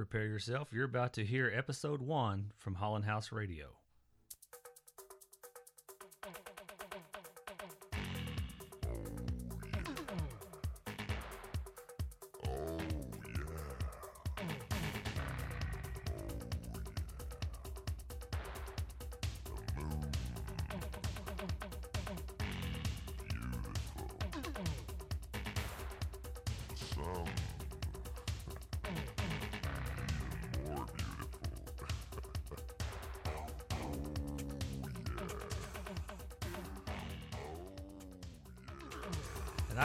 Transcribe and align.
Prepare 0.00 0.28
yourself. 0.28 0.68
You're 0.72 0.86
about 0.86 1.12
to 1.12 1.26
hear 1.26 1.52
episode 1.54 2.00
one 2.00 2.52
from 2.56 2.76
Holland 2.76 3.04
House 3.04 3.32
Radio. 3.32 3.79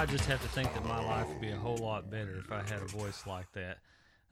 I 0.05 0.08
just 0.08 0.26
have 0.26 0.41
to 0.44 0.48
think 0.50 0.72
that 0.72 0.86
my 0.86 1.04
life 1.04 1.27
would 1.30 1.41
be 1.41 1.50
a 1.50 1.55
whole 1.55 1.77
lot 1.77 2.12
better 2.12 2.38
if 2.38 2.52
I 2.52 2.62
had 2.62 2.80
a 2.84 2.86
voice 2.86 3.26
like 3.26 3.52
that. 3.54 3.80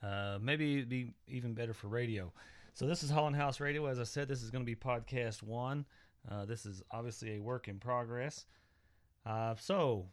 Uh, 0.03 0.37
maybe 0.39 0.75
it'd 0.75 0.87
be 0.87 1.15
even 1.27 1.55
better 1.55 1.73
for 1.73 1.87
radio. 1.87 2.31
So 2.75 2.85
this 2.85 3.01
is 3.01 3.09
Holland 3.09 3.35
House 3.35 3.59
Radio. 3.59 3.87
As 3.87 3.99
I 3.99 4.03
said, 4.03 4.27
this 4.27 4.43
is 4.43 4.51
going 4.51 4.63
to 4.63 4.67
be 4.67 4.75
podcast 4.75 5.41
one. 5.41 5.85
Uh, 6.29 6.45
this 6.45 6.67
is 6.67 6.83
obviously 6.91 7.37
a 7.37 7.39
work 7.41 7.67
in 7.67 7.79
progress. 7.79 8.45
Uh, 9.25 9.55
so 9.59 10.05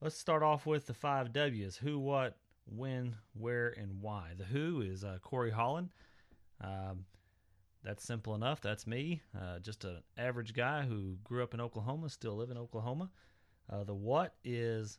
let's 0.00 0.16
start 0.16 0.42
off 0.42 0.64
with 0.64 0.86
the 0.86 0.94
five 0.94 1.30
W's: 1.34 1.76
who, 1.76 1.98
what, 1.98 2.38
when, 2.64 3.16
where, 3.34 3.68
and 3.68 4.00
why. 4.00 4.30
The 4.38 4.44
who 4.44 4.80
is 4.80 5.04
uh, 5.04 5.18
Corey 5.20 5.50
Holland. 5.50 5.90
Um, 6.58 7.04
that's 7.84 8.02
simple 8.02 8.34
enough. 8.34 8.62
That's 8.62 8.86
me, 8.86 9.20
uh, 9.38 9.58
just 9.58 9.84
an 9.84 9.98
average 10.16 10.54
guy 10.54 10.84
who 10.84 11.18
grew 11.22 11.42
up 11.42 11.52
in 11.52 11.60
Oklahoma, 11.60 12.08
still 12.08 12.36
live 12.36 12.50
in 12.50 12.56
Oklahoma. 12.56 13.10
Uh, 13.70 13.84
the 13.84 13.94
what 13.94 14.34
is, 14.44 14.98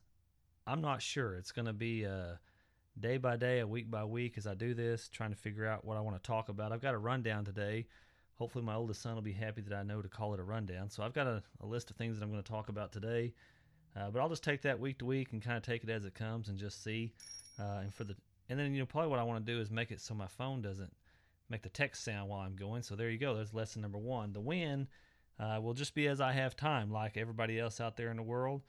I'm 0.66 0.82
not 0.82 1.02
sure. 1.02 1.36
It's 1.36 1.52
going 1.52 1.66
to 1.66 1.74
be 1.74 2.04
a 2.04 2.40
day 3.00 3.18
by 3.18 3.36
day, 3.38 3.60
a 3.60 3.68
week 3.68 3.92
by 3.92 4.04
week 4.06 4.38
as 4.38 4.48
I 4.48 4.54
do 4.54 4.74
this, 4.74 5.10
trying 5.10 5.32
to 5.32 5.36
figure 5.36 5.66
out 5.66 5.86
what 5.86 5.98
I 5.98 6.02
want 6.02 6.22
to 6.22 6.28
talk 6.28 6.50
about. 6.50 6.72
I've 6.72 6.82
got 6.82 6.94
a 6.94 6.98
rundown 7.00 7.44
today. 7.44 7.88
Hopefully, 8.36 8.64
my 8.64 8.76
oldest 8.76 9.02
son 9.02 9.16
will 9.16 9.22
be 9.22 9.34
happy 9.34 9.62
that 9.62 9.76
I 9.76 9.84
know 9.84 10.02
to 10.02 10.08
call 10.08 10.34
it 10.34 10.40
a 10.40 10.44
rundown. 10.44 10.90
So 10.90 11.04
I've 11.04 11.14
got 11.14 11.28
a, 11.28 11.44
a 11.62 11.66
list 11.66 11.92
of 11.92 11.98
things 11.98 12.18
that 12.18 12.24
I'm 12.24 12.32
going 12.32 12.42
to 12.42 12.50
talk 12.50 12.70
about 12.70 12.92
today. 12.92 13.34
Uh, 13.96 14.10
but 14.10 14.22
I'll 14.22 14.30
just 14.30 14.44
take 14.44 14.62
that 14.62 14.80
week 14.80 15.00
to 15.00 15.06
week 15.06 15.34
and 15.34 15.42
kind 15.42 15.58
of 15.58 15.64
take 15.64 15.84
it 15.84 15.90
as 15.90 16.06
it 16.06 16.16
comes 16.16 16.48
and 16.48 16.58
just 16.58 16.84
see. 16.84 17.14
Uh, 17.60 17.82
and 17.82 17.94
for 17.94 18.06
the 18.06 18.16
and 18.50 18.60
then 18.60 18.74
you 18.74 18.80
know 18.80 18.86
probably 18.86 19.10
what 19.10 19.20
I 19.20 19.24
want 19.24 19.46
to 19.46 19.52
do 19.52 19.60
is 19.60 19.70
make 19.70 19.92
it 19.92 20.02
so 20.02 20.14
my 20.14 20.28
phone 20.28 20.62
doesn't 20.62 20.92
make 21.50 21.62
the 21.62 21.70
text 21.70 22.04
sound 22.04 22.30
while 22.30 22.40
I'm 22.40 22.56
going. 22.56 22.84
So 22.84 22.96
there 22.96 23.10
you 23.10 23.18
go. 23.18 23.36
There's 23.36 23.54
lesson 23.54 23.82
number 23.82 23.98
one. 23.98 24.34
The 24.34 24.40
when 24.40 24.88
uh, 25.42 25.60
will 25.60 25.74
just 25.74 25.96
be 25.96 26.08
as 26.08 26.22
I 26.22 26.32
have 26.34 26.56
time, 26.56 26.92
like 26.92 27.18
everybody 27.18 27.60
else 27.60 27.82
out 27.82 27.98
there 27.98 28.12
in 28.12 28.18
the 28.18 28.24
world. 28.24 28.62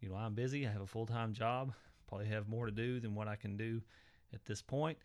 You 0.00 0.10
know, 0.10 0.14
I'm 0.14 0.34
busy. 0.34 0.66
I 0.66 0.70
have 0.70 0.82
a 0.82 0.86
full 0.86 1.06
time 1.06 1.32
job. 1.32 1.72
Probably 2.08 2.28
have 2.28 2.48
more 2.48 2.66
to 2.66 2.72
do 2.72 3.00
than 3.00 3.14
what 3.14 3.28
I 3.28 3.36
can 3.36 3.56
do 3.56 3.82
at 4.32 4.44
this 4.44 4.62
point. 4.62 4.98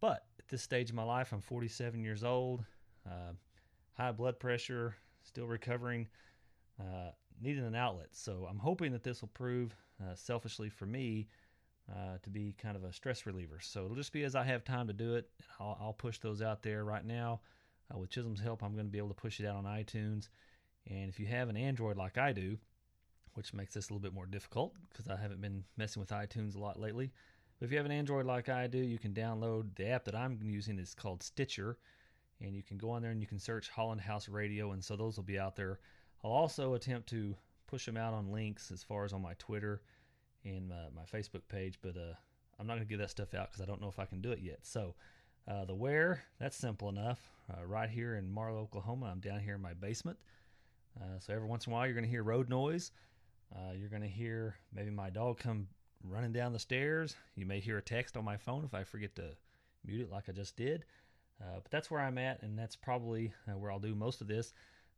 But 0.00 0.24
at 0.38 0.48
this 0.48 0.62
stage 0.62 0.90
of 0.90 0.96
my 0.96 1.04
life, 1.04 1.32
I'm 1.32 1.40
47 1.40 2.02
years 2.02 2.24
old, 2.24 2.64
uh, 3.06 3.32
high 3.94 4.12
blood 4.12 4.38
pressure, 4.38 4.96
still 5.22 5.46
recovering, 5.46 6.06
uh, 6.80 7.10
needing 7.40 7.64
an 7.64 7.74
outlet. 7.74 8.08
So 8.12 8.46
I'm 8.48 8.58
hoping 8.58 8.92
that 8.92 9.02
this 9.02 9.20
will 9.20 9.30
prove, 9.34 9.74
uh, 10.02 10.14
selfishly 10.14 10.68
for 10.68 10.86
me, 10.86 11.28
uh, 11.90 12.18
to 12.22 12.30
be 12.30 12.54
kind 12.60 12.76
of 12.76 12.84
a 12.84 12.92
stress 12.92 13.26
reliever. 13.26 13.58
So 13.60 13.84
it'll 13.84 13.96
just 13.96 14.12
be 14.12 14.24
as 14.24 14.34
I 14.34 14.44
have 14.44 14.64
time 14.64 14.86
to 14.88 14.92
do 14.92 15.14
it. 15.14 15.28
I'll, 15.58 15.78
I'll 15.80 15.92
push 15.92 16.18
those 16.18 16.42
out 16.42 16.62
there 16.62 16.84
right 16.84 17.04
now. 17.04 17.40
Uh, 17.92 17.98
with 17.98 18.10
Chisholm's 18.10 18.40
help, 18.40 18.62
I'm 18.62 18.74
going 18.74 18.86
to 18.86 18.92
be 18.92 18.98
able 18.98 19.08
to 19.08 19.14
push 19.14 19.40
it 19.40 19.46
out 19.46 19.56
on 19.56 19.64
iTunes. 19.64 20.28
And 20.88 21.08
if 21.08 21.20
you 21.20 21.26
have 21.26 21.48
an 21.48 21.56
Android 21.56 21.96
like 21.96 22.18
I 22.18 22.32
do, 22.32 22.58
which 23.34 23.54
makes 23.54 23.74
this 23.74 23.88
a 23.88 23.92
little 23.92 24.02
bit 24.02 24.14
more 24.14 24.26
difficult 24.26 24.74
because 24.90 25.08
I 25.08 25.16
haven't 25.16 25.40
been 25.40 25.64
messing 25.76 26.00
with 26.00 26.10
iTunes 26.10 26.56
a 26.56 26.58
lot 26.58 26.80
lately. 26.80 27.12
But 27.58 27.66
if 27.66 27.72
you 27.72 27.76
have 27.76 27.86
an 27.86 27.92
Android 27.92 28.26
like 28.26 28.48
I 28.48 28.66
do, 28.66 28.78
you 28.78 28.98
can 28.98 29.12
download 29.12 29.74
the 29.76 29.88
app 29.88 30.04
that 30.04 30.14
I'm 30.14 30.38
using 30.42 30.78
is 30.78 30.94
called 30.94 31.22
Stitcher, 31.22 31.78
and 32.40 32.54
you 32.54 32.62
can 32.62 32.78
go 32.78 32.90
on 32.90 33.02
there 33.02 33.10
and 33.10 33.20
you 33.20 33.26
can 33.26 33.38
search 33.38 33.68
Holland 33.68 34.00
House 34.00 34.28
Radio, 34.28 34.72
and 34.72 34.82
so 34.82 34.96
those 34.96 35.16
will 35.16 35.24
be 35.24 35.38
out 35.38 35.56
there. 35.56 35.80
I'll 36.24 36.30
also 36.30 36.74
attempt 36.74 37.08
to 37.10 37.36
push 37.66 37.84
them 37.84 37.96
out 37.96 38.14
on 38.14 38.32
links 38.32 38.70
as 38.70 38.82
far 38.82 39.04
as 39.04 39.12
on 39.12 39.22
my 39.22 39.34
Twitter 39.38 39.82
and 40.44 40.68
my, 40.68 40.86
my 40.96 41.02
Facebook 41.02 41.42
page, 41.48 41.78
but 41.82 41.96
uh, 41.96 42.14
I'm 42.58 42.66
not 42.66 42.74
going 42.74 42.86
to 42.86 42.88
give 42.88 43.00
that 43.00 43.10
stuff 43.10 43.34
out 43.34 43.50
because 43.50 43.62
I 43.62 43.66
don't 43.66 43.80
know 43.80 43.88
if 43.88 43.98
I 43.98 44.04
can 44.04 44.20
do 44.20 44.32
it 44.32 44.40
yet. 44.40 44.60
So 44.62 44.94
uh, 45.46 45.64
the 45.64 45.74
where, 45.74 46.24
that's 46.40 46.56
simple 46.56 46.88
enough. 46.88 47.20
Uh, 47.50 47.64
right 47.64 47.88
here 47.88 48.16
in 48.16 48.30
Marlow, 48.30 48.60
Oklahoma, 48.60 49.06
I'm 49.06 49.20
down 49.20 49.40
here 49.40 49.54
in 49.54 49.62
my 49.62 49.74
basement. 49.74 50.18
Uh, 51.00 51.18
so 51.18 51.32
every 51.32 51.46
once 51.46 51.66
in 51.66 51.72
a 51.72 51.74
while, 51.74 51.86
you're 51.86 51.94
going 51.94 52.04
to 52.04 52.10
hear 52.10 52.22
road 52.22 52.48
noise. 52.48 52.90
Uh, 53.54 53.72
you're 53.72 53.88
going 53.88 54.02
to 54.02 54.08
hear 54.08 54.56
maybe 54.72 54.90
my 54.90 55.10
dog 55.10 55.38
come 55.38 55.68
running 56.04 56.32
down 56.32 56.52
the 56.52 56.58
stairs. 56.58 57.14
You 57.34 57.46
may 57.46 57.60
hear 57.60 57.78
a 57.78 57.82
text 57.82 58.16
on 58.16 58.24
my 58.24 58.36
phone 58.36 58.64
if 58.64 58.74
I 58.74 58.84
forget 58.84 59.14
to 59.16 59.30
mute 59.84 60.02
it 60.02 60.10
like 60.10 60.28
I 60.28 60.32
just 60.32 60.56
did. 60.56 60.84
Uh, 61.40 61.60
but 61.62 61.70
that's 61.70 61.90
where 61.90 62.00
I'm 62.00 62.18
at, 62.18 62.42
and 62.42 62.58
that's 62.58 62.76
probably 62.76 63.32
uh, 63.48 63.56
where 63.56 63.70
I'll 63.70 63.78
do 63.78 63.94
most 63.94 64.20
of 64.20 64.26
this. 64.26 64.52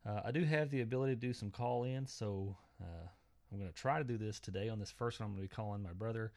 Uh, 0.06 0.20
I 0.24 0.30
do 0.30 0.44
have 0.44 0.70
the 0.70 0.80
ability 0.80 1.14
to 1.14 1.20
do 1.20 1.32
some 1.34 1.50
call 1.50 1.84
in, 1.84 2.06
so 2.06 2.56
uh, 2.80 3.06
I'm 3.52 3.58
going 3.58 3.70
to 3.70 3.76
try 3.76 3.98
to 3.98 4.04
do 4.04 4.16
this 4.16 4.40
today. 4.40 4.70
On 4.70 4.78
this 4.78 4.90
first 4.90 5.20
one, 5.20 5.26
I'm 5.26 5.34
going 5.34 5.46
to 5.46 5.50
be 5.50 5.54
calling 5.54 5.82
my 5.82 5.92
brother. 5.92 6.32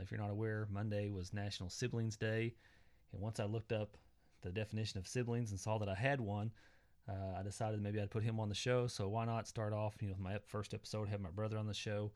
If 0.00 0.12
you're 0.12 0.20
not 0.20 0.30
aware, 0.30 0.68
Monday 0.70 1.10
was 1.10 1.32
National 1.32 1.68
Siblings 1.68 2.16
Day. 2.16 2.54
And 3.12 3.20
once 3.20 3.40
I 3.40 3.44
looked 3.44 3.72
up 3.72 3.96
the 4.42 4.50
definition 4.50 4.98
of 4.98 5.08
siblings 5.08 5.50
and 5.50 5.58
saw 5.58 5.78
that 5.78 5.88
I 5.88 5.96
had 5.96 6.20
one, 6.20 6.52
uh, 7.08 7.38
I 7.38 7.42
decided 7.42 7.82
maybe 7.82 8.00
I'd 8.00 8.10
put 8.10 8.22
him 8.22 8.38
on 8.38 8.48
the 8.48 8.54
show. 8.54 8.86
So 8.86 9.08
why 9.08 9.24
not 9.24 9.48
start 9.48 9.72
off, 9.72 9.94
you 10.00 10.08
know, 10.08 10.14
with 10.14 10.20
my 10.20 10.38
first 10.46 10.74
episode, 10.74 11.08
have 11.08 11.20
my 11.20 11.30
brother 11.30 11.58
on 11.58 11.66
the 11.66 11.74
show. 11.74 12.12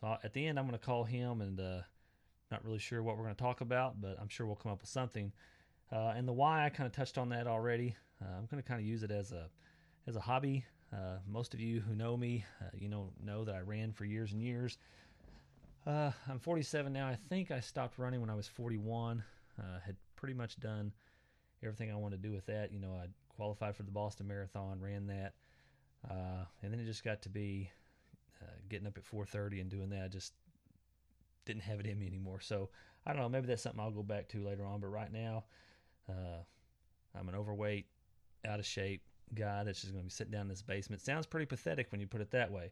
So 0.00 0.06
I, 0.06 0.18
at 0.24 0.32
the 0.32 0.46
end, 0.46 0.58
I'm 0.58 0.66
going 0.66 0.78
to 0.78 0.84
call 0.84 1.04
him, 1.04 1.40
and 1.40 1.60
uh, 1.60 1.80
not 2.50 2.64
really 2.64 2.78
sure 2.78 3.02
what 3.02 3.16
we're 3.16 3.24
going 3.24 3.34
to 3.34 3.42
talk 3.42 3.60
about, 3.60 4.00
but 4.00 4.16
I'm 4.20 4.28
sure 4.28 4.46
we'll 4.46 4.56
come 4.56 4.72
up 4.72 4.80
with 4.80 4.90
something. 4.90 5.32
Uh, 5.90 6.14
and 6.16 6.26
the 6.26 6.32
why, 6.32 6.64
I 6.64 6.70
kind 6.70 6.86
of 6.86 6.92
touched 6.92 7.18
on 7.18 7.28
that 7.30 7.46
already. 7.46 7.94
Uh, 8.20 8.36
I'm 8.38 8.46
going 8.46 8.62
to 8.62 8.68
kind 8.68 8.80
of 8.80 8.86
use 8.86 9.02
it 9.02 9.10
as 9.10 9.32
a 9.32 9.48
as 10.06 10.16
a 10.16 10.20
hobby. 10.20 10.64
Uh, 10.92 11.18
most 11.26 11.54
of 11.54 11.60
you 11.60 11.80
who 11.80 11.94
know 11.94 12.16
me, 12.16 12.44
uh, 12.60 12.64
you 12.74 12.88
know, 12.88 13.10
know 13.22 13.44
that 13.44 13.54
I 13.54 13.60
ran 13.60 13.92
for 13.92 14.04
years 14.04 14.32
and 14.32 14.42
years. 14.42 14.78
I'm 15.86 16.38
47 16.40 16.92
now. 16.92 17.08
I 17.08 17.16
think 17.28 17.50
I 17.50 17.60
stopped 17.60 17.98
running 17.98 18.20
when 18.20 18.30
I 18.30 18.34
was 18.34 18.46
41. 18.46 19.22
had 19.84 19.96
pretty 20.16 20.34
much 20.34 20.60
done 20.60 20.92
everything 21.62 21.90
I 21.90 21.96
wanted 21.96 22.22
to 22.22 22.28
do 22.28 22.34
with 22.34 22.46
that. 22.46 22.72
You 22.72 22.80
know, 22.80 22.92
I 22.92 23.06
qualified 23.42 23.74
for 23.74 23.82
the 23.82 23.90
Boston 23.90 24.28
Marathon, 24.28 24.80
ran 24.80 25.08
that, 25.08 25.34
uh, 26.08 26.44
and 26.62 26.72
then 26.72 26.78
it 26.78 26.86
just 26.86 27.02
got 27.02 27.22
to 27.22 27.28
be 27.28 27.68
uh, 28.40 28.46
getting 28.68 28.86
up 28.86 28.96
at 28.96 29.04
4:30 29.04 29.60
and 29.60 29.68
doing 29.68 29.90
that. 29.90 30.04
I 30.04 30.08
just 30.08 30.32
didn't 31.44 31.62
have 31.62 31.80
it 31.80 31.86
in 31.86 31.98
me 31.98 32.06
anymore. 32.06 32.38
So 32.38 32.68
I 33.04 33.12
don't 33.12 33.20
know. 33.20 33.28
Maybe 33.28 33.48
that's 33.48 33.62
something 33.62 33.80
I'll 33.80 33.90
go 33.90 34.04
back 34.04 34.28
to 34.28 34.44
later 34.44 34.64
on. 34.64 34.78
But 34.78 34.88
right 34.88 35.12
now, 35.12 35.44
uh, 36.08 36.44
I'm 37.18 37.28
an 37.28 37.34
overweight, 37.34 37.86
out 38.46 38.60
of 38.60 38.66
shape 38.66 39.02
guy 39.34 39.64
that's 39.64 39.80
just 39.80 39.92
going 39.92 40.04
to 40.04 40.06
be 40.06 40.10
sitting 40.12 40.30
down 40.30 40.42
in 40.42 40.48
this 40.48 40.62
basement. 40.62 41.02
Sounds 41.02 41.26
pretty 41.26 41.46
pathetic 41.46 41.90
when 41.90 42.00
you 42.00 42.06
put 42.06 42.20
it 42.20 42.30
that 42.30 42.52
way. 42.52 42.70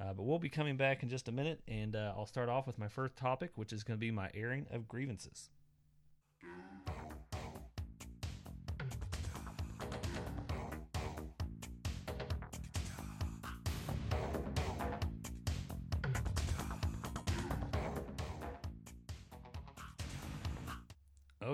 Uh, 0.00 0.14
but 0.14 0.22
we'll 0.22 0.38
be 0.38 0.48
coming 0.48 0.78
back 0.78 1.02
in 1.02 1.10
just 1.10 1.28
a 1.28 1.32
minute, 1.32 1.60
and 1.68 1.94
uh, 1.94 2.14
I'll 2.16 2.26
start 2.26 2.48
off 2.48 2.66
with 2.66 2.78
my 2.78 2.88
first 2.88 3.16
topic, 3.16 3.52
which 3.56 3.72
is 3.74 3.84
going 3.84 3.98
to 3.98 4.00
be 4.00 4.10
my 4.10 4.30
airing 4.32 4.66
of 4.70 4.88
grievances. 4.88 5.50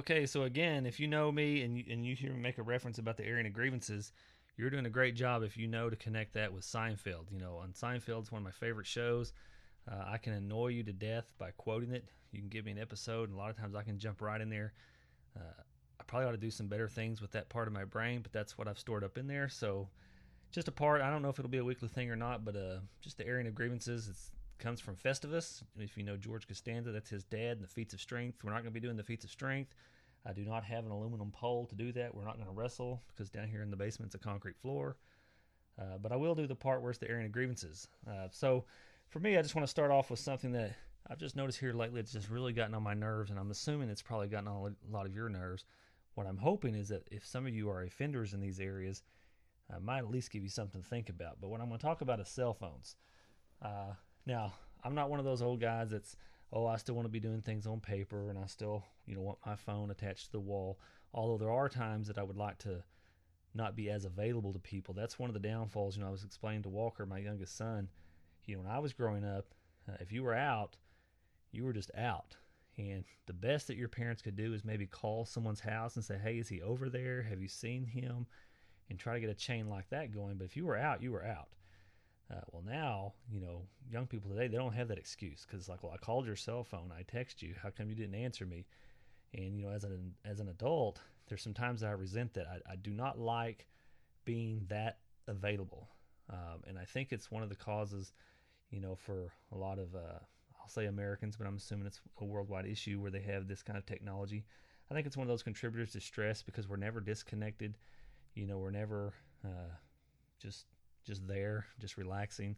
Okay, 0.03 0.27
so 0.27 0.43
again, 0.43 0.85
if 0.85 0.99
you 0.99 1.07
know 1.07 1.31
me 1.31 1.63
and 1.63 1.79
you, 1.79 1.85
and 1.89 2.05
you 2.05 2.17
hear 2.17 2.33
me 2.33 2.41
make 2.41 2.59
a 2.59 2.63
reference 2.65 2.99
about 2.99 3.17
the 3.17 3.25
airing 3.25 3.47
of 3.47 3.53
grievances, 3.53 4.11
you're 4.57 4.69
doing 4.69 4.87
a 4.87 4.91
great 4.91 5.15
job 5.15 5.45
if 5.45 5.57
you 5.57 5.69
know 5.69 5.89
to 5.89 5.95
connect 5.95 6.35
that 6.35 6.53
with 6.53 6.65
Seinfeld. 6.65 7.31
You 7.31 7.39
know, 7.39 7.59
on 7.59 7.73
Seinfeld, 7.73 8.23
it's 8.23 8.33
one 8.33 8.41
of 8.41 8.45
my 8.45 8.51
favorite 8.51 8.89
shows. 8.89 9.33
Uh, 9.89 10.03
I 10.05 10.19
can 10.19 10.33
annoy 10.33 10.69
you 10.69 10.83
to 10.83 10.93
death 10.93 11.33
by 11.39 11.53
quoting 11.53 11.93
it. 11.93 12.05
You 12.33 12.41
can 12.41 12.49
give 12.49 12.65
me 12.65 12.73
an 12.73 12.81
episode, 12.81 13.29
and 13.29 13.39
a 13.39 13.41
lot 13.41 13.51
of 13.51 13.57
times 13.57 13.77
I 13.77 13.85
can 13.85 13.97
jump 13.97 14.21
right 14.21 14.41
in 14.41 14.51
there. 14.51 14.73
Uh, 15.37 15.63
I 16.01 16.03
probably 16.09 16.27
ought 16.27 16.33
to 16.33 16.37
do 16.37 16.51
some 16.51 16.67
better 16.67 16.89
things 16.89 17.21
with 17.21 17.31
that 17.31 17.49
part 17.49 17.69
of 17.69 17.73
my 17.73 17.85
brain, 17.85 18.23
but 18.23 18.33
that's 18.33 18.59
what 18.59 18.67
I've 18.67 18.81
stored 18.81 19.05
up 19.05 19.17
in 19.17 19.29
there. 19.29 19.49
So, 19.49 19.89
just 20.51 20.67
a 20.67 20.73
part. 20.73 21.01
I 21.01 21.11
don't 21.11 21.23
know 21.23 21.29
if 21.29 21.39
it'll 21.39 21.49
be 21.49 21.59
a 21.59 21.65
weekly 21.65 21.89
thing 21.89 22.11
or 22.11 22.17
not, 22.17 22.45
but 22.45 22.57
uh, 22.57 22.79
just 23.01 23.19
the 23.19 23.27
airing 23.29 23.47
of 23.47 23.55
grievances. 23.55 24.09
It's 24.09 24.33
comes 24.63 24.81
from 24.81 24.95
Festivus. 24.95 25.63
If 25.77 25.97
you 25.97 26.05
know 26.05 26.17
George 26.17 26.47
Costanza, 26.47 26.93
that's 26.93 27.11
his 27.11 27.25
dad 27.25 27.57
and 27.57 27.65
the 27.65 27.69
feats 27.69 27.93
of 27.95 28.01
strength. 28.01 28.45
We're 28.45 28.51
not 28.51 28.63
going 28.63 28.73
to 28.73 28.81
be 28.81 28.81
doing 28.81 28.97
the 28.97 29.03
feats 29.03 29.25
of 29.25 29.31
strength. 29.31 29.75
I 30.25 30.33
do 30.33 30.45
not 30.45 30.65
have 30.65 30.85
an 30.85 30.93
aluminum 30.93 31.31
pole 31.33 31.67
to 31.67 31.75
do 31.75 31.93
that. 31.93 32.15
We're 32.15 32.25
not 32.25 32.37
going 32.37 32.47
to 32.47 32.53
wrestle 32.53 33.03
because 33.09 33.29
down 33.31 33.49
here 33.49 33.63
in 33.63 33.71
the 33.71 33.77
basement 33.77 34.09
it's 34.09 34.15
a 34.15 34.25
concrete 34.25 34.57
floor. 34.57 34.97
Uh, 35.79 35.99
but 36.01 36.13
I 36.13 36.17
will 36.17 36.35
do 36.35 36.47
the 36.47 36.55
part 36.55 36.83
where 36.83 36.91
it's 36.91 36.99
the 36.99 37.09
airing 37.11 37.27
of 37.27 37.33
grievances. 37.33 37.89
Uh, 38.09 38.29
so 38.31 38.65
for 39.09 39.21
me, 39.21 39.37
I 39.37 39.43
just 39.43 39.55
want 39.55 39.67
to 39.67 39.71
start 39.71 39.91
off 39.91 40.11
with 40.11 40.21
something 40.21 40.53
that 40.53 40.75
I've 41.09 41.19
just 41.19 41.35
noticed 41.35 41.59
here 41.59 41.73
lately 41.73 42.01
it's 42.01 42.13
just 42.13 42.31
really 42.31 42.53
gotten 42.53 42.75
on 42.75 42.83
my 42.83 42.95
nerves, 42.95 43.31
and 43.31 43.39
I'm 43.39 43.51
assuming 43.51 43.89
it's 43.89 44.03
probably 44.03 44.29
gotten 44.29 44.49
on 44.49 44.77
a 44.89 44.93
lot 44.93 45.07
of 45.07 45.15
your 45.15 45.29
nerves. 45.29 45.65
What 46.15 46.27
I'm 46.27 46.37
hoping 46.37 46.75
is 46.75 46.89
that 46.89 47.09
if 47.11 47.27
some 47.27 47.47
of 47.47 47.55
you 47.55 47.69
are 47.71 47.83
offenders 47.83 48.35
in 48.35 48.41
these 48.41 48.61
areas, 48.61 49.03
I 49.75 49.79
might 49.79 49.99
at 49.99 50.11
least 50.11 50.31
give 50.31 50.43
you 50.43 50.49
something 50.49 50.83
to 50.83 50.89
think 50.89 51.09
about. 51.09 51.39
But 51.41 51.49
what 51.49 51.61
I'm 51.61 51.69
going 51.69 51.79
to 51.79 51.85
talk 51.85 52.03
about 52.03 52.21
is 52.21 52.29
cell 52.29 52.55
phones. 52.55 52.97
Uh, 53.61 53.95
now, 54.27 54.53
I'm 54.85 54.95
not 54.95 55.11
one 55.11 55.19
of 55.19 55.25
those 55.25 55.43
old 55.43 55.61
guys 55.61 55.91
that's, 55.91 56.17
oh, 56.53 56.67
I 56.67 56.77
still 56.77 56.95
want 56.95 57.07
to 57.07 57.13
be 57.13 57.21
doing 57.21 57.41
things 57.41 57.67
on 57.67 57.81
paper 57.81 58.29
and 58.29 58.39
I 58.39 58.47
still, 58.47 58.85
you 59.07 59.15
know, 59.15 59.23
want 59.23 59.39
my 59.47 59.57
phone 59.57 59.91
attached 59.91 60.27
to 60.27 60.33
the 60.33 60.41
wall. 60.41 60.79
Although 61.15 61.39
there 61.39 61.53
are 61.53 61.69
times 61.69 62.09
that 62.09 62.19
I 62.19 62.23
would 62.23 62.37
like 62.37 62.59
to 62.59 62.83
not 63.55 63.77
be 63.77 63.91
as 63.91 64.05
available 64.05 64.53
to 64.53 64.59
people. 64.59 64.95
That's 64.95 65.19
one 65.19 65.31
of 65.31 65.35
the 65.35 65.41
downfalls. 65.41 65.97
You 65.97 66.03
know, 66.03 66.09
I 66.09 66.13
was 66.13 66.25
explaining 66.25 66.63
to 66.63 66.69
Walker, 66.69 67.05
my 67.07 67.19
youngest 67.19 67.57
son, 67.57 67.89
you 68.47 68.57
know, 68.57 68.63
when 68.63 68.71
I 68.71 68.79
was 68.79 68.93
growing 68.93 69.25
up, 69.25 69.47
uh, 69.89 69.97
if 70.01 70.13
you 70.13 70.23
were 70.23 70.35
out, 70.35 70.77
you 71.53 71.65
were 71.65 71.73
just 71.73 71.91
out. 71.97 72.37
And 72.79 73.05
the 73.27 73.33
best 73.33 73.67
that 73.67 73.77
your 73.77 73.89
parents 73.89 74.23
could 74.23 74.37
do 74.37 74.55
is 74.55 74.65
maybe 74.65 74.87
call 74.87 75.25
someone's 75.25 75.61
house 75.61 75.97
and 75.97 76.05
say, 76.05 76.19
hey, 76.23 76.39
is 76.39 76.49
he 76.49 76.63
over 76.63 76.89
there? 76.89 77.23
Have 77.23 77.41
you 77.41 77.49
seen 77.49 77.85
him? 77.85 78.27
And 78.89 78.99
try 78.99 79.15
to 79.15 79.21
get 79.21 79.31
a 79.31 79.35
chain 79.35 79.69
like 79.69 79.89
that 79.91 80.13
going. 80.13 80.37
But 80.37 80.45
if 80.45 80.57
you 80.57 80.67
were 80.67 80.77
out, 80.77 81.03
you 81.03 81.13
were 81.13 81.25
out. 81.25 81.49
Uh, 82.33 82.41
well, 82.51 82.63
now, 82.67 83.13
you 83.31 83.41
know, 83.41 83.63
young 83.91 84.07
people 84.07 84.31
today, 84.31 84.49
they 84.49 84.57
don't 84.57 84.73
have 84.73 84.89
that 84.89 84.99
excuse 84.99 85.45
because 85.47 85.69
like, 85.69 85.83
well, 85.83 85.93
I 85.93 85.99
called 85.99 86.27
your 86.27 86.37
cell 86.37 86.65
phone, 86.65 86.91
I 86.97 87.03
text 87.03 87.43
you, 87.43 87.55
how 87.63 87.71
come 87.71 87.91
you 87.91 87.95
didn't 87.95 88.15
answer 88.15 88.47
me? 88.47 88.65
And, 89.35 89.57
you 89.57 89.67
know, 89.67 89.73
as 89.73 89.85
an, 89.85 90.15
as 90.25 90.41
an 90.41 90.49
adult, 90.49 91.01
there's 91.29 91.43
some 91.43 91.55
times 91.55 91.83
I 91.83 91.91
resent 91.93 92.35
that. 92.35 92.47
I, 92.47 92.73
I 92.73 92.77
do 92.77 92.91
not 92.91 93.19
like 93.19 93.67
being 94.25 94.67
that 94.69 94.99
available. 95.29 95.89
Um, 96.31 96.63
and 96.67 96.79
I 96.79 96.85
think 96.85 97.13
it's 97.13 97.31
one 97.31 97.43
of 97.43 97.49
the 97.49 97.57
causes, 97.57 98.13
you 98.71 98.81
know, 98.81 98.95
for 98.95 99.33
a 99.53 99.57
lot 99.59 99.79
of, 99.79 99.95
uh, 99.95 100.19
I'll 100.61 100.69
say 100.69 100.87
Americans, 100.87 101.37
but 101.37 101.47
I'm 101.47 101.57
assuming 101.57 101.87
it's 101.87 102.01
a 102.21 102.25
worldwide 102.25 102.67
issue 102.67 103.01
where 103.01 103.11
they 103.11 103.23
have 103.23 103.49
this 103.49 103.63
kind 103.63 103.77
of 103.79 103.85
technology. 103.87 104.45
I 104.91 104.95
think 104.95 105.07
it's 105.07 105.17
one 105.17 105.27
of 105.27 105.29
those 105.29 105.43
contributors 105.43 105.93
to 105.93 106.01
stress 106.01 106.43
because 106.43 106.69
we're 106.69 106.77
never 106.77 107.01
disconnected. 107.01 107.77
You 108.35 108.47
know, 108.47 108.59
we're 108.59 108.71
never 108.71 109.13
uh, 109.45 109.75
just 110.41 110.67
just 111.07 111.27
there, 111.27 111.67
just 111.81 111.97
relaxing. 111.97 112.57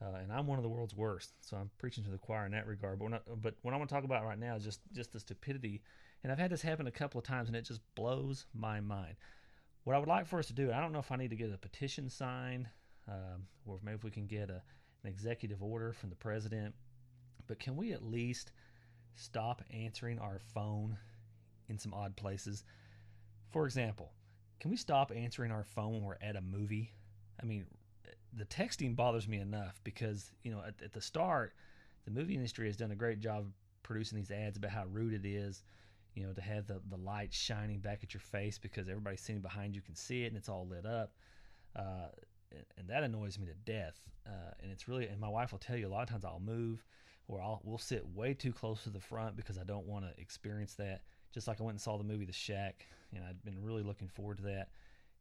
Uh, 0.00 0.16
and 0.16 0.32
I'm 0.32 0.46
one 0.46 0.58
of 0.58 0.64
the 0.64 0.68
world's 0.68 0.96
worst, 0.96 1.32
so 1.40 1.56
I'm 1.56 1.70
preaching 1.78 2.02
to 2.04 2.10
the 2.10 2.18
choir 2.18 2.44
in 2.44 2.52
that 2.52 2.66
regard. 2.66 2.98
But, 2.98 3.08
not, 3.10 3.22
but 3.40 3.54
what 3.62 3.72
I 3.72 3.76
want 3.76 3.88
to 3.88 3.94
talk 3.94 4.04
about 4.04 4.24
right 4.24 4.38
now 4.38 4.56
is 4.56 4.64
just 4.64 4.80
just 4.92 5.12
the 5.12 5.20
stupidity. 5.20 5.82
And 6.22 6.32
I've 6.32 6.38
had 6.38 6.50
this 6.50 6.62
happen 6.62 6.86
a 6.86 6.92
couple 6.92 7.18
of 7.18 7.24
times, 7.24 7.48
and 7.48 7.56
it 7.56 7.64
just 7.64 7.80
blows 7.94 8.46
my 8.54 8.80
mind. 8.80 9.16
What 9.84 9.94
I 9.94 9.98
would 9.98 10.08
like 10.08 10.26
for 10.26 10.38
us 10.38 10.46
to 10.46 10.52
do, 10.52 10.72
I 10.72 10.80
don't 10.80 10.92
know 10.92 11.00
if 11.00 11.10
I 11.10 11.16
need 11.16 11.30
to 11.30 11.36
get 11.36 11.52
a 11.52 11.58
petition 11.58 12.08
signed, 12.08 12.68
um, 13.08 13.46
or 13.66 13.78
maybe 13.82 13.96
if 13.96 14.04
we 14.04 14.10
can 14.10 14.26
get 14.26 14.48
a, 14.48 14.62
an 15.02 15.10
executive 15.10 15.62
order 15.62 15.92
from 15.92 16.10
the 16.10 16.16
president. 16.16 16.74
But 17.46 17.58
can 17.58 17.76
we 17.76 17.92
at 17.92 18.04
least 18.04 18.52
stop 19.16 19.62
answering 19.72 20.18
our 20.18 20.38
phone 20.54 20.96
in 21.68 21.78
some 21.78 21.94
odd 21.94 22.16
places? 22.16 22.64
For 23.50 23.66
example, 23.66 24.12
can 24.60 24.70
we 24.70 24.76
stop 24.76 25.12
answering 25.14 25.50
our 25.50 25.64
phone 25.64 25.92
when 25.94 26.04
we're 26.04 26.16
at 26.22 26.36
a 26.36 26.40
movie? 26.40 26.92
I 27.42 27.44
mean, 27.44 27.66
the 28.36 28.44
texting 28.46 28.96
bothers 28.96 29.28
me 29.28 29.38
enough 29.38 29.80
because 29.84 30.30
you 30.42 30.50
know 30.50 30.60
at, 30.66 30.74
at, 30.82 30.92
the 30.92 31.00
start 31.00 31.54
the 32.04 32.10
movie 32.10 32.34
industry 32.34 32.66
has 32.66 32.76
done 32.76 32.90
a 32.90 32.96
great 32.96 33.20
job 33.20 33.46
producing 33.82 34.16
these 34.16 34.30
ads 34.30 34.56
about 34.56 34.70
how 34.70 34.84
rude 34.86 35.12
it 35.12 35.28
is 35.28 35.62
you 36.14 36.24
know 36.24 36.32
to 36.32 36.40
have 36.40 36.66
the, 36.66 36.80
the 36.90 36.96
light 36.96 37.32
shining 37.32 37.78
back 37.78 38.00
at 38.02 38.14
your 38.14 38.20
face 38.20 38.58
because 38.58 38.88
everybody 38.88 39.16
sitting 39.16 39.42
behind 39.42 39.74
you 39.74 39.82
can 39.82 39.94
see 39.94 40.24
it 40.24 40.28
and 40.28 40.36
it's 40.36 40.48
all 40.48 40.66
lit 40.66 40.86
up 40.86 41.12
uh, 41.76 42.08
and 42.76 42.88
that 42.88 43.02
annoys 43.02 43.38
me 43.38 43.46
to 43.46 43.54
death 43.70 43.98
uh, 44.26 44.52
and 44.62 44.70
it's 44.70 44.88
really 44.88 45.06
and 45.06 45.20
my 45.20 45.28
wife 45.28 45.52
will 45.52 45.58
tell 45.58 45.76
you 45.76 45.86
a 45.86 45.88
lot 45.88 46.02
of 46.02 46.08
times 46.08 46.24
i'll 46.24 46.40
move 46.40 46.84
or 47.28 47.40
i'll 47.40 47.60
we'll 47.64 47.78
sit 47.78 48.06
way 48.14 48.34
too 48.34 48.52
close 48.52 48.82
to 48.82 48.90
the 48.90 49.00
front 49.00 49.36
because 49.36 49.58
i 49.58 49.64
don't 49.64 49.86
want 49.86 50.04
to 50.04 50.20
experience 50.20 50.74
that. 50.74 51.02
Just 51.32 51.48
like 51.48 51.60
i 51.60 51.64
went 51.64 51.74
and 51.74 51.80
saw 51.80 51.96
the 51.96 52.04
movie 52.04 52.26
the 52.26 52.32
shack 52.32 52.86
and 53.14 53.24
i'd 53.24 53.42
been 53.42 53.62
really 53.62 53.82
looking 53.82 54.08
forward 54.08 54.38
to 54.38 54.44
that 54.44 54.68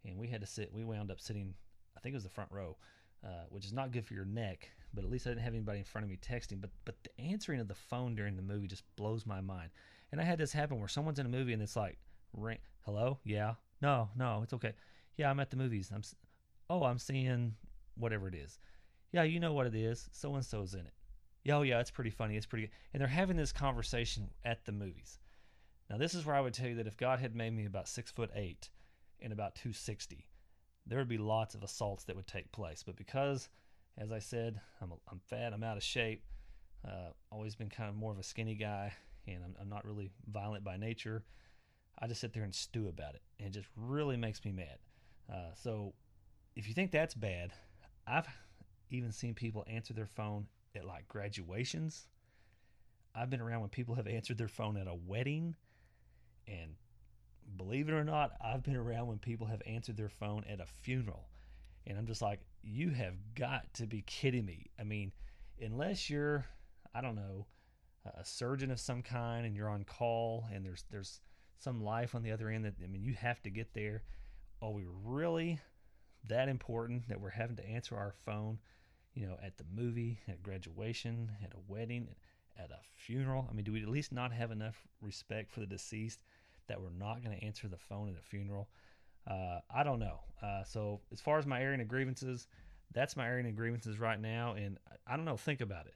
and 0.06 0.18
we 0.18 0.28
had 0.28 0.42
to 0.42 0.48
sit 0.48 0.74
we 0.74 0.84
wound 0.84 1.10
up 1.10 1.22
sitting 1.22 1.54
i 1.96 2.00
think 2.02 2.13
it 2.13 2.18
was 2.18 2.24
the 2.24 2.30
front 2.30 2.52
row 2.52 2.75
uh, 3.23 3.45
which 3.50 3.65
is 3.65 3.73
not 3.73 3.91
good 3.91 4.06
for 4.06 4.13
your 4.13 4.25
neck. 4.25 4.69
But 4.94 5.06
at 5.06 5.09
least 5.09 5.25
I 5.25 5.29
didn't 5.29 5.44
have 5.44 5.53
anybody 5.53 5.79
in 5.79 5.85
front 5.85 6.03
of 6.03 6.09
me 6.09 6.18
texting. 6.18 6.59
But 6.59 6.71
but 6.85 6.95
the 7.03 7.21
answering 7.21 7.62
of 7.62 7.68
the 7.68 7.75
phone 7.75 8.15
during 8.15 8.35
the 8.35 8.41
movie 8.41 8.68
just 8.68 8.83
blows 8.95 9.25
my 9.25 9.41
mind. 9.41 9.69
And 10.12 10.19
I 10.19 10.25
had 10.25 10.38
this 10.38 10.51
happen 10.51 10.79
where 10.79 10.89
someone's 10.89 11.19
in 11.19 11.25
a 11.25 11.29
movie 11.29 11.53
and 11.53 11.62
it's 11.62 11.77
like, 11.77 11.97
ring, 12.33 12.57
hello, 12.81 13.19
yeah, 13.23 13.53
no, 13.81 14.09
no, 14.18 14.41
it's 14.44 14.53
okay. 14.53 14.73
Yeah, 15.15 15.29
I'm 15.29 15.39
at 15.39 15.50
the 15.50 15.57
movies. 15.57 15.91
I'm, 15.94 16.01
oh, 16.69 16.83
I'm 16.83 17.00
seeing 17.00 17.53
whatever 17.95 18.27
it 18.27 18.35
is. 18.35 18.59
Yeah, 19.13 19.24
you 19.24 19.39
know 19.39 19.53
what 19.53 19.67
it 19.67 19.75
is. 19.75 20.09
So 20.12 20.35
and 20.35 20.45
so's 20.45 20.74
in 20.74 20.81
it. 20.81 20.94
Yeah, 21.44 21.57
oh 21.57 21.62
yeah, 21.62 21.79
it's 21.79 21.91
pretty 21.91 22.09
funny. 22.09 22.38
It's 22.38 22.45
pretty. 22.45 22.67
Good. 22.67 22.74
And 22.94 23.01
they're 23.01 23.07
having 23.07 23.38
this 23.38 23.51
conversation 23.51 24.29
at 24.44 24.65
the 24.65 24.71
movies. 24.71 25.19
Now 25.89 25.97
this 25.97 26.13
is 26.13 26.25
where 26.25 26.35
I 26.35 26.41
would 26.41 26.53
tell 26.53 26.67
you 26.67 26.75
that 26.75 26.88
if 26.88 26.97
God 26.97 27.19
had 27.19 27.35
made 27.35 27.53
me 27.53 27.65
about 27.65 27.88
six 27.88 28.12
foot 28.12 28.31
eight 28.35 28.69
and 29.21 29.33
about 29.33 29.56
two 29.56 29.74
sixty, 29.74 30.27
there 30.86 31.00
would 31.00 31.07
be 31.07 31.18
lots 31.18 31.56
of 31.56 31.63
assaults 31.63 32.04
that 32.06 32.16
would 32.16 32.28
take 32.28 32.51
place. 32.51 32.83
But 32.83 32.95
because, 32.95 33.50
as 33.98 34.12
I 34.12 34.19
said, 34.19 34.60
I'm, 34.81 34.94
I'm 35.10 35.19
fat, 35.19 35.54
I'm 35.54 35.63
out 35.63 35.78
of 35.78 35.83
shape, 35.83 36.24
uh, 36.86 37.12
always 37.31 37.56
been 37.56 37.69
kind 37.69 37.89
of 37.89 37.95
more 37.95 38.12
of 38.12 38.19
a 38.19 38.24
skinny 38.24 38.56
guy, 38.56 38.94
and 39.28 39.44
I'm, 39.44 39.56
I'm 39.62 39.69
not 39.69 39.86
really 39.86 40.12
violent 40.31 40.63
by 40.63 40.78
nature. 40.78 41.24
I 42.00 42.07
just 42.07 42.22
sit 42.22 42.33
there 42.33 42.44
and 42.44 42.54
stew 42.54 42.88
about 42.88 43.16
it, 43.16 43.22
and 43.39 43.48
it 43.48 43.51
just 43.54 43.68
really 43.75 44.18
makes 44.18 44.44
me 44.44 44.51
mad. 44.51 44.78
Uh, 45.31 45.54
so, 45.56 45.94
if 46.56 46.68
you 46.68 46.74
think 46.74 46.92
that's 46.92 47.13
bad, 47.13 47.51
I've 48.07 48.27
even 48.89 49.12
seen 49.12 49.34
people 49.34 49.63
answer 49.68 49.94
their 49.94 50.07
phone 50.07 50.48
at 50.75 50.86
like 50.86 51.07
graduations. 51.07 52.07
I've 53.13 53.30
been 53.30 53.42
around 53.42 53.62
when 53.62 53.69
people 53.69 53.95
have 53.95 54.07
answered 54.07 54.38
their 54.38 54.48
phone 54.48 54.77
at 54.77 54.88
a 54.88 54.95
wedding 54.95 55.56
and 56.48 56.75
believe 57.57 57.89
it 57.89 57.94
or 57.94 58.03
not, 58.03 58.31
I've 58.44 58.63
been 58.63 58.75
around 58.75 59.07
when 59.07 59.19
people 59.19 59.48
have 59.48 59.62
answered 59.65 59.98
their 59.98 60.09
phone 60.09 60.44
at 60.50 60.59
a 60.59 60.65
funeral. 60.65 61.30
And 61.88 61.98
I'm 61.98 62.06
just 62.06 62.21
like, 62.21 62.39
you 62.63 62.89
have 62.92 63.15
got 63.36 63.74
to 63.75 63.88
be 63.88 64.03
kidding 64.03 64.45
me. 64.45 64.71
I 64.80 64.83
mean, 64.83 65.12
unless 65.59 66.09
you're, 66.09 66.45
I 66.94 67.01
don't 67.01 67.15
know, 67.15 67.48
a 68.06 68.25
surgeon 68.25 68.71
of 68.71 68.80
some 68.80 69.01
kind 69.01 69.45
and 69.45 69.56
you're 69.56 69.69
on 69.69 69.83
call 69.83 70.45
and 70.51 70.65
there's 70.65 70.86
there's 70.89 71.21
some 71.59 71.83
life 71.83 72.15
on 72.15 72.24
the 72.24 72.31
other 72.31 72.50
end 72.50 72.65
that 72.65 72.74
I 72.83 72.88
mean 72.88 73.03
you 73.03 73.13
have 73.13 73.42
to 73.44 73.50
get 73.50 73.74
there. 73.74 74.03
Are 74.62 74.71
we 74.71 74.86
really 75.03 75.59
that 76.27 76.50
important 76.50 77.07
that 77.09 77.19
we're 77.19 77.30
having 77.30 77.56
to 77.57 77.68
answer 77.68 77.95
our 77.95 78.13
phone, 78.25 78.59
you 79.13 79.27
know, 79.27 79.38
at 79.44 79.57
the 79.57 79.65
movie, 79.75 80.19
at 80.27 80.44
graduation, 80.44 81.31
at 81.44 81.53
a 81.53 81.59
wedding, 81.71 82.07
at 82.57 82.71
a 82.71 82.80
funeral? 82.94 83.48
I 83.50 83.53
mean, 83.53 83.65
do 83.65 83.74
we 83.74 83.81
at 83.81 83.88
least 83.88 84.12
not 84.12 84.31
have 84.31 84.51
enough 84.51 84.88
respect 85.01 85.51
for 85.51 85.59
the 85.59 85.65
deceased 85.65 86.24
that 86.68 86.81
we're 86.81 86.90
not 86.90 87.24
going 87.24 87.38
to 87.38 87.44
answer 87.44 87.68
the 87.68 87.78
phone 87.78 88.10
at 88.10 88.16
a 88.16 88.22
funeral. 88.22 88.70
Uh, 89.30 89.60
I 89.74 89.84
don't 89.84 90.00
know. 90.00 90.20
Uh, 90.41 90.63
so 90.63 91.01
as 91.12 91.22
far 91.22 91.38
as 91.38 91.46
my 91.46 91.62
airing 91.62 91.82
of 91.82 91.88
grievances, 91.88 92.48
that's 92.94 93.15
my 93.15 93.27
airing 93.27 93.48
of 93.48 93.56
grievances 93.56 94.00
right 94.00 94.20
now, 94.20 94.53
and 94.53 94.77
I 95.08 95.15
don't 95.15 95.25
know. 95.25 95.38
Think 95.38 95.62
about 95.62 95.88
it. 95.88 95.96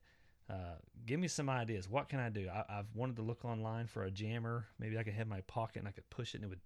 Uh, 0.50 0.76
give 1.06 1.20
me 1.20 1.28
some 1.28 1.50
ideas. 1.50 1.90
What 1.90 2.08
can 2.08 2.20
I 2.20 2.30
do? 2.30 2.48
I, 2.50 2.64
have 2.76 2.86
wanted 2.94 3.16
to 3.18 3.24
look 3.24 3.44
online 3.44 3.88
for 3.88 4.04
a 4.04 4.12
jammer. 4.12 4.68
Maybe 4.80 4.98
I 4.98 5.04
could 5.04 5.14
have 5.14 5.28
my 5.28 5.42
pocket 5.42 5.80
and 5.80 5.88
I 5.88 5.92
could 5.92 6.08
push 6.10 6.36
it 6.36 6.38
and 6.38 6.46
it 6.46 6.50
would 6.50 6.60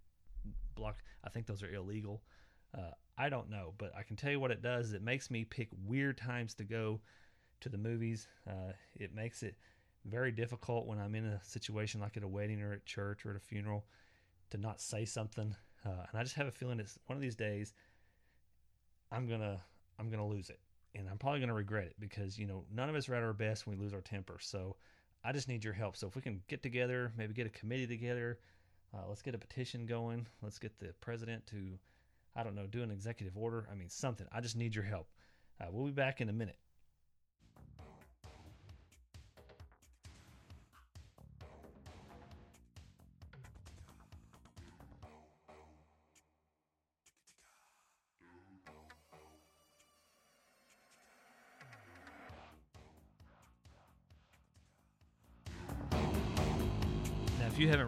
block. 0.75 0.98
I 1.24 1.29
think 1.29 1.46
those 1.46 1.63
are 1.63 1.74
illegal. 1.74 2.22
Uh, 2.77 2.91
I 3.18 3.29
don't 3.29 3.50
know, 3.50 3.74
but 3.77 3.94
I 3.98 4.03
can 4.03 4.18
tell 4.18 4.32
you 4.32 4.39
what 4.39 4.51
it 4.51 4.62
does. 4.62 4.91
It 4.91 5.01
makes 5.01 5.32
me 5.32 5.46
pick 5.46 5.70
weird 5.86 6.18
times 6.18 6.53
to 6.56 6.65
go 6.65 7.00
to 7.62 7.70
the 7.70 7.77
movies. 7.77 8.27
Uh, 8.48 8.74
it 8.96 9.15
makes 9.15 9.44
it 9.44 9.56
very 10.06 10.32
difficult 10.32 10.88
when 10.88 11.00
I'm 11.00 11.15
in 11.15 11.25
a 11.25 11.44
situation 11.44 12.00
like 12.00 12.18
at 12.18 12.24
a 12.24 12.27
wedding 12.27 12.62
or 12.62 12.74
at 12.74 12.86
church 12.86 13.25
or 13.25 13.32
at 13.32 13.36
a 13.36 13.39
funeral 13.39 13.86
to 14.51 14.58
not 14.58 14.82
say 14.82 15.06
something. 15.06 15.56
Uh, 15.86 16.06
and 16.10 16.20
I 16.20 16.24
just 16.24 16.36
have 16.36 16.48
a 16.48 16.51
feeling 16.51 16.79
it's 16.79 16.98
one 17.06 17.15
of 17.15 17.22
these 17.22 17.36
days 17.36 17.74
I'm 19.12 19.27
gonna 19.27 19.60
I'm 19.98 20.10
gonna 20.10 20.27
lose 20.27 20.50
it, 20.50 20.60
and 20.96 21.10
I'm 21.10 21.18
probably 21.18 21.39
gonna 21.39 21.53
regret 21.53 21.88
it 21.88 21.96
because 22.00 22.38
you 22.38 22.46
know 22.46 22.63
none 22.74 22.89
of 22.89 22.96
us 22.96 23.10
are 23.10 23.15
at 23.15 23.24
our 23.24 23.34
best 23.34 23.65
when 23.65 23.77
we 23.77 23.84
lose 23.84 23.94
our 23.94 24.01
temper. 24.01 24.38
So 24.39 24.75
I 25.24 25.32
just 25.32 25.48
need 25.48 25.63
your 25.63 25.74
help. 25.74 25.98
So 25.98 26.08
if 26.08 26.15
we 26.15 26.22
can 26.22 26.41
get 26.48 26.63
together, 26.63 27.12
maybe 27.18 27.34
get 27.34 27.48
a 27.48 27.50
committee 27.50 27.88
together, 27.88 28.39
uh, 28.94 29.08
let's 29.08 29.22
get 29.22 29.36
a 29.36 29.39
petition 29.39 29.86
going. 29.86 30.27
Let's 30.41 30.60
get 30.60 30.77
the 30.79 30.94
president 31.01 31.46
to 31.48 31.77
I 32.36 32.44
don't 32.44 32.56
know 32.56 32.68
do 32.68 32.84
an 32.84 32.91
executive 32.91 33.38
order. 33.38 33.68
I 33.72 33.75
mean 33.75 33.89
something. 33.89 34.27
I 34.32 34.41
just 34.41 34.56
need 34.56 34.75
your 34.75 34.86
help. 34.86 35.08
Uh, 35.60 35.65
we'll 35.72 35.86
be 35.86 35.91
back 35.91 36.22
in 36.22 36.29
a 36.29 36.34
minute. 36.34 36.58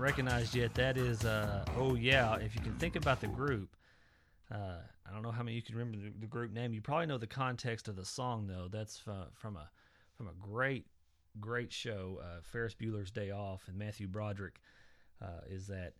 Recognized 0.02 0.56
yet, 0.56 0.74
that 0.76 0.98
is, 0.98 1.24
uh, 1.26 1.64
oh 1.78 1.96
yeah, 1.96 2.36
if 2.38 2.56
you 2.56 2.62
can 2.62 2.76
think 2.76 2.96
about 2.96 3.22
the 3.22 3.28
group, 3.28 3.76
uh, 4.52 4.80
I 5.08 5.14
don't 5.14 5.22
know 5.22 5.32
how 5.32 5.44
many 5.44 5.56
you 5.56 5.62
can 5.62 5.76
remember 5.76 6.10
the, 6.20 6.28
group 6.28 6.52
name. 6.52 6.74
You 6.74 6.82
probably 6.82 7.06
know 7.06 7.18
the 7.18 7.28
context 7.28 7.88
of 7.88 7.96
the 7.96 8.06
song 8.06 8.48
though. 8.48 8.68
That's 8.72 8.98
from 8.98 9.56
a 9.56 9.70
from 10.18 10.28
a 10.28 10.34
great 10.40 10.86
great 11.40 11.72
show, 11.72 12.20
uh, 12.22 12.42
Ferris 12.42 12.76
Bueller's 12.76 13.12
Day 13.12 13.32
Off, 13.32 13.64
and 13.68 13.78
Matthew 13.78 14.08
Broderick 14.08 14.60
uh, 15.22 15.42
is 15.50 15.68
that 15.68 15.94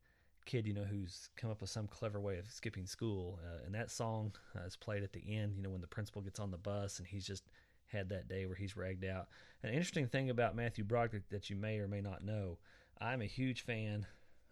kid, 0.46 0.66
you 0.66 0.74
know, 0.74 0.84
who's 0.84 1.30
come 1.38 1.52
up 1.52 1.62
with 1.62 1.70
some 1.70 1.88
clever 1.88 2.20
way 2.20 2.38
of 2.38 2.50
skipping 2.50 2.86
school. 2.86 3.40
Uh, 3.44 3.66
and 3.66 3.74
that 3.76 3.92
song 3.92 4.34
uh, 4.56 4.66
is 4.66 4.76
played 4.76 5.04
at 5.04 5.14
the 5.14 5.24
end, 5.28 5.56
you 5.56 5.64
know, 5.64 5.70
when 5.70 5.82
the 5.82 5.88
principal 5.88 6.22
gets 6.22 6.40
on 6.40 6.52
the 6.52 6.58
bus 6.58 7.00
and 7.00 7.08
he's 7.08 7.26
just 7.26 7.44
had 7.86 8.10
that 8.10 8.28
day 8.28 8.46
where 8.46 8.56
he's 8.56 8.76
ragged 8.76 9.06
out. 9.06 9.28
An 9.64 9.70
interesting 9.70 10.08
thing 10.08 10.30
about 10.30 10.56
Matthew 10.56 10.84
Broderick 10.84 11.30
that 11.30 11.50
you 11.50 11.56
may 11.56 11.78
or 11.80 11.88
may 11.88 12.02
not 12.02 12.24
know, 12.24 12.58
I'm 13.02 13.22
a 13.22 13.26
huge 13.26 13.62
fan 13.62 14.06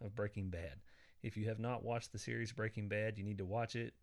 of 0.03 0.15
Breaking 0.15 0.49
Bad. 0.49 0.81
If 1.21 1.37
you 1.37 1.47
have 1.49 1.59
not 1.59 1.83
watched 1.83 2.11
the 2.11 2.19
series 2.19 2.51
Breaking 2.51 2.87
Bad, 2.87 3.17
you 3.17 3.23
need 3.23 3.37
to 3.37 3.45
watch 3.45 3.75
it. 3.75 3.93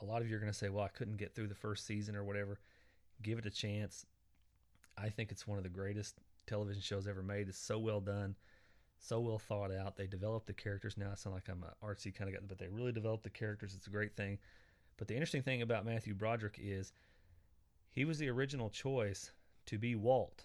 A 0.00 0.04
lot 0.04 0.22
of 0.22 0.28
you 0.28 0.36
are 0.36 0.40
going 0.40 0.52
to 0.52 0.58
say, 0.58 0.68
well, 0.68 0.84
I 0.84 0.88
couldn't 0.88 1.16
get 1.16 1.34
through 1.34 1.48
the 1.48 1.54
first 1.54 1.86
season 1.86 2.16
or 2.16 2.24
whatever. 2.24 2.58
Give 3.22 3.38
it 3.38 3.46
a 3.46 3.50
chance. 3.50 4.06
I 4.96 5.08
think 5.08 5.30
it's 5.30 5.46
one 5.46 5.58
of 5.58 5.64
the 5.64 5.70
greatest 5.70 6.16
television 6.46 6.82
shows 6.82 7.06
ever 7.06 7.22
made. 7.22 7.48
It's 7.48 7.58
so 7.58 7.78
well 7.78 8.00
done 8.00 8.36
so 9.00 9.20
well 9.20 9.38
thought 9.38 9.72
out. 9.72 9.96
They 9.96 10.06
developed 10.06 10.46
the 10.46 10.52
characters. 10.52 10.96
Now 10.96 11.10
I 11.12 11.14
sound 11.14 11.34
like 11.34 11.48
I'm 11.48 11.62
an 11.62 11.70
artsy 11.82 12.14
kind 12.14 12.28
of 12.28 12.34
guy, 12.34 12.46
but 12.46 12.58
they 12.58 12.68
really 12.68 12.92
developed 12.92 13.24
the 13.24 13.30
characters. 13.30 13.74
It's 13.74 13.86
a 13.86 13.90
great 13.90 14.16
thing. 14.16 14.38
But 14.96 15.08
the 15.08 15.14
interesting 15.14 15.42
thing 15.42 15.62
about 15.62 15.86
Matthew 15.86 16.14
Broderick 16.14 16.58
is 16.60 16.92
he 17.90 18.04
was 18.04 18.18
the 18.18 18.28
original 18.28 18.70
choice 18.70 19.30
to 19.66 19.78
be 19.78 19.94
Walt, 19.94 20.44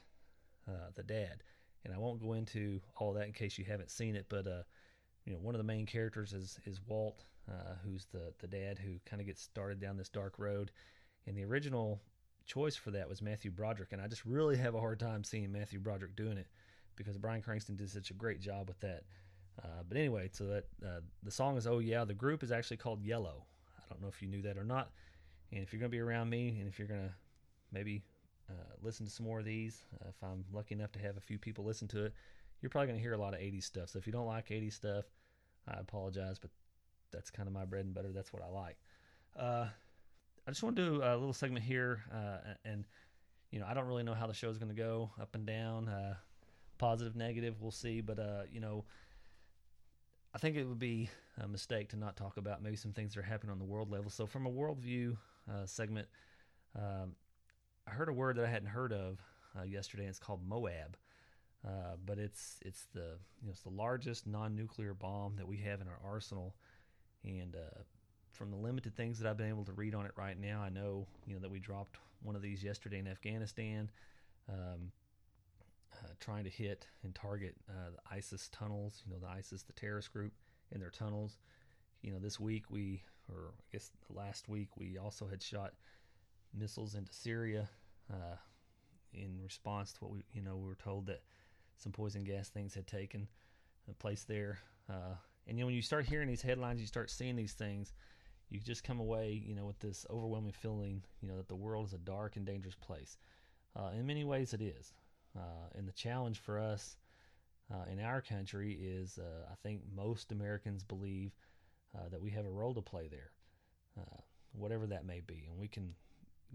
uh, 0.68 0.92
the 0.94 1.04
dad. 1.04 1.44
And 1.86 1.94
I 1.94 1.98
won't 1.98 2.22
go 2.22 2.34
into 2.34 2.82
all 2.98 3.14
that 3.14 3.28
in 3.28 3.34
case 3.34 3.58
you 3.58 3.66
haven't 3.66 3.92
seen 3.92 4.16
it, 4.16 4.26
but 4.30 4.48
uh, 4.48 4.64
you 5.26 5.34
know, 5.34 5.40
one 5.40 5.56
of 5.56 5.60
the 5.60 5.66
main 5.66 5.86
characters 5.86 6.34
is 6.34 6.60
is 6.66 6.80
Walt, 6.88 7.26
uh, 7.50 7.76
who's 7.84 8.06
the 8.06 8.34
the 8.40 8.48
dad 8.48 8.80
who 8.80 8.96
kind 9.06 9.22
of 9.22 9.28
gets 9.28 9.42
started 9.42 9.80
down 9.80 9.98
this 9.98 10.10
dark 10.10 10.40
road. 10.40 10.72
And 11.26 11.38
the 11.38 11.44
original 11.44 12.02
choice 12.46 12.76
for 12.76 12.92
that 12.92 13.08
was 13.08 13.22
Matthew 13.22 13.52
Broderick, 13.52 13.92
and 13.92 14.02
I 14.02 14.08
just 14.08 14.26
really 14.26 14.58
have 14.58 14.76
a 14.76 14.80
hard 14.80 15.00
time 15.00 15.24
seeing 15.24 15.52
Matthew 15.52 15.80
Broderick 15.80 16.16
doing 16.16 16.38
it 16.38 16.48
because 16.96 17.18
Bryan 17.18 17.42
Cranston 17.42 17.76
did 17.76 17.90
such 17.90 18.12
a 18.12 18.14
great 18.14 18.40
job 18.40 18.68
with 18.68 18.80
that. 18.82 19.04
Uh, 19.62 19.84
but 19.88 19.98
anyway, 19.98 20.30
so 20.32 20.46
that 20.46 20.66
uh, 20.86 21.00
the 21.22 21.32
song 21.32 21.58
is 21.58 21.68
"Oh 21.68 21.80
Yeah." 21.80 22.06
The 22.06 22.14
group 22.14 22.44
is 22.44 22.52
actually 22.52 22.78
called 22.78 23.04
Yello. 23.04 23.44
I 23.78 23.90
don't 23.90 24.02
know 24.02 24.08
if 24.08 24.22
you 24.22 24.28
knew 24.28 24.42
that 24.44 24.58
or 24.58 24.64
not. 24.64 24.92
And 25.52 25.62
if 25.62 25.72
you're 25.72 25.82
to 25.82 25.90
be 25.90 26.00
around 26.00 26.30
me, 26.30 26.58
and 26.60 26.68
if 26.68 26.80
you're 26.80 26.88
to 26.88 27.14
maybe 27.72 28.04
uh, 28.54 28.76
listen 28.82 29.06
to 29.06 29.12
some 29.12 29.26
more 29.26 29.40
of 29.40 29.46
these, 29.46 29.82
uh, 29.96 30.10
if 30.10 30.16
I'm 30.24 30.46
lucky 30.54 30.76
enough 30.76 30.92
to 30.94 31.00
have 31.00 31.18
a 31.18 31.22
few 31.22 31.38
people 31.38 31.66
listen 31.66 31.88
to 31.90 32.06
it, 32.06 32.14
you're 32.62 32.70
probably 32.70 32.88
going 32.88 33.00
to 33.00 33.04
hear 33.04 33.14
a 33.14 33.18
lot 33.18 33.34
of 33.34 33.40
80s 33.40 33.64
stuff. 33.64 33.90
So 33.90 34.00
if 34.00 34.08
you 34.08 34.14
don't 34.14 34.26
like 34.26 34.50
80s 34.50 34.74
stuff, 34.74 35.06
I 35.68 35.80
apologize, 35.80 36.40
but 36.40 36.52
that's 37.12 37.30
kind 37.30 37.48
of 37.48 37.54
my 37.54 37.66
bread 37.66 37.86
and 37.86 37.94
butter. 37.94 38.12
That's 38.14 38.32
what 38.32 38.42
I 38.44 38.48
like. 38.48 38.78
Uh, 39.38 39.68
I 40.48 40.52
just 40.52 40.64
want 40.64 40.76
to 40.76 40.86
do 40.86 41.04
a 41.04 41.16
little 41.16 41.34
segment 41.34 41.66
here, 41.66 42.04
uh, 42.14 42.54
and 42.66 42.86
you 43.52 43.60
know, 43.60 43.66
I 43.68 43.74
don't 43.74 43.86
really 43.86 44.04
know 44.04 44.14
how 44.14 44.28
the 44.28 44.34
show 44.34 44.50
is 44.50 44.58
going 44.58 44.76
to 44.76 44.82
go, 44.82 45.12
up 45.20 45.36
and 45.36 45.46
down 45.46 45.90
positive, 46.78 47.16
negative, 47.16 47.62
we'll 47.62 47.72
see. 47.72 48.02
But 48.02 48.20
uh, 48.20 48.44
you 48.52 48.60
know, 48.60 48.86
I 50.34 50.38
think 50.38 50.56
it 50.56 50.66
would 50.66 50.80
be 50.80 51.10
a 51.42 51.48
mistake 51.48 51.90
to 51.90 51.98
not 51.98 52.16
talk 52.16 52.38
about 52.38 52.62
maybe 52.62 52.76
some 52.76 52.92
things 52.92 53.14
that 53.14 53.22
are 53.22 53.24
happening 53.24 53.52
on 53.52 53.60
the 53.60 53.66
world 53.66 53.90
level. 53.90 54.10
So 54.10 54.26
from 54.26 54.46
a 54.46 54.52
worldview 54.52 55.16
uh, 55.50 55.66
segment, 55.66 56.08
um, 56.76 57.16
I 57.88 57.92
heard 57.92 58.10
a 58.10 58.14
word 58.14 58.38
that 58.38 58.46
I 58.46 58.50
hadn't 58.50 58.70
heard 58.70 58.94
of 58.94 59.20
uh, 59.58 59.64
yesterday. 59.64 60.04
And 60.04 60.10
it's 60.10 60.20
called 60.20 60.42
Moab. 60.48 60.98
Uh, 61.66 61.96
but 62.06 62.18
it's 62.18 62.58
it's 62.66 62.88
the 62.94 63.18
you 63.42 63.48
know 63.48 63.52
it's 63.52 63.62
the 63.62 63.70
largest 63.70 64.28
non-nuclear 64.28 64.94
bomb 64.94 65.38
that 65.38 65.48
we 65.48 65.58
have 65.58 65.80
in 65.80 65.88
our 65.88 66.00
arsenal, 66.04 66.56
and 67.24 67.56
uh, 67.56 67.80
from 68.32 68.52
the 68.52 68.58
limited 68.58 68.94
things 68.98 69.18
that 69.20 69.30
I've 69.30 69.38
been 69.38 69.48
able 69.48 69.64
to 69.66 69.72
read 69.72 69.96
on 69.96 70.06
it 70.06 70.12
right 70.18 70.38
now, 70.38 70.62
I 70.62 70.68
know 70.68 71.08
you 71.26 71.36
know 71.36 71.40
that 71.40 71.50
we 71.50 71.60
dropped 71.60 72.00
one 72.22 72.36
of 72.36 72.42
these 72.42 72.64
yesterday 72.64 73.00
in 73.00 73.08
Afghanistan. 73.08 73.90
Um, 74.50 74.92
uh, 75.94 76.08
trying 76.20 76.44
to 76.44 76.50
hit 76.50 76.88
and 77.04 77.16
target 77.16 77.56
uh, 77.70 77.92
the 77.92 78.16
ISIS 78.16 78.50
tunnels. 78.52 79.04
You 79.06 79.14
know, 79.14 79.20
the 79.20 79.32
ISIS, 79.32 79.64
the 79.64 79.74
terrorist 79.74 80.12
group, 80.12 80.34
in 80.72 80.82
their 80.82 80.90
tunnels. 80.90 81.38
You 82.02 82.12
know, 82.12 82.20
this 82.20 82.40
week 82.40 82.66
we, 82.70 83.04
or 83.30 83.52
I 83.52 83.64
guess 83.72 83.92
last 84.10 84.50
week, 84.50 84.70
we 84.76 84.98
also 84.98 85.28
had 85.28 85.42
shot 85.42 85.74
missiles 86.54 86.96
into 86.96 87.14
Syria 87.14 87.70
uh, 88.12 88.36
in 89.14 89.40
response 89.44 89.94
to 89.94 90.00
what 90.02 90.12
we, 90.12 90.24
you 90.34 90.42
know, 90.42 90.58
we 90.58 90.68
were 90.68 90.76
told 90.76 91.08
that 91.08 91.22
some 91.78 91.92
poison 91.92 92.24
gas 92.24 92.50
things 92.50 92.74
had 92.74 92.88
taken 92.88 93.28
place 94.00 94.24
there. 94.24 94.60
Uh, 94.90 95.16
and 95.48 95.58
you 95.58 95.64
know, 95.64 95.68
when 95.68 95.76
you 95.76 95.82
start 95.82 96.06
hearing 96.06 96.28
these 96.28 96.42
headlines, 96.42 96.80
you 96.80 96.88
start 96.88 97.10
seeing 97.10 97.36
these 97.36 97.54
things. 97.54 97.94
You 98.50 98.60
just 98.60 98.84
come 98.84 99.00
away, 99.00 99.42
you 99.46 99.56
know, 99.56 99.66
with 99.66 99.80
this 99.80 100.06
overwhelming 100.10 100.52
feeling, 100.52 101.04
you 101.22 101.28
know, 101.28 101.38
that 101.38 101.48
the 101.48 101.56
world 101.56 101.88
is 101.88 101.94
a 101.94 101.98
dark 101.98 102.36
and 102.36 102.46
dangerous 102.46 102.76
place. 102.76 103.18
Uh, 103.76 103.90
in 103.98 104.06
many 104.06 104.24
ways, 104.24 104.54
it 104.54 104.62
is. 104.62 104.94
Uh, 105.36 105.70
and 105.76 105.88
the 105.88 105.94
challenge 105.94 106.40
for 106.40 106.60
us 106.60 106.98
uh, 107.74 107.92
in 107.92 108.00
our 108.00 108.22
country 108.22 108.78
is 108.80 109.18
uh, 109.18 109.48
I 109.52 109.56
think 109.64 109.82
most 109.96 110.32
Americans 110.32 110.84
believe 110.84 111.32
uh, 111.96 112.10
that 112.10 112.22
we 112.22 112.32
have 112.32 112.46
a 112.46 112.52
role 112.52 112.74
to 112.76 112.82
play 112.82 113.08
there, 113.08 113.32
uh, 114.00 114.22
whatever 114.54 114.86
that 114.88 115.06
may 115.06 115.22
be. 115.26 115.46
And 115.50 115.60
we 115.60 115.68
can 115.68 115.96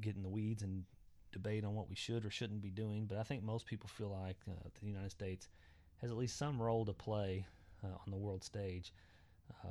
get 0.01 0.17
in 0.17 0.23
the 0.23 0.29
weeds 0.29 0.63
and 0.63 0.85
debate 1.33 1.65
on 1.65 1.75
what 1.75 1.89
we 1.89 1.95
should 1.95 2.25
or 2.25 2.31
shouldn't 2.31 2.63
be 2.63 2.71
doing, 2.71 3.07
but 3.07 3.19
I 3.19 3.23
think 3.23 3.43
most 3.43 3.67
people 3.67 3.89
feel 3.89 4.11
like 4.11 4.37
the 4.81 4.87
United 4.87 5.11
States 5.11 5.49
has 6.01 6.11
at 6.11 6.17
least 6.17 6.39
some 6.39 6.61
role 6.61 6.85
to 6.87 6.93
play 6.93 7.47
on 7.83 8.11
the 8.11 8.17
world 8.17 8.43
stage 8.45 8.93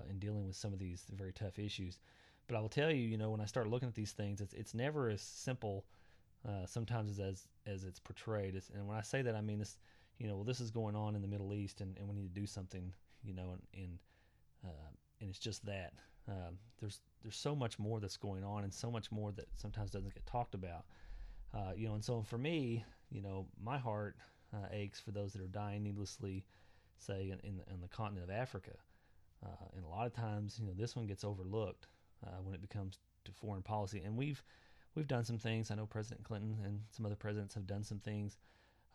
in 0.09 0.19
dealing 0.19 0.45
with 0.45 0.55
some 0.55 0.73
of 0.73 0.79
these 0.79 1.05
very 1.15 1.33
tough 1.33 1.59
issues. 1.59 1.99
But 2.47 2.55
I 2.55 2.61
will 2.61 2.69
tell 2.69 2.91
you, 2.91 3.03
you 3.03 3.17
know, 3.17 3.31
when 3.31 3.41
I 3.41 3.45
start 3.45 3.67
looking 3.67 3.89
at 3.89 3.95
these 3.95 4.13
things, 4.13 4.39
it's 4.39 4.53
it's 4.53 4.73
never 4.73 5.09
as 5.09 5.21
simple 5.21 5.85
uh, 6.47 6.65
sometimes 6.65 7.19
as 7.19 7.47
as 7.65 7.83
it's 7.83 7.99
portrayed. 7.99 8.55
It's, 8.55 8.69
and 8.69 8.87
when 8.87 8.97
I 8.97 9.01
say 9.01 9.21
that, 9.21 9.35
I 9.35 9.41
mean 9.41 9.59
this. 9.59 9.77
You 10.17 10.27
know, 10.27 10.35
well, 10.35 10.45
this 10.45 10.61
is 10.61 10.71
going 10.71 10.95
on 10.95 11.15
in 11.15 11.21
the 11.21 11.27
Middle 11.27 11.53
East, 11.53 11.81
and, 11.81 11.95
and 11.97 12.07
we 12.07 12.15
need 12.15 12.33
to 12.33 12.39
do 12.39 12.47
something. 12.47 12.93
You 13.23 13.33
know, 13.33 13.51
and 13.51 13.83
and, 13.83 13.99
uh, 14.65 14.89
and 15.19 15.29
it's 15.29 15.39
just 15.39 15.65
that 15.65 15.93
um, 16.27 16.57
there's 16.79 16.99
there's 17.23 17.37
so 17.37 17.55
much 17.55 17.79
more 17.79 17.99
that's 17.99 18.17
going 18.17 18.43
on, 18.43 18.63
and 18.63 18.73
so 18.73 18.91
much 18.91 19.11
more 19.11 19.31
that 19.33 19.47
sometimes 19.55 19.91
doesn't 19.91 20.13
get 20.13 20.25
talked 20.25 20.55
about. 20.55 20.85
Uh, 21.53 21.71
you 21.75 21.87
know, 21.87 21.95
and 21.95 22.03
so 22.03 22.21
for 22.21 22.37
me, 22.37 22.83
you 23.09 23.21
know, 23.21 23.47
my 23.61 23.77
heart 23.77 24.15
uh, 24.53 24.67
aches 24.71 24.99
for 24.99 25.11
those 25.11 25.33
that 25.33 25.41
are 25.41 25.47
dying 25.47 25.83
needlessly, 25.83 26.45
say 26.97 27.31
in 27.31 27.39
in 27.47 27.57
the, 27.57 27.73
in 27.73 27.81
the 27.81 27.87
continent 27.87 28.23
of 28.23 28.35
Africa. 28.35 28.71
Uh, 29.45 29.65
and 29.75 29.85
a 29.85 29.87
lot 29.87 30.07
of 30.07 30.13
times, 30.13 30.57
you 30.59 30.65
know, 30.65 30.73
this 30.73 30.95
one 30.95 31.05
gets 31.05 31.23
overlooked 31.23 31.87
uh, 32.25 32.41
when 32.41 32.55
it 32.55 32.61
becomes 32.61 32.97
to 33.25 33.31
foreign 33.31 33.61
policy, 33.61 34.01
and 34.03 34.17
we've 34.17 34.43
we've 34.95 35.07
done 35.07 35.23
some 35.23 35.37
things. 35.37 35.71
I 35.71 35.75
know 35.75 35.85
President 35.85 36.25
Clinton 36.25 36.57
and 36.63 36.81
some 36.89 37.05
other 37.05 37.15
presidents 37.15 37.53
have 37.53 37.67
done 37.67 37.83
some 37.83 37.99
things 37.99 38.37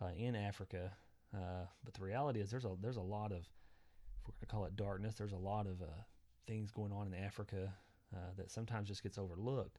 uh, 0.01 0.11
in 0.17 0.35
Africa, 0.35 0.91
uh, 1.35 1.67
but 1.85 1.95
the 1.95 2.03
reality 2.03 2.41
is 2.41 2.51
there's 2.51 2.65
a 2.65 2.75
there's 2.81 2.97
a 2.97 3.01
lot 3.01 3.33
of 3.33 3.39
if 3.39 4.29
we're 4.29 4.33
going 4.33 4.41
to 4.41 4.47
call 4.47 4.65
it 4.67 4.77
darkness, 4.77 5.15
there's 5.17 5.33
a 5.33 5.37
lot 5.37 5.67
of 5.67 5.81
uh, 5.83 6.03
things 6.47 6.71
going 6.71 6.93
on 6.93 7.07
in 7.07 7.15
Africa 7.15 7.73
uh, 8.15 8.31
that 8.37 8.51
sometimes 8.51 8.89
just 8.89 9.03
gets 9.03 9.19
overlooked 9.19 9.79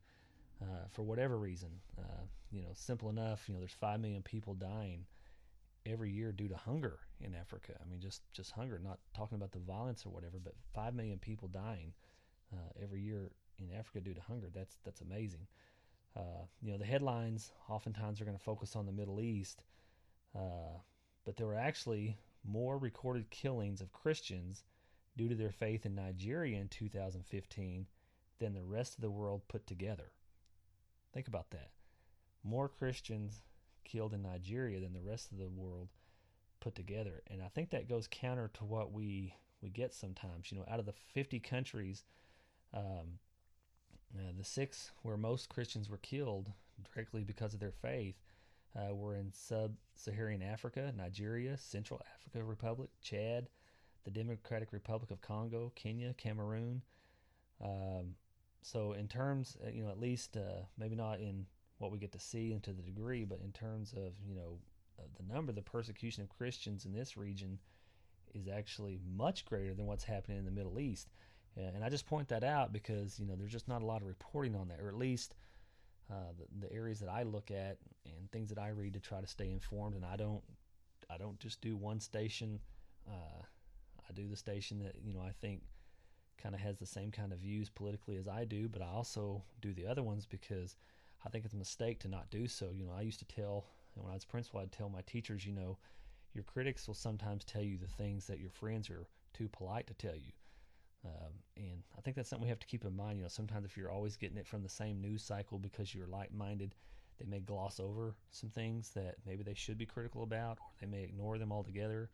uh, 0.61 0.87
for 0.91 1.03
whatever 1.03 1.37
reason. 1.37 1.69
Uh, 1.97 2.25
you 2.51 2.61
know, 2.61 2.69
simple 2.73 3.09
enough. 3.09 3.47
You 3.47 3.53
know, 3.53 3.59
there's 3.59 3.73
five 3.73 3.99
million 3.99 4.21
people 4.21 4.53
dying 4.53 5.05
every 5.85 6.11
year 6.11 6.31
due 6.31 6.47
to 6.47 6.55
hunger 6.55 6.99
in 7.19 7.35
Africa. 7.35 7.73
I 7.79 7.89
mean, 7.89 7.99
just 7.99 8.21
just 8.33 8.51
hunger. 8.51 8.79
Not 8.83 8.99
talking 9.15 9.35
about 9.35 9.51
the 9.51 9.59
violence 9.59 10.05
or 10.05 10.09
whatever, 10.09 10.39
but 10.43 10.53
five 10.73 10.93
million 10.93 11.19
people 11.19 11.47
dying 11.47 11.93
every 12.81 13.01
year 13.01 13.31
in 13.59 13.71
Africa 13.77 14.01
due 14.01 14.13
to 14.13 14.21
hunger. 14.21 14.49
That's 14.53 14.77
that's 14.83 15.01
amazing. 15.01 15.47
Uh, 16.15 16.45
you 16.61 16.71
know, 16.71 16.77
the 16.77 16.85
headlines 16.85 17.51
oftentimes 17.69 18.21
are 18.21 18.25
going 18.25 18.37
to 18.37 18.43
focus 18.43 18.75
on 18.75 18.85
the 18.85 18.91
Middle 18.91 19.19
East, 19.19 19.63
uh, 20.35 20.77
but 21.25 21.35
there 21.35 21.47
were 21.47 21.55
actually 21.55 22.17
more 22.45 22.77
recorded 22.77 23.29
killings 23.29 23.81
of 23.81 23.91
Christians 23.91 24.63
due 25.15 25.29
to 25.29 25.35
their 25.35 25.51
faith 25.51 25.85
in 25.85 25.95
Nigeria 25.95 26.59
in 26.59 26.67
2015 26.67 27.87
than 28.39 28.53
the 28.53 28.63
rest 28.63 28.95
of 28.95 29.01
the 29.01 29.11
world 29.11 29.41
put 29.47 29.67
together. 29.67 30.11
Think 31.13 31.27
about 31.27 31.51
that. 31.51 31.69
More 32.43 32.67
Christians 32.67 33.41
killed 33.83 34.13
in 34.13 34.23
Nigeria 34.23 34.79
than 34.79 34.93
the 34.93 35.01
rest 35.01 35.31
of 35.31 35.37
the 35.37 35.47
world 35.47 35.89
put 36.59 36.75
together. 36.75 37.21
And 37.29 37.41
I 37.41 37.47
think 37.49 37.69
that 37.69 37.89
goes 37.89 38.07
counter 38.09 38.49
to 38.55 38.65
what 38.65 38.91
we 38.91 39.35
we 39.61 39.69
get 39.69 39.93
sometimes. 39.93 40.51
You 40.51 40.57
know, 40.57 40.65
out 40.69 40.79
of 40.79 40.85
the 40.85 40.93
50 41.13 41.39
countries 41.39 42.03
um, 42.73 43.19
uh, 44.17 44.31
the 44.37 44.43
six 44.43 44.91
where 45.01 45.17
most 45.17 45.49
Christians 45.49 45.89
were 45.89 45.97
killed 45.97 46.51
directly 46.93 47.23
because 47.23 47.53
of 47.53 47.59
their 47.59 47.71
faith 47.71 48.15
uh, 48.75 48.93
were 48.93 49.15
in 49.15 49.31
sub 49.31 49.75
Saharan 49.95 50.41
Africa, 50.41 50.91
Nigeria, 50.95 51.57
Central 51.57 52.01
Africa 52.13 52.43
Republic, 52.43 52.89
Chad, 53.01 53.47
the 54.05 54.11
Democratic 54.11 54.73
Republic 54.73 55.11
of 55.11 55.21
Congo, 55.21 55.71
Kenya, 55.75 56.13
Cameroon. 56.13 56.81
Um, 57.63 58.15
so, 58.61 58.93
in 58.93 59.07
terms, 59.07 59.57
uh, 59.65 59.69
you 59.69 59.83
know, 59.83 59.89
at 59.89 59.99
least 59.99 60.37
uh, 60.37 60.63
maybe 60.77 60.95
not 60.95 61.19
in 61.19 61.45
what 61.77 61.91
we 61.91 61.97
get 61.97 62.11
to 62.13 62.19
see 62.19 62.53
and 62.53 62.63
to 62.63 62.71
the 62.71 62.81
degree, 62.81 63.25
but 63.25 63.39
in 63.43 63.51
terms 63.51 63.93
of, 63.93 64.13
you 64.27 64.35
know, 64.35 64.59
the 65.17 65.33
number, 65.33 65.51
the 65.51 65.61
persecution 65.61 66.23
of 66.23 66.29
Christians 66.29 66.85
in 66.85 66.93
this 66.93 67.17
region 67.17 67.59
is 68.33 68.47
actually 68.47 68.99
much 69.15 69.45
greater 69.45 69.73
than 69.73 69.85
what's 69.85 70.03
happening 70.03 70.37
in 70.37 70.45
the 70.45 70.51
Middle 70.51 70.79
East. 70.79 71.09
And 71.55 71.83
I 71.83 71.89
just 71.89 72.07
point 72.07 72.29
that 72.29 72.43
out 72.43 72.73
because 72.73 73.19
you 73.19 73.27
know 73.27 73.35
there's 73.35 73.51
just 73.51 73.67
not 73.67 73.83
a 73.83 73.85
lot 73.85 74.01
of 74.01 74.07
reporting 74.07 74.55
on 74.55 74.69
that, 74.69 74.79
or 74.79 74.87
at 74.87 74.97
least 74.97 75.35
uh, 76.09 76.31
the, 76.37 76.67
the 76.67 76.73
areas 76.73 76.99
that 76.99 77.09
I 77.09 77.23
look 77.23 77.51
at 77.51 77.77
and 78.05 78.31
things 78.31 78.49
that 78.49 78.57
I 78.57 78.69
read 78.69 78.93
to 78.93 78.99
try 78.99 79.21
to 79.21 79.27
stay 79.27 79.51
informed. 79.51 79.95
And 79.95 80.03
I 80.03 80.15
don't 80.15 80.41
I 81.11 81.17
don't 81.17 81.39
just 81.39 81.61
do 81.61 81.75
one 81.75 81.99
station. 81.99 82.59
Uh, 83.07 83.43
do 84.13 84.27
the 84.27 84.35
station 84.35 84.79
that 84.79 84.95
you 85.03 85.13
know 85.13 85.21
I 85.21 85.31
think 85.41 85.61
kind 86.41 86.55
of 86.55 86.61
has 86.61 86.77
the 86.77 86.85
same 86.85 87.11
kind 87.11 87.31
of 87.31 87.39
views 87.39 87.69
politically 87.69 88.17
as 88.17 88.27
I 88.27 88.45
do, 88.45 88.67
but 88.67 88.81
I 88.81 88.87
also 88.87 89.43
do 89.61 89.73
the 89.73 89.87
other 89.87 90.03
ones 90.03 90.25
because 90.25 90.75
I 91.25 91.29
think 91.29 91.45
it's 91.45 91.53
a 91.53 91.57
mistake 91.57 91.99
to 91.99 92.07
not 92.07 92.29
do 92.29 92.47
so. 92.47 92.71
You 92.73 92.85
know, 92.85 92.93
I 92.97 93.01
used 93.01 93.19
to 93.19 93.25
tell 93.25 93.65
when 93.95 94.11
I 94.11 94.15
was 94.15 94.25
principal, 94.25 94.59
I'd 94.59 94.71
tell 94.71 94.89
my 94.89 95.01
teachers, 95.01 95.45
you 95.45 95.53
know, 95.53 95.77
your 96.33 96.43
critics 96.43 96.87
will 96.87 96.95
sometimes 96.95 97.45
tell 97.45 97.61
you 97.61 97.77
the 97.77 97.87
things 97.87 98.25
that 98.27 98.39
your 98.39 98.49
friends 98.49 98.89
are 98.89 99.05
too 99.33 99.47
polite 99.47 99.87
to 99.87 99.93
tell 99.93 100.15
you. 100.15 100.31
Um, 101.05 101.33
and 101.57 101.83
I 101.97 102.01
think 102.01 102.15
that's 102.15 102.29
something 102.29 102.45
we 102.45 102.49
have 102.49 102.59
to 102.59 102.67
keep 102.67 102.85
in 102.85 102.95
mind. 102.95 103.17
You 103.17 103.23
know, 103.23 103.29
sometimes 103.29 103.65
if 103.65 103.77
you're 103.77 103.91
always 103.91 104.17
getting 104.17 104.37
it 104.37 104.47
from 104.47 104.63
the 104.63 104.69
same 104.69 105.01
news 105.01 105.23
cycle 105.23 105.59
because 105.59 105.93
you're 105.93 106.07
like-minded, 106.07 106.75
they 107.19 107.25
may 107.25 107.39
gloss 107.39 107.79
over 107.79 108.15
some 108.31 108.49
things 108.49 108.89
that 108.95 109.15
maybe 109.25 109.43
they 109.43 109.53
should 109.53 109.77
be 109.77 109.85
critical 109.85 110.23
about, 110.23 110.57
or 110.59 110.71
they 110.81 110.87
may 110.87 111.03
ignore 111.03 111.37
them 111.37 111.51
altogether. 111.51 112.09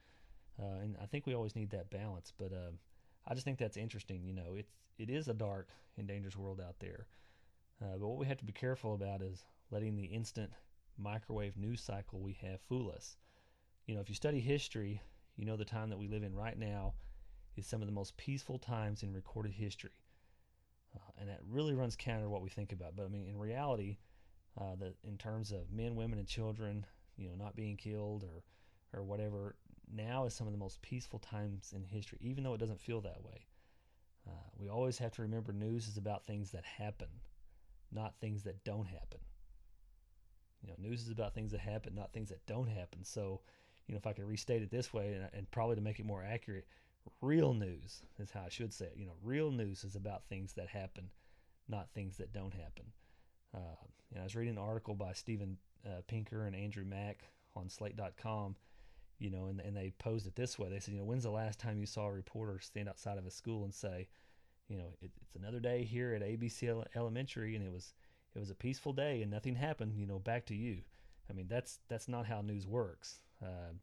Uh, 0.62 0.80
and 0.82 0.98
I 1.01 1.06
think 1.06 1.25
we 1.25 1.34
always 1.34 1.56
need 1.56 1.70
that 1.72 1.89
balance. 1.89 2.34
But 2.38 2.51
um, 2.51 2.80
I 3.28 3.34
just 3.34 3.46
think 3.46 3.58
that's 3.58 3.78
interesting. 3.78 4.24
You 4.24 4.34
know, 4.34 4.56
it's 4.56 4.72
it 4.98 5.10
is 5.10 5.28
a 5.28 5.34
dark 5.34 5.70
and 5.98 6.08
dangerous 6.08 6.36
world 6.36 6.60
out 6.60 6.75
there. 6.80 7.08
Uh, 7.82 7.98
but 7.98 8.08
what 8.08 8.18
we 8.18 8.28
have 8.28 8.38
to 8.38 8.46
be 8.46 8.51
careful 8.51 8.94
about 8.94 9.22
is 9.22 9.46
letting 9.72 9.96
the 9.96 10.06
instant 10.06 10.51
microwave 10.98 11.56
news 11.56 11.82
cycle 11.82 12.20
we 12.20 12.38
have 12.42 12.60
fool 12.62 12.92
us. 12.94 13.16
You 13.86 13.96
know, 13.96 14.01
if 14.01 14.10
you 14.10 14.16
study 14.16 14.39
history, 14.39 15.01
you 15.38 15.46
know 15.46 15.56
the 15.56 15.66
time 15.66 15.89
that 15.89 15.98
we 15.98 16.08
live 16.08 16.24
in 16.24 16.36
right 16.36 16.58
now 16.58 16.94
is 17.56 17.66
some 17.66 17.82
of 17.82 17.88
the 17.88 17.94
most 17.94 18.18
peaceful 18.18 18.60
times 18.60 19.04
in 19.04 19.13
recorded 19.13 19.54
history. 19.54 19.92
Uh, 20.96 21.12
and 21.20 21.30
that 21.30 21.39
really 21.48 21.74
runs 21.74 21.96
counter 21.96 22.24
to 22.24 22.30
what 22.30 22.42
we 22.42 22.50
think 22.50 22.72
about. 22.72 22.96
But 22.96 23.06
I 23.06 23.10
mean, 23.10 23.28
in 23.28 23.38
reality, 23.38 23.98
uh, 24.60 24.75
that 24.80 24.96
in 25.04 25.18
terms 25.18 25.51
of 25.51 25.72
men, 25.72 25.96
women, 25.96 26.20
and 26.20 26.28
children, 26.28 26.86
you 27.16 27.30
know, 27.30 27.36
not 27.36 27.56
being 27.56 27.78
killed 27.78 28.24
or 28.24 28.44
or 28.92 29.04
whatever, 29.04 29.56
now 29.93 30.25
is 30.25 30.34
some 30.34 30.48
of 30.48 30.53
the 30.53 30.60
most 30.60 30.81
peaceful 30.81 31.19
times 31.19 31.74
in 31.75 31.84
history, 31.84 32.19
even 32.22 32.43
though 32.43 32.53
it 32.53 32.60
doesn't 32.60 32.81
feel 32.81 33.01
that 33.01 33.24
way. 33.24 33.46
Uh, 34.27 34.50
we 34.58 34.69
always 34.69 34.98
have 34.98 35.12
to 35.13 35.22
remember 35.22 35.51
news 35.51 35.88
is 35.88 35.98
about 35.98 36.25
things 36.25 36.51
that 36.51 36.63
happen, 36.63 37.08
not 37.91 38.13
things 38.19 38.43
that 38.43 38.63
don't 38.63 38.88
happen. 38.88 39.19
You 40.62 40.69
know, 40.69 40.75
news 40.77 41.03
is 41.03 41.10
about 41.10 41.34
things 41.34 41.51
that 41.51 41.62
happen, 41.62 41.96
not 41.96 42.12
things 42.12 42.29
that 42.29 42.46
don't 42.46 42.67
happen. 42.67 43.03
So, 43.03 43.41
you 43.88 43.93
know, 43.93 43.98
if 43.98 44.05
I 44.05 44.13
could 44.13 44.27
restate 44.27 44.62
it 44.62 44.72
this 44.72 44.93
way, 44.93 45.13
and, 45.13 45.29
and 45.34 45.50
probably 45.51 45.75
to 45.75 45.81
make 45.81 46.00
it 46.00 46.05
more 46.05 46.24
accurate, 46.24 46.67
real 47.22 47.53
news 47.53 48.01
is 48.19 48.31
how 48.31 48.41
I 48.46 48.50
should 48.50 48.74
say 48.74 48.86
it. 48.86 48.98
You 48.98 49.05
know, 49.05 49.15
real 49.24 49.51
news 49.51 49.84
is 49.84 49.96
about 49.96 50.24
things 50.27 50.53
that 50.53 50.67
happen, 50.67 51.10
not 51.67 51.89
things 51.93 52.17
that 52.17 52.34
don't 52.34 52.53
happen. 52.53 52.86
Uh, 53.55 53.86
you 54.12 54.15
know, 54.15 54.22
I 54.22 54.24
was 54.25 54.36
reading 54.36 54.58
an 54.58 54.62
article 54.62 54.96
by 54.96 55.13
Steven 55.13 55.58
uh, 55.86 56.01
Pinker 56.08 56.46
and 56.46 56.55
Andrew 56.55 56.86
Mack 56.86 57.24
on 57.55 57.69
Slate.com 57.69 58.55
you 59.20 59.30
know, 59.30 59.48
and, 59.48 59.60
and 59.60 59.76
they 59.76 59.92
posed 60.00 60.26
it 60.26 60.36
this 60.36 60.58
way. 60.58 60.70
They 60.70 60.80
said, 60.80 60.94
you 60.94 61.00
know, 61.00 61.06
when's 61.06 61.24
the 61.24 61.30
last 61.30 61.60
time 61.60 61.78
you 61.78 61.86
saw 61.86 62.06
a 62.06 62.12
reporter 62.12 62.60
stand 62.62 62.90
outside 62.90 63.18
of 63.18 63.26
a 63.26 63.32
school 63.32 63.66
and 63.66 63.74
say, 63.74 64.08
you 64.70 64.78
know, 64.78 64.94
it, 65.02 65.12
it's 65.22 65.36
another 65.36 65.60
day 65.60 65.84
here 65.84 66.14
at 66.14 66.22
ABC 66.22 66.86
Elementary, 66.96 67.56
and 67.56 67.66
it 67.66 67.72
was 67.72 67.94
it 68.36 68.40
was 68.40 68.52
a 68.52 68.56
peaceful 68.56 68.94
day 68.94 69.22
and 69.22 69.32
nothing 69.32 69.56
happened. 69.56 69.94
You 69.96 70.08
know, 70.08 70.20
back 70.20 70.46
to 70.48 70.56
you. 70.56 70.80
I 71.30 71.34
mean, 71.34 71.48
that's 71.48 71.80
that's 71.90 72.08
not 72.08 72.26
how 72.26 72.42
news 72.42 72.66
works. 72.66 73.20
Uh, 73.44 73.74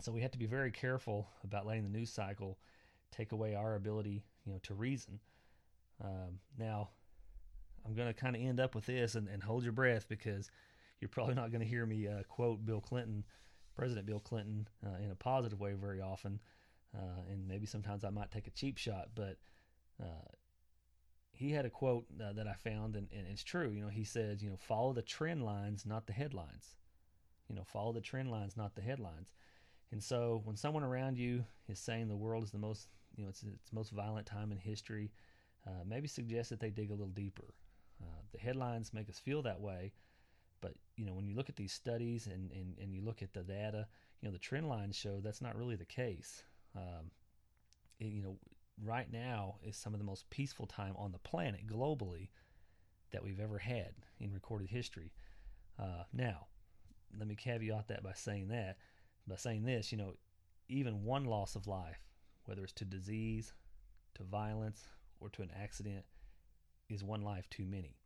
so 0.00 0.12
we 0.12 0.22
have 0.22 0.30
to 0.32 0.38
be 0.38 0.46
very 0.46 0.70
careful 0.70 1.28
about 1.44 1.66
letting 1.66 1.82
the 1.82 1.90
news 1.90 2.10
cycle 2.10 2.58
take 3.10 3.32
away 3.32 3.54
our 3.54 3.74
ability, 3.74 4.24
you 4.46 4.52
know, 4.52 4.58
to 4.62 4.74
reason. 4.74 5.18
Um, 6.02 6.38
now, 6.58 6.90
I'm 7.84 7.94
going 7.94 8.08
to 8.08 8.14
kind 8.14 8.34
of 8.34 8.40
end 8.40 8.60
up 8.60 8.74
with 8.74 8.86
this, 8.86 9.14
and, 9.14 9.28
and, 9.28 9.42
hold 9.42 9.64
your 9.64 9.72
breath 9.72 10.06
because 10.08 10.50
you're 11.00 11.08
probably 11.08 11.34
not 11.34 11.50
going 11.50 11.60
to 11.60 11.66
hear 11.66 11.84
me 11.84 12.08
uh, 12.08 12.22
quote 12.28 12.64
Bill 12.64 12.80
Clinton 12.80 13.24
President 13.74 14.06
Bill 14.06 14.20
Clinton 14.20 14.68
uh, 14.84 15.02
in 15.02 15.10
a 15.10 15.14
positive 15.14 15.60
way 15.60 15.74
very 15.74 16.00
often, 16.00 16.40
uh, 16.96 17.22
and 17.30 17.46
maybe 17.46 17.66
sometimes 17.66 18.04
I 18.04 18.10
might 18.10 18.30
take 18.30 18.46
a 18.46 18.50
cheap 18.50 18.76
shot, 18.76 19.08
but 19.14 19.36
uh, 20.00 20.28
he 21.32 21.52
had 21.52 21.64
a 21.64 21.70
quote 21.70 22.04
uh, 22.22 22.32
that 22.34 22.46
I 22.46 22.52
found, 22.52 22.96
and, 22.96 23.08
and, 23.16 23.26
it's 23.26 23.42
true. 23.42 23.70
You 23.70 23.82
know, 23.82 23.88
he 23.88 24.04
says, 24.04 24.42
you 24.42 24.50
know, 24.50 24.56
follow 24.56 24.92
the 24.92 25.02
trend 25.02 25.44
lines, 25.44 25.86
not 25.86 26.06
the 26.06 26.12
headlines. 26.12 26.74
You 27.48 27.56
know, 27.56 27.64
follow 27.64 27.92
the 27.92 28.00
trend 28.00 28.30
lines, 28.30 28.56
not 28.56 28.74
the 28.74 28.82
headlines. 28.82 29.32
And 29.90 30.02
so, 30.02 30.42
when 30.44 30.56
someone 30.56 30.84
around 30.84 31.18
you 31.18 31.44
is 31.68 31.78
saying 31.78 32.08
the 32.08 32.16
world 32.16 32.44
is 32.44 32.50
the 32.50 32.58
most, 32.58 32.88
you 33.16 33.24
know, 33.24 33.30
it's 33.30 33.42
its 33.42 33.72
most 33.72 33.90
violent 33.90 34.26
time 34.26 34.52
in 34.52 34.58
history, 34.58 35.12
uh, 35.66 35.82
maybe 35.86 36.08
suggest 36.08 36.50
that 36.50 36.60
they 36.60 36.70
dig 36.70 36.90
a 36.90 36.94
little 36.94 37.08
deeper. 37.08 37.54
Uh, 38.02 38.22
the 38.32 38.38
headlines 38.38 38.92
make 38.92 39.08
us 39.08 39.18
feel 39.18 39.42
that 39.42 39.60
way, 39.60 39.92
you 41.00 41.06
know, 41.06 41.14
when 41.14 41.26
you 41.26 41.34
look 41.34 41.48
at 41.48 41.56
these 41.56 41.72
studies 41.72 42.26
and, 42.26 42.52
and, 42.52 42.76
and 42.78 42.92
you 42.92 43.00
look 43.00 43.22
at 43.22 43.32
the 43.32 43.40
data, 43.40 43.86
you 44.20 44.28
know, 44.28 44.32
the 44.32 44.38
trend 44.38 44.68
lines 44.68 44.94
show 44.94 45.18
that's 45.22 45.40
not 45.40 45.56
really 45.56 45.74
the 45.74 45.86
case. 45.86 46.42
Um, 46.76 47.10
it, 47.98 48.08
you 48.08 48.22
know, 48.22 48.36
right 48.84 49.10
now 49.10 49.54
is 49.66 49.78
some 49.78 49.94
of 49.94 49.98
the 49.98 50.04
most 50.04 50.28
peaceful 50.28 50.66
time 50.66 50.92
on 50.98 51.10
the 51.10 51.18
planet 51.18 51.66
globally 51.66 52.28
that 53.12 53.24
we've 53.24 53.40
ever 53.40 53.56
had 53.56 53.94
in 54.18 54.30
recorded 54.30 54.68
history. 54.68 55.10
Uh, 55.78 56.02
now, 56.12 56.48
let 57.18 57.26
me 57.26 57.34
caveat 57.34 57.88
that 57.88 58.02
by 58.02 58.12
saying 58.12 58.48
that, 58.48 58.76
by 59.26 59.36
saying 59.36 59.64
this, 59.64 59.90
you 59.90 59.96
know, 59.96 60.12
even 60.68 61.02
one 61.02 61.24
loss 61.24 61.56
of 61.56 61.66
life, 61.66 62.10
whether 62.44 62.62
it's 62.62 62.74
to 62.74 62.84
disease, 62.84 63.54
to 64.16 64.22
violence, 64.22 64.82
or 65.18 65.30
to 65.30 65.40
an 65.40 65.50
accident, 65.62 66.04
is 66.90 67.02
one 67.02 67.22
life 67.22 67.48
too 67.48 67.64
many. 67.64 67.96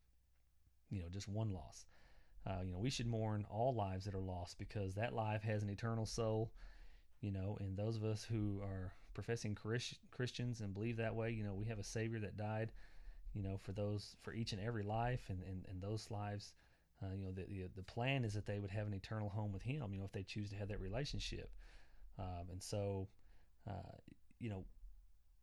You 0.91 1.01
know, 1.03 1.09
just 1.11 1.27
one 1.27 1.51
loss. 1.51 1.87
Uh, 2.47 2.61
you 2.65 2.73
know, 2.73 2.79
we 2.79 2.91
should 2.91 3.07
mourn 3.07 3.47
all 3.51 3.75
lives 3.75 4.05
that 4.05 4.15
are 4.15 4.21
lost 4.21 4.59
because 4.59 4.95
that 4.95 5.15
life 5.15 5.43
has 5.43 5.63
an 5.63 5.71
eternal 5.71 6.07
soul. 6.07 6.53
You 7.21 7.31
know, 7.31 7.57
and 7.61 7.77
those 7.77 7.97
of 7.97 8.05
us 8.05 8.25
who 8.25 8.61
are 8.63 8.93
professing 9.15 9.57
Christians 10.11 10.61
and 10.61 10.75
believe 10.75 10.99
that 10.99 11.15
way, 11.15 11.31
you 11.31 11.43
know, 11.43 11.55
we 11.55 11.67
have 11.67 11.79
a 11.79 11.85
Savior 11.85 12.19
that 12.21 12.37
died. 12.37 12.73
You 13.35 13.43
know, 13.43 13.57
for 13.57 13.73
those 13.73 14.17
for 14.23 14.33
each 14.35 14.53
and 14.53 14.61
every 14.61 14.83
life, 14.83 15.23
and 15.29 15.43
and, 15.43 15.65
and 15.69 15.83
those 15.83 16.11
lives, 16.11 16.53
uh, 17.03 17.15
you 17.17 17.25
know, 17.25 17.33
the, 17.33 17.45
the 17.45 17.69
the 17.77 17.83
plan 17.83 18.25
is 18.25 18.35
that 18.35 18.47
they 18.47 18.59
would 18.61 18.71
have 18.71 18.87
an 18.87 18.95
eternal 18.95 19.29
home 19.29 19.53
with 19.53 19.63
Him. 19.63 19.93
You 19.93 20.01
know, 20.01 20.05
if 20.05 20.13
they 20.13 20.23
choose 20.23 20.51
to 20.51 20.57
have 20.57 20.69
that 20.69 20.81
relationship. 20.81 21.51
Um, 22.19 22.49
and 22.51 22.63
so, 22.63 23.09
uh, 23.69 23.97
you 24.39 24.51
know, 24.51 24.65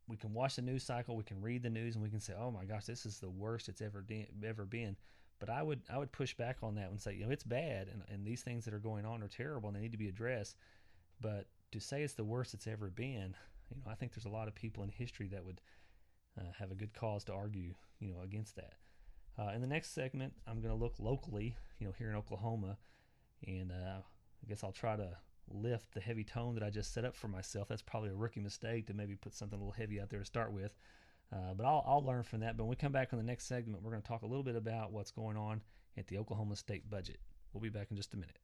we 0.08 0.18
can 0.18 0.34
watch 0.34 0.56
the 0.56 0.62
news 0.62 0.84
cycle, 0.84 1.16
we 1.16 1.24
can 1.24 1.42
read 1.42 1.64
the 1.64 1.70
news, 1.70 1.96
and 1.96 2.04
we 2.04 2.10
can 2.10 2.20
say, 2.20 2.34
"Oh 2.38 2.52
my 2.52 2.66
gosh, 2.66 2.86
this 2.86 3.06
is 3.06 3.20
the 3.20 3.30
worst 3.30 3.70
it's 3.70 3.82
ever 3.82 4.02
de- 4.02 4.30
ever 4.44 4.66
been." 4.66 4.98
But 5.42 5.50
I 5.50 5.64
would 5.64 5.82
I 5.90 5.98
would 5.98 6.12
push 6.12 6.36
back 6.36 6.58
on 6.62 6.76
that 6.76 6.92
and 6.92 7.02
say, 7.02 7.16
you 7.16 7.26
know, 7.26 7.32
it's 7.32 7.44
bad 7.44 7.90
and, 7.92 8.04
and 8.08 8.26
these 8.26 8.44
things 8.44 8.64
that 8.64 8.74
are 8.74 8.80
going 8.80 9.06
on 9.06 9.24
are 9.24 9.28
terrible 9.28 9.68
and 9.68 9.76
they 9.76 9.82
need 9.82 9.92
to 9.92 9.98
be 9.98 10.08
addressed. 10.08 10.56
But 11.20 11.48
to 11.72 11.80
say 11.80 12.04
it's 12.04 12.14
the 12.14 12.24
worst 12.24 12.54
it's 12.54 12.68
ever 12.68 12.90
been, 12.90 13.36
you 13.70 13.78
know, 13.78 13.92
I 13.92 13.96
think 13.96 14.14
there's 14.14 14.26
a 14.26 14.30
lot 14.30 14.48
of 14.48 14.56
people 14.56 14.84
in 14.84 14.90
history 14.90 15.28
that 15.30 15.44
would 15.44 15.60
uh, 16.40 16.52
have 16.60 16.72
a 16.72 16.76
good 16.76 16.94
cause 16.94 17.24
to 17.26 17.34
argue, 17.34 17.74
you 18.00 18.14
know, 18.14 18.22
against 18.24 18.56
that. 18.56 18.74
Uh, 19.38 19.52
in 19.56 19.62
the 19.62 19.68
next 19.68 19.96
segment, 19.96 20.34
I'm 20.48 20.62
going 20.62 20.74
to 20.74 20.80
look 20.80 20.96
locally, 21.00 21.56
you 21.80 21.88
know, 21.88 21.94
here 21.98 22.10
in 22.10 22.16
Oklahoma, 22.16 22.78
and 23.48 23.72
uh, 23.72 24.00
I 24.00 24.48
guess 24.48 24.64
I'll 24.64 24.72
try 24.72 24.96
to 24.96 25.18
lift 25.50 25.94
the 25.94 26.02
heavy 26.02 26.24
tone 26.24 26.54
that 26.56 26.64
I 26.64 26.70
just 26.70 26.94
set 26.94 27.06
up 27.06 27.16
for 27.16 27.28
myself. 27.28 27.68
That's 27.68 27.82
probably 27.82 28.10
a 28.10 28.16
rookie 28.16 28.40
mistake 28.40 28.88
to 28.88 28.94
maybe 28.94 29.16
put 29.16 29.34
something 29.34 29.58
a 29.58 29.62
little 29.62 29.74
heavy 29.74 30.00
out 30.00 30.10
there 30.10 30.20
to 30.20 30.26
start 30.26 30.52
with. 30.52 30.76
Uh, 31.34 31.54
but 31.56 31.66
I'll, 31.66 31.84
I'll 31.88 32.04
learn 32.04 32.24
from 32.24 32.42
that. 32.42 32.58
But 32.58 32.64
when 32.64 32.72
we 32.72 32.76
come 32.76 32.92
back 32.92 33.14
on 33.14 33.20
the 33.20 33.26
next 33.26 33.46
segment, 33.46 33.84
we're 33.84 33.92
going 33.92 34.02
to 34.02 34.08
talk 34.08 34.24
a 34.24 34.28
little 34.28 34.44
bit 34.44 34.56
about 34.56 34.92
what's 34.92 35.12
going 35.12 35.38
on 35.38 35.62
at 35.98 36.08
the 36.08 36.18
Oklahoma 36.18 36.56
State 36.56 36.90
budget. 36.90 37.20
We'll 37.54 37.62
be 37.62 37.70
back 37.70 37.88
in 37.90 37.98
just 37.98 38.14
a 38.14 38.18
minute. 38.18 38.40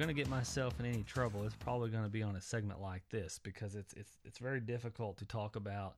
Going 0.00 0.08
to 0.08 0.14
get 0.14 0.30
myself 0.30 0.80
in 0.80 0.86
any 0.86 1.02
trouble, 1.02 1.44
it's 1.44 1.54
probably 1.56 1.90
going 1.90 2.02
to 2.02 2.08
be 2.08 2.22
on 2.22 2.34
a 2.34 2.40
segment 2.40 2.80
like 2.80 3.06
this 3.10 3.38
because 3.42 3.74
it's 3.74 3.92
it's 3.92 4.12
it's 4.24 4.38
very 4.38 4.58
difficult 4.58 5.18
to 5.18 5.26
talk 5.26 5.56
about 5.56 5.96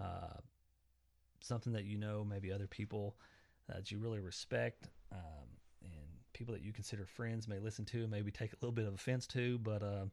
uh, 0.00 0.38
something 1.40 1.72
that 1.72 1.84
you 1.84 1.98
know 1.98 2.24
maybe 2.24 2.52
other 2.52 2.68
people 2.68 3.16
that 3.68 3.90
you 3.90 3.98
really 3.98 4.20
respect 4.20 4.88
um, 5.10 5.48
and 5.82 6.06
people 6.32 6.54
that 6.54 6.62
you 6.62 6.72
consider 6.72 7.04
friends 7.06 7.48
may 7.48 7.58
listen 7.58 7.84
to, 7.84 8.06
maybe 8.06 8.30
take 8.30 8.52
a 8.52 8.56
little 8.60 8.70
bit 8.70 8.86
of 8.86 8.94
offense 8.94 9.26
to, 9.26 9.58
but 9.58 9.82
um, 9.82 10.12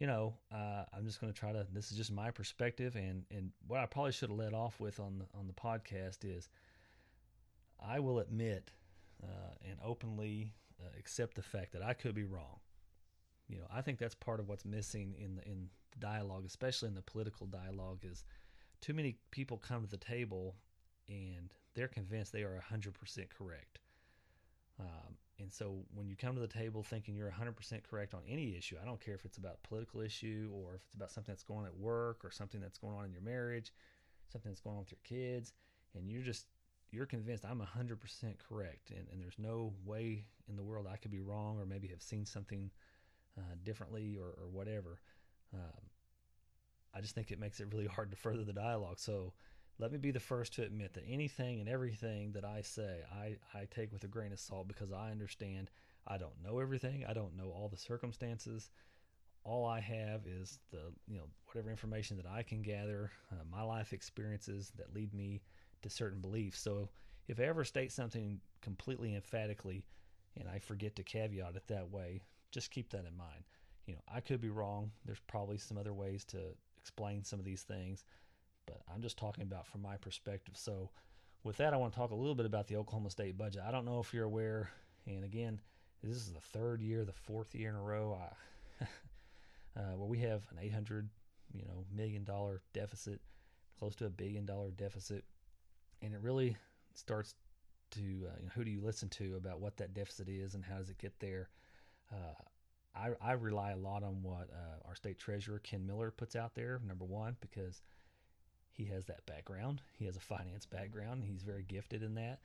you 0.00 0.08
know, 0.08 0.34
uh, 0.52 0.82
I'm 0.92 1.06
just 1.06 1.20
going 1.20 1.32
to 1.32 1.38
try 1.38 1.52
to. 1.52 1.64
This 1.72 1.92
is 1.92 1.96
just 1.96 2.10
my 2.10 2.32
perspective, 2.32 2.96
and 2.96 3.22
and 3.30 3.52
what 3.68 3.78
I 3.78 3.86
probably 3.86 4.10
should 4.10 4.30
have 4.30 4.38
led 4.38 4.52
off 4.52 4.80
with 4.80 4.98
on 4.98 5.20
the 5.20 5.38
on 5.38 5.46
the 5.46 5.52
podcast 5.52 6.24
is, 6.24 6.48
I 7.80 8.00
will 8.00 8.18
admit 8.18 8.72
uh, 9.22 9.54
and 9.64 9.78
openly 9.84 10.54
uh, 10.82 10.88
accept 10.98 11.36
the 11.36 11.42
fact 11.42 11.72
that 11.72 11.82
I 11.82 11.94
could 11.94 12.14
be 12.14 12.24
wrong. 12.24 12.60
you 13.48 13.58
know, 13.58 13.66
I 13.72 13.80
think 13.82 13.98
that's 13.98 14.14
part 14.14 14.40
of 14.40 14.48
what's 14.48 14.64
missing 14.64 15.14
in 15.18 15.36
the 15.36 15.44
in 15.44 15.68
the 15.92 15.98
dialogue, 15.98 16.44
especially 16.44 16.88
in 16.88 16.94
the 16.94 17.02
political 17.02 17.46
dialogue, 17.46 18.00
is 18.02 18.24
too 18.80 18.92
many 18.92 19.16
people 19.30 19.56
come 19.56 19.82
to 19.82 19.88
the 19.88 19.96
table 19.96 20.56
and 21.08 21.52
they're 21.74 21.88
convinced 21.88 22.32
they 22.32 22.42
are 22.42 22.62
100% 22.72 22.92
correct. 23.30 23.78
Um, 24.80 25.16
and 25.38 25.52
so 25.52 25.84
when 25.94 26.08
you 26.08 26.16
come 26.16 26.34
to 26.34 26.40
the 26.40 26.48
table 26.48 26.82
thinking 26.82 27.14
you're 27.14 27.30
100% 27.30 27.82
correct 27.88 28.14
on 28.14 28.22
any 28.28 28.56
issue, 28.56 28.76
I 28.80 28.84
don't 28.84 29.00
care 29.00 29.14
if 29.14 29.24
it's 29.24 29.38
about 29.38 29.58
a 29.62 29.68
political 29.68 30.00
issue 30.00 30.50
or 30.52 30.74
if 30.74 30.82
it's 30.86 30.94
about 30.94 31.10
something 31.10 31.32
that's 31.32 31.42
going 31.44 31.60
on 31.60 31.66
at 31.66 31.76
work 31.76 32.24
or 32.24 32.30
something 32.30 32.60
that's 32.60 32.78
going 32.78 32.96
on 32.96 33.04
in 33.04 33.12
your 33.12 33.22
marriage, 33.22 33.72
something 34.32 34.50
that's 34.50 34.60
going 34.60 34.76
on 34.76 34.80
with 34.80 34.92
your 34.92 34.98
kids, 35.04 35.52
and 35.94 36.10
you're 36.10 36.22
just 36.22 36.46
you're 36.90 37.06
convinced 37.06 37.44
I'm 37.44 37.60
100% 37.60 37.98
correct 38.48 38.90
and, 38.90 39.06
and 39.12 39.20
there's 39.20 39.38
no 39.38 39.72
way 39.84 40.24
in 40.48 40.56
the 40.56 40.62
world 40.62 40.86
I 40.90 40.96
could 40.96 41.10
be 41.10 41.20
wrong 41.20 41.58
or 41.58 41.66
maybe 41.66 41.88
have 41.88 42.02
seen 42.02 42.24
something 42.24 42.70
uh, 43.38 43.54
differently 43.64 44.16
or, 44.18 44.28
or 44.28 44.48
whatever. 44.50 45.00
Um, 45.52 45.90
I 46.94 47.00
just 47.00 47.14
think 47.14 47.30
it 47.30 47.40
makes 47.40 47.60
it 47.60 47.68
really 47.72 47.86
hard 47.94 48.10
to 48.10 48.16
further 48.16 48.44
the 48.44 48.52
dialogue. 48.52 48.98
So 48.98 49.32
let 49.78 49.92
me 49.92 49.98
be 49.98 50.10
the 50.10 50.20
first 50.20 50.54
to 50.54 50.62
admit 50.62 50.94
that 50.94 51.04
anything 51.06 51.60
and 51.60 51.68
everything 51.68 52.32
that 52.32 52.44
I 52.44 52.62
say, 52.62 53.00
I, 53.12 53.36
I 53.56 53.66
take 53.70 53.92
with 53.92 54.04
a 54.04 54.08
grain 54.08 54.32
of 54.32 54.40
salt 54.40 54.68
because 54.68 54.92
I 54.92 55.10
understand 55.10 55.70
I 56.06 56.18
don't 56.18 56.42
know 56.42 56.60
everything. 56.60 57.04
I 57.06 57.12
don't 57.12 57.36
know 57.36 57.50
all 57.50 57.68
the 57.68 57.76
circumstances. 57.76 58.70
All 59.44 59.66
I 59.66 59.80
have 59.80 60.26
is 60.26 60.60
the, 60.70 60.92
you 61.06 61.18
know, 61.18 61.26
whatever 61.46 61.70
information 61.70 62.16
that 62.16 62.26
I 62.26 62.42
can 62.42 62.62
gather, 62.62 63.10
uh, 63.30 63.44
my 63.50 63.62
life 63.62 63.92
experiences 63.92 64.72
that 64.76 64.94
lead 64.94 65.12
me 65.12 65.42
to 65.86 65.94
certain 65.94 66.20
beliefs. 66.20 66.60
So 66.60 66.90
if 67.28 67.40
I 67.40 67.44
ever 67.44 67.64
state 67.64 67.92
something 67.92 68.40
completely 68.60 69.14
emphatically 69.14 69.84
and 70.38 70.48
I 70.48 70.58
forget 70.58 70.96
to 70.96 71.02
caveat 71.02 71.56
it 71.56 71.66
that 71.68 71.90
way, 71.90 72.22
just 72.50 72.70
keep 72.70 72.90
that 72.90 73.06
in 73.06 73.16
mind. 73.16 73.44
You 73.86 73.94
know, 73.94 74.00
I 74.12 74.20
could 74.20 74.40
be 74.40 74.50
wrong. 74.50 74.90
There's 75.04 75.20
probably 75.26 75.58
some 75.58 75.78
other 75.78 75.94
ways 75.94 76.24
to 76.26 76.38
explain 76.78 77.24
some 77.24 77.38
of 77.38 77.44
these 77.44 77.62
things, 77.62 78.04
but 78.66 78.80
I'm 78.92 79.00
just 79.00 79.16
talking 79.16 79.42
about 79.42 79.66
from 79.66 79.82
my 79.82 79.96
perspective. 79.96 80.56
So, 80.56 80.90
with 81.44 81.58
that, 81.58 81.72
I 81.72 81.76
want 81.76 81.92
to 81.92 81.98
talk 81.98 82.10
a 82.10 82.16
little 82.16 82.34
bit 82.34 82.46
about 82.46 82.66
the 82.66 82.76
Oklahoma 82.76 83.10
State 83.10 83.38
budget. 83.38 83.62
I 83.64 83.70
don't 83.70 83.84
know 83.84 84.00
if 84.00 84.12
you're 84.12 84.24
aware, 84.24 84.70
and 85.06 85.24
again, 85.24 85.60
this 86.02 86.16
is 86.16 86.32
the 86.32 86.40
third 86.40 86.80
year, 86.80 87.04
the 87.04 87.12
fourth 87.12 87.54
year 87.54 87.68
in 87.70 87.76
a 87.76 87.82
row, 87.82 88.18
I, 88.20 88.84
uh, 89.78 89.96
where 89.96 90.08
we 90.08 90.18
have 90.18 90.42
an 90.50 90.58
800, 90.60 91.08
you 91.52 91.64
know, 91.64 91.84
million 91.94 92.24
dollar 92.24 92.62
deficit, 92.72 93.20
close 93.78 93.94
to 93.96 94.06
a 94.06 94.10
billion 94.10 94.44
dollar 94.44 94.72
deficit, 94.72 95.24
and 96.02 96.14
it 96.14 96.20
really 96.20 96.56
starts 96.94 97.34
to 97.92 98.00
uh, 98.00 98.36
you 98.38 98.46
know, 98.46 98.50
who 98.54 98.64
do 98.64 98.70
you 98.70 98.80
listen 98.80 99.08
to 99.08 99.36
about 99.36 99.60
what 99.60 99.76
that 99.76 99.94
deficit 99.94 100.28
is 100.28 100.54
and 100.54 100.64
how 100.64 100.76
does 100.76 100.90
it 100.90 100.98
get 100.98 101.18
there. 101.20 101.48
Uh, 102.12 102.42
I, 102.94 103.10
I 103.20 103.32
rely 103.32 103.72
a 103.72 103.76
lot 103.76 104.02
on 104.02 104.22
what 104.22 104.48
uh, 104.52 104.88
our 104.88 104.94
state 104.94 105.18
treasurer 105.18 105.58
Ken 105.58 105.86
Miller 105.86 106.10
puts 106.10 106.34
out 106.34 106.54
there. 106.54 106.80
Number 106.86 107.04
one, 107.04 107.36
because 107.40 107.82
he 108.72 108.84
has 108.86 109.04
that 109.06 109.24
background. 109.26 109.82
He 109.98 110.06
has 110.06 110.16
a 110.16 110.20
finance 110.20 110.66
background. 110.66 111.24
He's 111.24 111.42
very 111.42 111.64
gifted 111.64 112.02
in 112.02 112.14
that. 112.14 112.40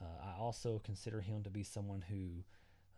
Uh, 0.00 0.28
I 0.34 0.40
also 0.40 0.80
consider 0.84 1.20
him 1.20 1.42
to 1.44 1.50
be 1.50 1.62
someone 1.62 2.02
who 2.08 2.44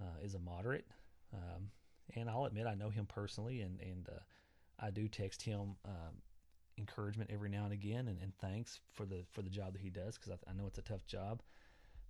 uh, 0.00 0.24
is 0.24 0.34
a 0.34 0.38
moderate, 0.38 0.86
um, 1.32 1.70
and 2.16 2.28
I'll 2.28 2.44
admit 2.44 2.66
I 2.66 2.74
know 2.74 2.90
him 2.90 3.06
personally, 3.06 3.60
and 3.60 3.78
and 3.80 4.08
uh, 4.08 4.20
I 4.80 4.90
do 4.90 5.06
text 5.06 5.42
him 5.42 5.76
um, 5.84 6.22
encouragement 6.78 7.30
every 7.32 7.50
now 7.50 7.64
and 7.64 7.72
again, 7.72 8.08
and, 8.08 8.18
and, 8.22 8.32
thanks 8.40 8.80
for 8.92 9.04
the 9.04 9.24
for 9.32 9.42
the 9.42 9.50
job 9.50 9.72
that 9.72 9.82
he 9.82 9.90
does 9.90 10.16
because 10.16 10.32
I, 10.32 10.50
I, 10.50 10.54
know 10.54 10.66
it's 10.66 10.78
a 10.78 10.82
tough 10.82 11.06
job. 11.06 11.42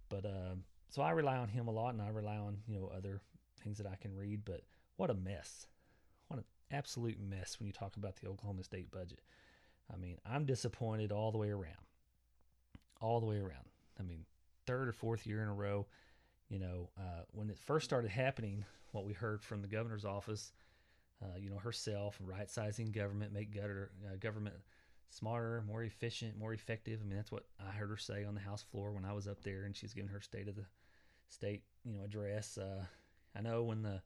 But 0.09 0.24
um, 0.24 0.64
so 0.88 1.02
I 1.02 1.11
rely 1.11 1.37
on 1.37 1.48
him 1.48 1.68
a 1.68 1.70
lot, 1.70 1.94
and 1.94 2.02
I 2.02 2.09
rely 2.09 2.37
on 2.37 2.59
you 2.66 2.78
know 2.78 2.90
other 2.94 3.20
things 3.62 3.78
that 3.78 3.87
I 3.87 3.96
can 3.96 4.14
read. 4.14 4.44
But 4.44 4.62
what 4.96 5.11
a 5.11 5.14
mess. 5.14 5.66
What 6.28 6.38
an 6.38 6.44
absolute 6.70 7.18
mess 7.20 7.57
when 7.59 7.66
you 7.66 7.72
talk 7.72 7.96
about 7.96 8.16
the 8.16 8.28
Oklahoma 8.28 8.62
State 8.62 8.90
budget. 8.90 9.20
I 9.92 9.96
mean, 9.96 10.18
I'm 10.26 10.44
disappointed 10.44 11.12
all 11.12 11.33
the 11.33 11.38
way 11.38 11.50
around. 11.50 11.87
All 13.00 13.20
the 13.20 13.26
way 13.26 13.38
around. 13.38 13.68
I 13.98 14.02
mean, 14.02 14.24
third 14.66 14.88
or 14.88 14.92
fourth 14.92 15.26
year 15.26 15.42
in 15.42 15.48
a 15.48 15.54
row. 15.54 15.87
You 16.48 16.59
know, 16.59 16.90
uh, 16.98 17.22
when 17.33 17.50
it 17.50 17.59
first 17.59 17.85
started 17.85 18.11
happening, 18.11 18.64
what 18.92 19.04
we 19.04 19.12
heard 19.12 19.42
from 19.42 19.62
the 19.62 19.68
governor's 19.68 20.04
office, 20.04 20.52
uh, 21.22 21.37
you 21.38 21.50
know, 21.50 21.59
herself, 21.59 22.18
right 22.20 22.50
sizing 22.50 22.92
government, 22.92 23.33
make 23.33 23.54
gutter, 23.54 23.90
uh, 24.07 24.16
government 24.16 24.54
smarter, 25.11 25.64
more 25.66 25.83
efficient, 25.83 26.38
more 26.38 26.52
effective. 26.52 27.00
I 27.02 27.07
mean, 27.07 27.16
that's 27.16 27.33
what 27.33 27.44
I 27.61 27.72
heard 27.72 27.90
her 27.90 27.96
say 27.96 28.24
on 28.24 28.35
the 28.35 28.40
House 28.40 28.62
floor 28.62 28.92
when 28.92 29.04
I 29.04 29.12
was 29.12 29.26
up 29.26 29.42
there 29.42 29.64
and 29.64 29.74
she 29.74 29.87
was 29.87 29.94
giving 29.94 30.11
her 30.11 30.20
state 30.20 30.48
of 30.48 30.57
the 30.57 30.66
state, 31.28 31.62
you 31.85 31.98
know, 31.98 32.04
address. 32.04 32.59
Uh, 32.59 32.85
I 33.35 33.40
know 33.40 33.62
when 33.62 33.83
the 33.83 34.02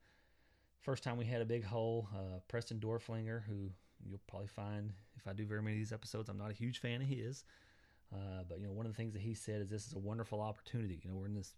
First 0.82 1.04
time 1.04 1.16
we 1.16 1.24
had 1.24 1.40
a 1.40 1.44
big 1.44 1.64
hole, 1.64 2.08
uh, 2.12 2.40
Preston 2.48 2.80
Doerflinger, 2.80 3.44
who 3.44 3.70
you'll 4.04 4.20
probably 4.26 4.48
find 4.48 4.92
if 5.16 5.28
I 5.28 5.32
do 5.32 5.46
very 5.46 5.62
many 5.62 5.76
of 5.76 5.78
these 5.78 5.92
episodes, 5.92 6.28
I'm 6.28 6.36
not 6.36 6.50
a 6.50 6.54
huge 6.54 6.80
fan 6.80 7.00
of 7.00 7.06
his. 7.06 7.44
Uh, 8.12 8.42
but 8.48 8.58
you 8.58 8.66
know, 8.66 8.72
one 8.72 8.84
of 8.84 8.92
the 8.92 8.96
things 8.96 9.12
that 9.12 9.22
he 9.22 9.32
said 9.32 9.60
is 9.60 9.70
this 9.70 9.86
is 9.86 9.92
a 9.92 9.98
wonderful 9.98 10.40
opportunity. 10.40 11.00
You 11.04 11.10
know, 11.10 11.16
we're 11.16 11.26
in 11.26 11.34
this 11.36 11.54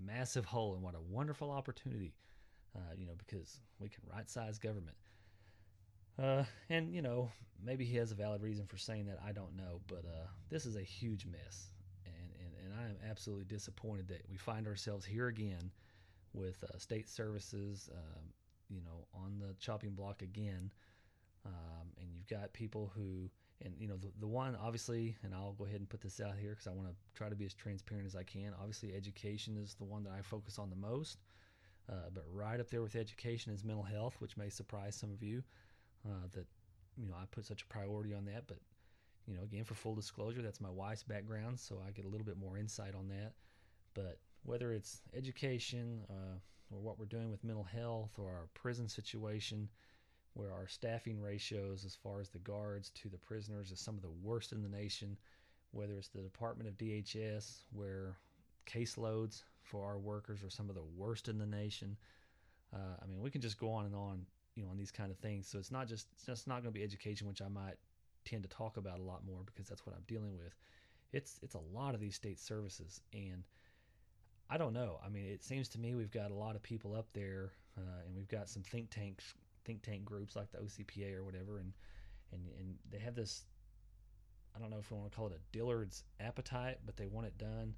massive 0.00 0.44
hole, 0.44 0.74
and 0.74 0.82
what 0.82 0.94
a 0.94 1.00
wonderful 1.00 1.50
opportunity. 1.50 2.14
Uh, 2.76 2.94
you 2.96 3.06
know, 3.06 3.14
because 3.18 3.60
we 3.78 3.88
can 3.88 4.02
right 4.12 4.28
size 4.28 4.58
government. 4.58 4.96
Uh, 6.22 6.44
and 6.68 6.92
you 6.92 7.02
know, 7.02 7.30
maybe 7.64 7.84
he 7.84 7.96
has 7.96 8.10
a 8.10 8.14
valid 8.14 8.42
reason 8.42 8.66
for 8.66 8.76
saying 8.76 9.06
that. 9.06 9.18
I 9.24 9.32
don't 9.32 9.56
know, 9.56 9.80
but 9.86 10.04
uh, 10.04 10.26
this 10.50 10.66
is 10.66 10.76
a 10.76 10.82
huge 10.82 11.26
mess, 11.26 11.68
and, 12.04 12.32
and 12.40 12.72
and 12.72 12.80
I 12.80 12.84
am 12.88 13.10
absolutely 13.10 13.44
disappointed 13.44 14.08
that 14.08 14.22
we 14.28 14.36
find 14.36 14.66
ourselves 14.66 15.04
here 15.04 15.28
again 15.28 15.70
with 16.34 16.62
uh, 16.64 16.78
state 16.78 17.08
services, 17.08 17.88
um, 17.92 18.24
you 18.68 18.80
know, 18.80 19.06
on 19.14 19.38
the 19.38 19.54
chopping 19.58 19.90
block 19.90 20.22
again. 20.22 20.70
Um, 21.46 21.88
and 22.00 22.08
you've 22.12 22.26
got 22.26 22.52
people 22.52 22.92
who, 22.94 23.30
and 23.64 23.74
you 23.78 23.88
know, 23.88 23.96
the, 23.96 24.08
the 24.20 24.26
one 24.26 24.56
obviously, 24.60 25.16
and 25.22 25.34
I'll 25.34 25.52
go 25.52 25.64
ahead 25.64 25.80
and 25.80 25.88
put 25.88 26.00
this 26.00 26.20
out 26.20 26.34
here 26.38 26.50
because 26.50 26.66
I 26.66 26.72
want 26.72 26.88
to 26.88 26.94
try 27.14 27.28
to 27.28 27.36
be 27.36 27.46
as 27.46 27.54
transparent 27.54 28.06
as 28.06 28.16
I 28.16 28.24
can. 28.24 28.52
Obviously, 28.58 28.94
education 28.94 29.56
is 29.56 29.74
the 29.74 29.84
one 29.84 30.02
that 30.04 30.12
I 30.12 30.20
focus 30.20 30.58
on 30.58 30.68
the 30.68 30.76
most. 30.76 31.18
Uh, 31.90 32.10
but 32.12 32.24
right 32.32 32.60
up 32.60 32.70
there 32.70 32.82
with 32.82 32.96
education 32.96 33.52
is 33.52 33.64
mental 33.64 33.82
health, 33.82 34.16
which 34.18 34.36
may 34.36 34.48
surprise 34.50 34.94
some 34.94 35.10
of 35.10 35.22
you 35.22 35.42
uh, 36.06 36.26
that 36.32 36.46
you 36.96 37.08
know 37.08 37.14
I 37.14 37.24
put 37.30 37.46
such 37.46 37.62
a 37.62 37.66
priority 37.66 38.12
on 38.14 38.24
that. 38.26 38.46
But 38.46 38.58
you 39.26 39.34
know, 39.34 39.42
again, 39.42 39.64
for 39.64 39.74
full 39.74 39.94
disclosure, 39.94 40.42
that's 40.42 40.60
my 40.60 40.70
wife's 40.70 41.02
background, 41.02 41.58
so 41.58 41.80
I 41.86 41.90
get 41.92 42.04
a 42.04 42.08
little 42.08 42.26
bit 42.26 42.38
more 42.38 42.58
insight 42.58 42.94
on 42.94 43.08
that. 43.08 43.32
But 43.94 44.18
whether 44.44 44.72
it's 44.72 45.02
education, 45.14 46.04
uh, 46.10 46.38
or 46.70 46.80
what 46.80 46.98
we're 46.98 47.06
doing 47.06 47.30
with 47.30 47.44
mental 47.44 47.64
health 47.64 48.18
or 48.18 48.26
our 48.26 48.48
prison 48.54 48.88
situation, 48.88 49.68
where 50.34 50.52
our 50.52 50.68
staffing 50.68 51.20
ratios 51.20 51.84
as 51.84 51.94
far 51.94 52.20
as 52.20 52.28
the 52.28 52.38
guards 52.38 52.90
to 52.90 53.08
the 53.08 53.18
prisoners 53.18 53.70
is 53.70 53.80
some 53.80 53.96
of 53.96 54.02
the 54.02 54.10
worst 54.22 54.52
in 54.52 54.62
the 54.62 54.68
nation, 54.68 55.16
whether 55.72 55.96
it's 55.96 56.08
the 56.08 56.20
Department 56.20 56.68
of 56.68 56.76
DHS, 56.78 57.64
where 57.72 58.16
caseloads 58.68 59.42
for 59.62 59.84
our 59.84 59.98
workers 59.98 60.42
are 60.42 60.50
some 60.50 60.68
of 60.68 60.74
the 60.74 60.84
worst 60.96 61.28
in 61.28 61.38
the 61.38 61.46
nation. 61.46 61.96
Uh, 62.72 62.96
I 63.02 63.06
mean, 63.06 63.20
we 63.20 63.30
can 63.30 63.40
just 63.40 63.58
go 63.58 63.70
on 63.70 63.86
and 63.86 63.94
on, 63.94 64.26
you 64.54 64.64
know, 64.64 64.70
on 64.70 64.76
these 64.76 64.90
kind 64.90 65.10
of 65.10 65.18
things. 65.18 65.48
So 65.48 65.58
it's 65.58 65.70
not 65.70 65.88
just 65.88 66.08
it's 66.14 66.26
just 66.26 66.46
not 66.46 66.62
going 66.62 66.72
to 66.72 66.78
be 66.78 66.84
education, 66.84 67.26
which 67.26 67.42
I 67.42 67.48
might 67.48 67.76
tend 68.24 68.42
to 68.42 68.48
talk 68.48 68.76
about 68.76 68.98
a 68.98 69.02
lot 69.02 69.24
more 69.26 69.40
because 69.46 69.66
that's 69.66 69.86
what 69.86 69.94
I'm 69.94 70.04
dealing 70.06 70.36
with. 70.36 70.54
It's 71.12 71.38
it's 71.42 71.54
a 71.54 71.60
lot 71.72 71.94
of 71.94 72.00
these 72.00 72.14
state 72.14 72.38
services, 72.38 73.00
and 73.12 73.44
I 74.50 74.58
don't 74.58 74.74
know. 74.74 74.98
I 75.04 75.08
mean, 75.08 75.26
it 75.26 75.42
seems 75.42 75.68
to 75.70 75.78
me 75.78 75.94
we've 75.94 76.10
got 76.10 76.30
a 76.30 76.34
lot 76.34 76.54
of 76.54 76.62
people 76.62 76.94
up 76.94 77.06
there, 77.14 77.52
uh, 77.76 78.04
and 78.06 78.14
we've 78.14 78.28
got 78.28 78.48
some 78.48 78.62
think 78.62 78.90
tanks, 78.90 79.34
think 79.64 79.82
tank 79.82 80.04
groups 80.04 80.36
like 80.36 80.50
the 80.50 80.58
OCPA 80.58 81.16
or 81.16 81.24
whatever, 81.24 81.58
and 81.58 81.72
and 82.32 82.42
and 82.58 82.74
they 82.90 82.98
have 82.98 83.14
this. 83.14 83.44
I 84.54 84.60
don't 84.60 84.70
know 84.70 84.78
if 84.78 84.90
we 84.90 84.98
want 84.98 85.10
to 85.10 85.16
call 85.16 85.28
it 85.28 85.34
a 85.34 85.56
Dillard's 85.56 86.04
appetite, 86.20 86.78
but 86.84 86.96
they 86.96 87.06
want 87.06 87.26
it 87.26 87.38
done, 87.38 87.74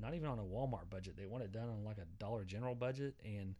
not 0.00 0.14
even 0.14 0.28
on 0.28 0.38
a 0.38 0.42
Walmart 0.42 0.88
budget. 0.90 1.16
They 1.16 1.26
want 1.26 1.42
it 1.42 1.52
done 1.52 1.68
on 1.68 1.84
like 1.84 1.98
a 1.98 2.06
Dollar 2.18 2.44
General 2.44 2.74
budget, 2.74 3.14
and 3.24 3.54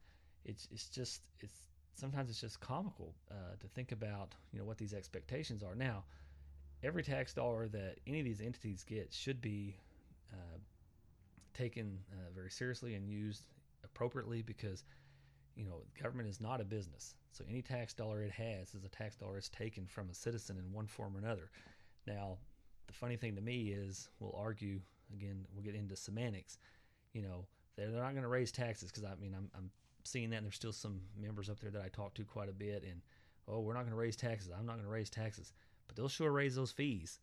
it's 0.44 0.68
it's 0.70 0.88
just 0.88 1.22
it's 1.40 1.68
sometimes 1.94 2.31
it's 2.31 2.40
just 2.40 2.61
comical 2.61 3.14
uh, 3.31 3.57
to 3.61 3.66
think 3.68 3.92
about 3.92 4.35
you 4.53 4.59
know 4.59 4.64
what 4.64 4.79
these 4.79 4.94
expectations 4.94 5.62
are. 5.62 5.74
Now, 5.74 6.05
every 6.83 7.03
tax 7.03 7.35
dollar 7.35 7.68
that 7.68 7.96
any 8.07 8.20
of 8.20 8.24
these 8.24 8.40
entities 8.40 8.85
get 8.85 9.12
should 9.12 9.40
be 9.40 9.76
uh, 10.33 10.59
taken 11.55 11.98
uh, 12.12 12.31
very 12.35 12.50
seriously 12.50 12.94
and 12.94 13.09
used 13.09 13.44
appropriately 13.85 14.42
because 14.42 14.85
you 15.57 15.64
know 15.64 15.83
government 16.00 16.29
is 16.29 16.40
not 16.40 16.61
a 16.61 16.64
business 16.64 17.14
so 17.33 17.44
any 17.48 17.61
tax 17.61 17.92
dollar 17.92 18.22
it 18.22 18.31
has 18.31 18.74
is 18.74 18.85
a 18.85 18.88
tax 18.88 19.16
dollar 19.16 19.37
it's 19.37 19.48
taken 19.48 19.87
from 19.87 20.09
a 20.11 20.14
citizen 20.14 20.57
in 20.57 20.72
one 20.72 20.87
form 20.87 21.14
or 21.16 21.18
another 21.18 21.50
now 22.07 22.38
the 22.87 22.92
funny 22.92 23.16
thing 23.16 23.35
to 23.35 23.40
me 23.40 23.68
is 23.68 24.09
we'll 24.20 24.35
argue 24.38 24.81
again 25.14 25.46
we'll 25.53 25.64
get 25.64 25.75
into 25.75 25.96
semantics. 25.96 26.59
You 27.12 27.23
know 27.23 27.46
they're, 27.77 27.88
not 27.88 28.12
going 28.12 28.23
to 28.23 28.29
raise 28.29 28.53
taxes 28.53 28.90
because 28.90 29.05
i 29.05 29.14
mean 29.20 29.35
I'm, 29.35 29.51
I'm 29.57 29.70
seeing 30.05 30.31
that 30.31 30.37
and 30.37 30.46
there's 30.46 30.57
still 30.57 30.73
some 30.73 31.01
members 31.18 31.49
up 31.49 31.61
there 31.61 31.70
that 31.70 31.83
i 31.83 31.88
talk 31.88 32.14
to 32.14 32.25
quite 32.25 32.49
a 32.49 32.53
bit 32.53 32.85
and 32.85 33.01
oh 33.49 33.61
we're 33.61 33.75
not 33.75 33.81
going 33.81 33.92
to 33.92 33.96
raise 33.96 34.16
taxes. 34.16 34.51
I'm 34.57 34.66
not 34.66 34.75
going 34.75 34.85
to 34.85 34.90
raise 34.90 35.11
taxes. 35.11 35.53
But 35.87 35.96
they'll 35.96 36.09
sure 36.09 36.31
raise 36.31 36.55
those 36.55 36.70
fees. 36.70 37.18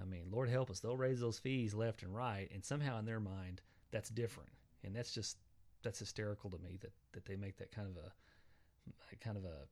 I 0.00 0.04
mean, 0.04 0.26
Lord 0.30 0.48
help 0.48 0.70
us, 0.70 0.80
they'll 0.80 0.96
raise 0.96 1.20
those 1.20 1.38
fees 1.38 1.74
left 1.74 2.02
and 2.02 2.14
right, 2.14 2.48
and 2.54 2.64
somehow 2.64 2.98
in 2.98 3.04
their 3.04 3.20
mind 3.20 3.60
that's 3.90 4.08
different, 4.08 4.50
and 4.84 4.94
that's 4.94 5.12
just 5.12 5.36
that's 5.82 5.98
hysterical 5.98 6.50
to 6.50 6.58
me 6.58 6.78
that 6.80 6.92
that 7.12 7.24
they 7.26 7.36
make 7.36 7.56
that 7.58 7.72
kind 7.72 7.88
of 7.88 7.96
a 7.96 9.16
kind 9.16 9.36
of 9.36 9.44
a 9.44 9.66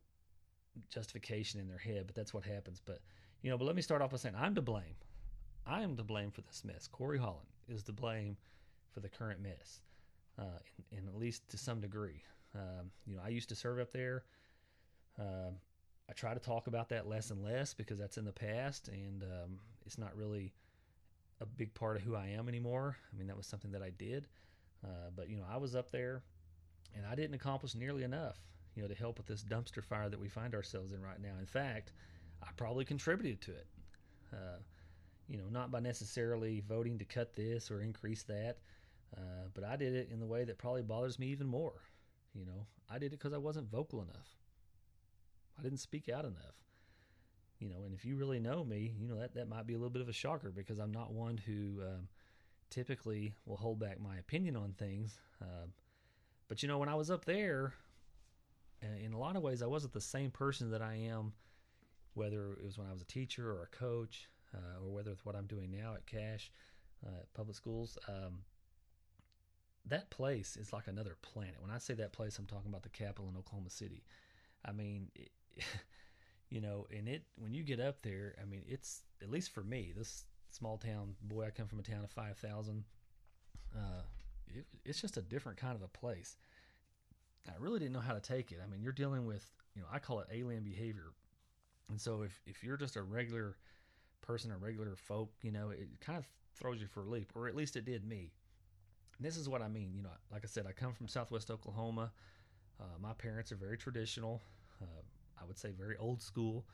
justification 0.90 1.60
in 1.60 1.68
their 1.68 1.78
head, 1.78 2.04
but 2.06 2.14
that's 2.14 2.34
what 2.34 2.44
happens. 2.44 2.80
But 2.84 2.98
you 3.42 3.50
know, 3.50 3.56
but 3.56 3.64
let 3.64 3.76
me 3.76 3.82
start 3.82 4.02
off 4.02 4.10
by 4.10 4.16
saying 4.16 4.34
I'm 4.36 4.54
to 4.56 4.62
blame. 4.62 4.96
I 5.68 5.82
am 5.82 5.96
to 5.96 6.02
blame 6.02 6.30
for 6.30 6.40
this 6.40 6.64
mess. 6.64 6.88
Corey 6.90 7.18
Holland 7.18 7.46
is 7.68 7.82
to 7.84 7.92
blame 7.92 8.36
for 8.92 9.00
the 9.00 9.08
current 9.08 9.40
mess, 9.42 9.80
uh, 10.38 10.58
in, 10.90 11.06
at 11.06 11.16
least 11.16 11.48
to 11.50 11.58
some 11.58 11.80
degree. 11.80 12.22
Um, 12.54 12.90
you 13.06 13.16
know, 13.16 13.22
I 13.24 13.28
used 13.28 13.50
to 13.50 13.54
serve 13.54 13.78
up 13.78 13.92
there. 13.92 14.24
Uh, 15.18 15.50
I 16.08 16.12
try 16.14 16.32
to 16.32 16.40
talk 16.40 16.68
about 16.68 16.88
that 16.88 17.06
less 17.06 17.30
and 17.30 17.44
less 17.44 17.74
because 17.74 17.98
that's 17.98 18.16
in 18.16 18.24
the 18.24 18.32
past, 18.32 18.88
and 18.88 19.22
um, 19.22 19.58
it's 19.84 19.98
not 19.98 20.16
really 20.16 20.54
a 21.40 21.46
big 21.46 21.74
part 21.74 21.96
of 21.96 22.02
who 22.02 22.16
I 22.16 22.28
am 22.28 22.48
anymore. 22.48 22.96
I 23.12 23.18
mean, 23.18 23.26
that 23.26 23.36
was 23.36 23.46
something 23.46 23.72
that 23.72 23.82
I 23.82 23.90
did, 23.90 24.26
uh, 24.82 25.10
but 25.14 25.28
you 25.28 25.36
know, 25.36 25.44
I 25.50 25.58
was 25.58 25.76
up 25.76 25.90
there, 25.90 26.22
and 26.96 27.04
I 27.04 27.14
didn't 27.14 27.34
accomplish 27.34 27.74
nearly 27.74 28.04
enough, 28.04 28.38
you 28.74 28.82
know, 28.82 28.88
to 28.88 28.94
help 28.94 29.18
with 29.18 29.26
this 29.26 29.44
dumpster 29.44 29.84
fire 29.84 30.08
that 30.08 30.18
we 30.18 30.28
find 30.28 30.54
ourselves 30.54 30.92
in 30.92 31.02
right 31.02 31.20
now. 31.20 31.34
In 31.38 31.46
fact, 31.46 31.92
I 32.42 32.46
probably 32.56 32.86
contributed 32.86 33.42
to 33.42 33.50
it. 33.50 33.66
Uh, 35.28 35.32
you 35.32 35.38
know, 35.38 35.48
not 35.50 35.70
by 35.70 35.80
necessarily 35.80 36.62
voting 36.68 36.98
to 36.98 37.04
cut 37.04 37.34
this 37.34 37.70
or 37.70 37.80
increase 37.82 38.22
that, 38.24 38.58
uh, 39.16 39.48
but 39.54 39.64
I 39.64 39.76
did 39.76 39.94
it 39.94 40.08
in 40.10 40.20
the 40.20 40.26
way 40.26 40.44
that 40.44 40.58
probably 40.58 40.82
bothers 40.82 41.18
me 41.18 41.28
even 41.28 41.46
more. 41.46 41.82
You 42.34 42.44
know, 42.44 42.66
I 42.90 42.98
did 42.98 43.06
it 43.06 43.18
because 43.18 43.32
I 43.32 43.38
wasn't 43.38 43.70
vocal 43.70 44.02
enough. 44.02 44.36
I 45.58 45.62
didn't 45.62 45.78
speak 45.78 46.08
out 46.08 46.24
enough. 46.24 46.54
You 47.58 47.68
know, 47.68 47.84
and 47.84 47.92
if 47.92 48.04
you 48.04 48.16
really 48.16 48.38
know 48.38 48.64
me, 48.64 48.94
you 48.98 49.08
know 49.08 49.18
that 49.18 49.34
that 49.34 49.48
might 49.48 49.66
be 49.66 49.74
a 49.74 49.78
little 49.78 49.90
bit 49.90 50.02
of 50.02 50.08
a 50.08 50.12
shocker 50.12 50.50
because 50.50 50.78
I'm 50.78 50.92
not 50.92 51.12
one 51.12 51.36
who 51.36 51.82
um, 51.82 52.08
typically 52.70 53.34
will 53.46 53.56
hold 53.56 53.80
back 53.80 54.00
my 54.00 54.16
opinion 54.18 54.56
on 54.56 54.74
things. 54.78 55.18
Uh, 55.42 55.66
but 56.48 56.62
you 56.62 56.68
know, 56.68 56.78
when 56.78 56.88
I 56.88 56.94
was 56.94 57.10
up 57.10 57.24
there, 57.24 57.74
in 59.04 59.12
a 59.12 59.18
lot 59.18 59.36
of 59.36 59.42
ways, 59.42 59.60
I 59.60 59.66
wasn't 59.66 59.92
the 59.92 60.00
same 60.00 60.30
person 60.30 60.70
that 60.70 60.82
I 60.82 60.94
am, 60.94 61.32
whether 62.14 62.52
it 62.52 62.64
was 62.64 62.78
when 62.78 62.86
I 62.86 62.92
was 62.92 63.02
a 63.02 63.06
teacher 63.06 63.50
or 63.50 63.64
a 63.64 63.76
coach, 63.76 64.28
uh, 64.54 64.84
or 64.84 64.90
whether 64.92 65.10
it's 65.10 65.24
what 65.24 65.36
I'm 65.36 65.46
doing 65.46 65.70
now 65.70 65.94
at 65.94 66.06
Cache, 66.06 66.50
uh, 67.06 67.24
public 67.34 67.56
schools. 67.56 67.98
Um, 68.08 68.40
that 69.86 70.10
place 70.10 70.56
is 70.56 70.72
like 70.72 70.86
another 70.86 71.16
planet. 71.22 71.56
When 71.60 71.70
I 71.70 71.78
say 71.78 71.94
that 71.94 72.12
place, 72.12 72.38
I'm 72.38 72.46
talking 72.46 72.68
about 72.68 72.82
the 72.82 72.88
capital 72.88 73.28
in 73.28 73.36
Oklahoma 73.36 73.70
City. 73.70 74.04
I 74.64 74.72
mean, 74.72 75.10
it, 75.14 75.30
you 76.50 76.60
know, 76.60 76.86
and 76.96 77.08
it 77.08 77.24
when 77.36 77.54
you 77.54 77.62
get 77.62 77.80
up 77.80 78.02
there, 78.02 78.34
I 78.40 78.44
mean, 78.44 78.62
it's 78.66 79.02
at 79.22 79.30
least 79.30 79.52
for 79.52 79.62
me, 79.62 79.92
this 79.96 80.24
small 80.50 80.78
town 80.78 81.14
boy. 81.22 81.46
I 81.46 81.50
come 81.50 81.66
from 81.66 81.80
a 81.80 81.82
town 81.82 82.04
of 82.04 82.10
five 82.10 82.38
thousand. 82.38 82.84
Uh, 83.74 84.02
it, 84.46 84.66
it's 84.84 85.00
just 85.00 85.16
a 85.16 85.22
different 85.22 85.58
kind 85.58 85.76
of 85.76 85.82
a 85.82 85.88
place. 85.88 86.36
I 87.48 87.52
really 87.58 87.78
didn't 87.78 87.92
know 87.92 88.00
how 88.00 88.14
to 88.14 88.20
take 88.20 88.52
it. 88.52 88.58
I 88.62 88.70
mean, 88.70 88.82
you're 88.82 88.92
dealing 88.92 89.24
with, 89.24 89.50
you 89.74 89.80
know, 89.80 89.88
I 89.90 89.98
call 89.98 90.20
it 90.20 90.26
alien 90.32 90.64
behavior, 90.64 91.12
and 91.90 92.00
so 92.00 92.22
if 92.22 92.40
if 92.46 92.64
you're 92.64 92.76
just 92.76 92.96
a 92.96 93.02
regular 93.02 93.56
person, 94.20 94.50
a 94.50 94.56
regular 94.56 94.96
folk, 94.96 95.30
you 95.42 95.50
know, 95.50 95.70
it 95.70 95.88
kind 96.00 96.18
of 96.18 96.26
throws 96.54 96.80
you 96.80 96.86
for 96.86 97.02
a 97.02 97.06
loop, 97.06 97.32
or 97.34 97.48
at 97.48 97.54
least 97.54 97.76
it 97.76 97.84
did 97.84 98.04
me. 98.04 98.32
And 99.16 99.26
this 99.26 99.36
is 99.36 99.48
what 99.48 99.62
I 99.62 99.68
mean. 99.68 99.92
You 99.94 100.02
know, 100.02 100.10
like 100.30 100.42
I 100.44 100.48
said, 100.48 100.66
I 100.66 100.72
come 100.72 100.92
from 100.92 101.08
Southwest 101.08 101.50
Oklahoma. 101.50 102.12
Uh, 102.80 102.98
my 103.00 103.12
parents 103.14 103.50
are 103.52 103.56
very 103.56 103.76
traditional. 103.76 104.40
Uh, 104.80 105.02
I 105.40 105.44
would 105.44 105.58
say 105.58 105.70
very 105.72 105.96
old 105.96 106.22
school. 106.22 106.66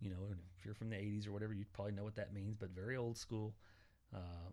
You 0.00 0.10
know, 0.10 0.26
and 0.30 0.38
if 0.58 0.64
you're 0.64 0.74
from 0.74 0.90
the 0.90 0.96
80s 0.96 1.26
or 1.26 1.32
whatever, 1.32 1.54
you 1.54 1.64
probably 1.72 1.92
know 1.92 2.04
what 2.04 2.16
that 2.16 2.32
means, 2.32 2.56
but 2.56 2.70
very 2.70 2.96
old 2.96 3.16
school. 3.16 3.54
Uh, 4.14 4.50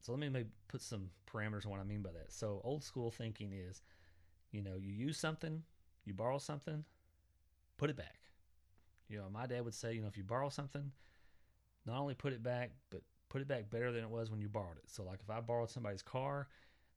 so 0.00 0.12
let 0.12 0.20
me 0.20 0.28
maybe 0.28 0.48
put 0.68 0.80
some 0.80 1.10
parameters 1.32 1.64
on 1.64 1.70
what 1.70 1.80
I 1.80 1.84
mean 1.84 2.02
by 2.02 2.10
that. 2.12 2.32
So 2.32 2.60
old 2.64 2.82
school 2.82 3.10
thinking 3.10 3.52
is, 3.52 3.82
you 4.50 4.62
know, 4.62 4.74
you 4.76 4.92
use 4.92 5.18
something, 5.18 5.62
you 6.04 6.14
borrow 6.14 6.38
something, 6.38 6.84
put 7.76 7.90
it 7.90 7.96
back. 7.96 8.18
You 9.08 9.18
know, 9.18 9.28
my 9.30 9.46
dad 9.46 9.64
would 9.64 9.74
say, 9.74 9.94
you 9.94 10.02
know, 10.02 10.08
if 10.08 10.16
you 10.16 10.24
borrow 10.24 10.48
something, 10.48 10.92
not 11.86 11.98
only 11.98 12.14
put 12.14 12.32
it 12.32 12.42
back, 12.42 12.70
but 12.90 13.02
put 13.28 13.40
it 13.40 13.48
back 13.48 13.70
better 13.70 13.92
than 13.92 14.04
it 14.04 14.10
was 14.10 14.30
when 14.30 14.40
you 14.40 14.48
borrowed 14.48 14.76
it. 14.76 14.88
So 14.88 15.02
like 15.02 15.20
if 15.22 15.30
I 15.30 15.40
borrowed 15.40 15.70
somebody's 15.70 16.02
car, 16.02 16.48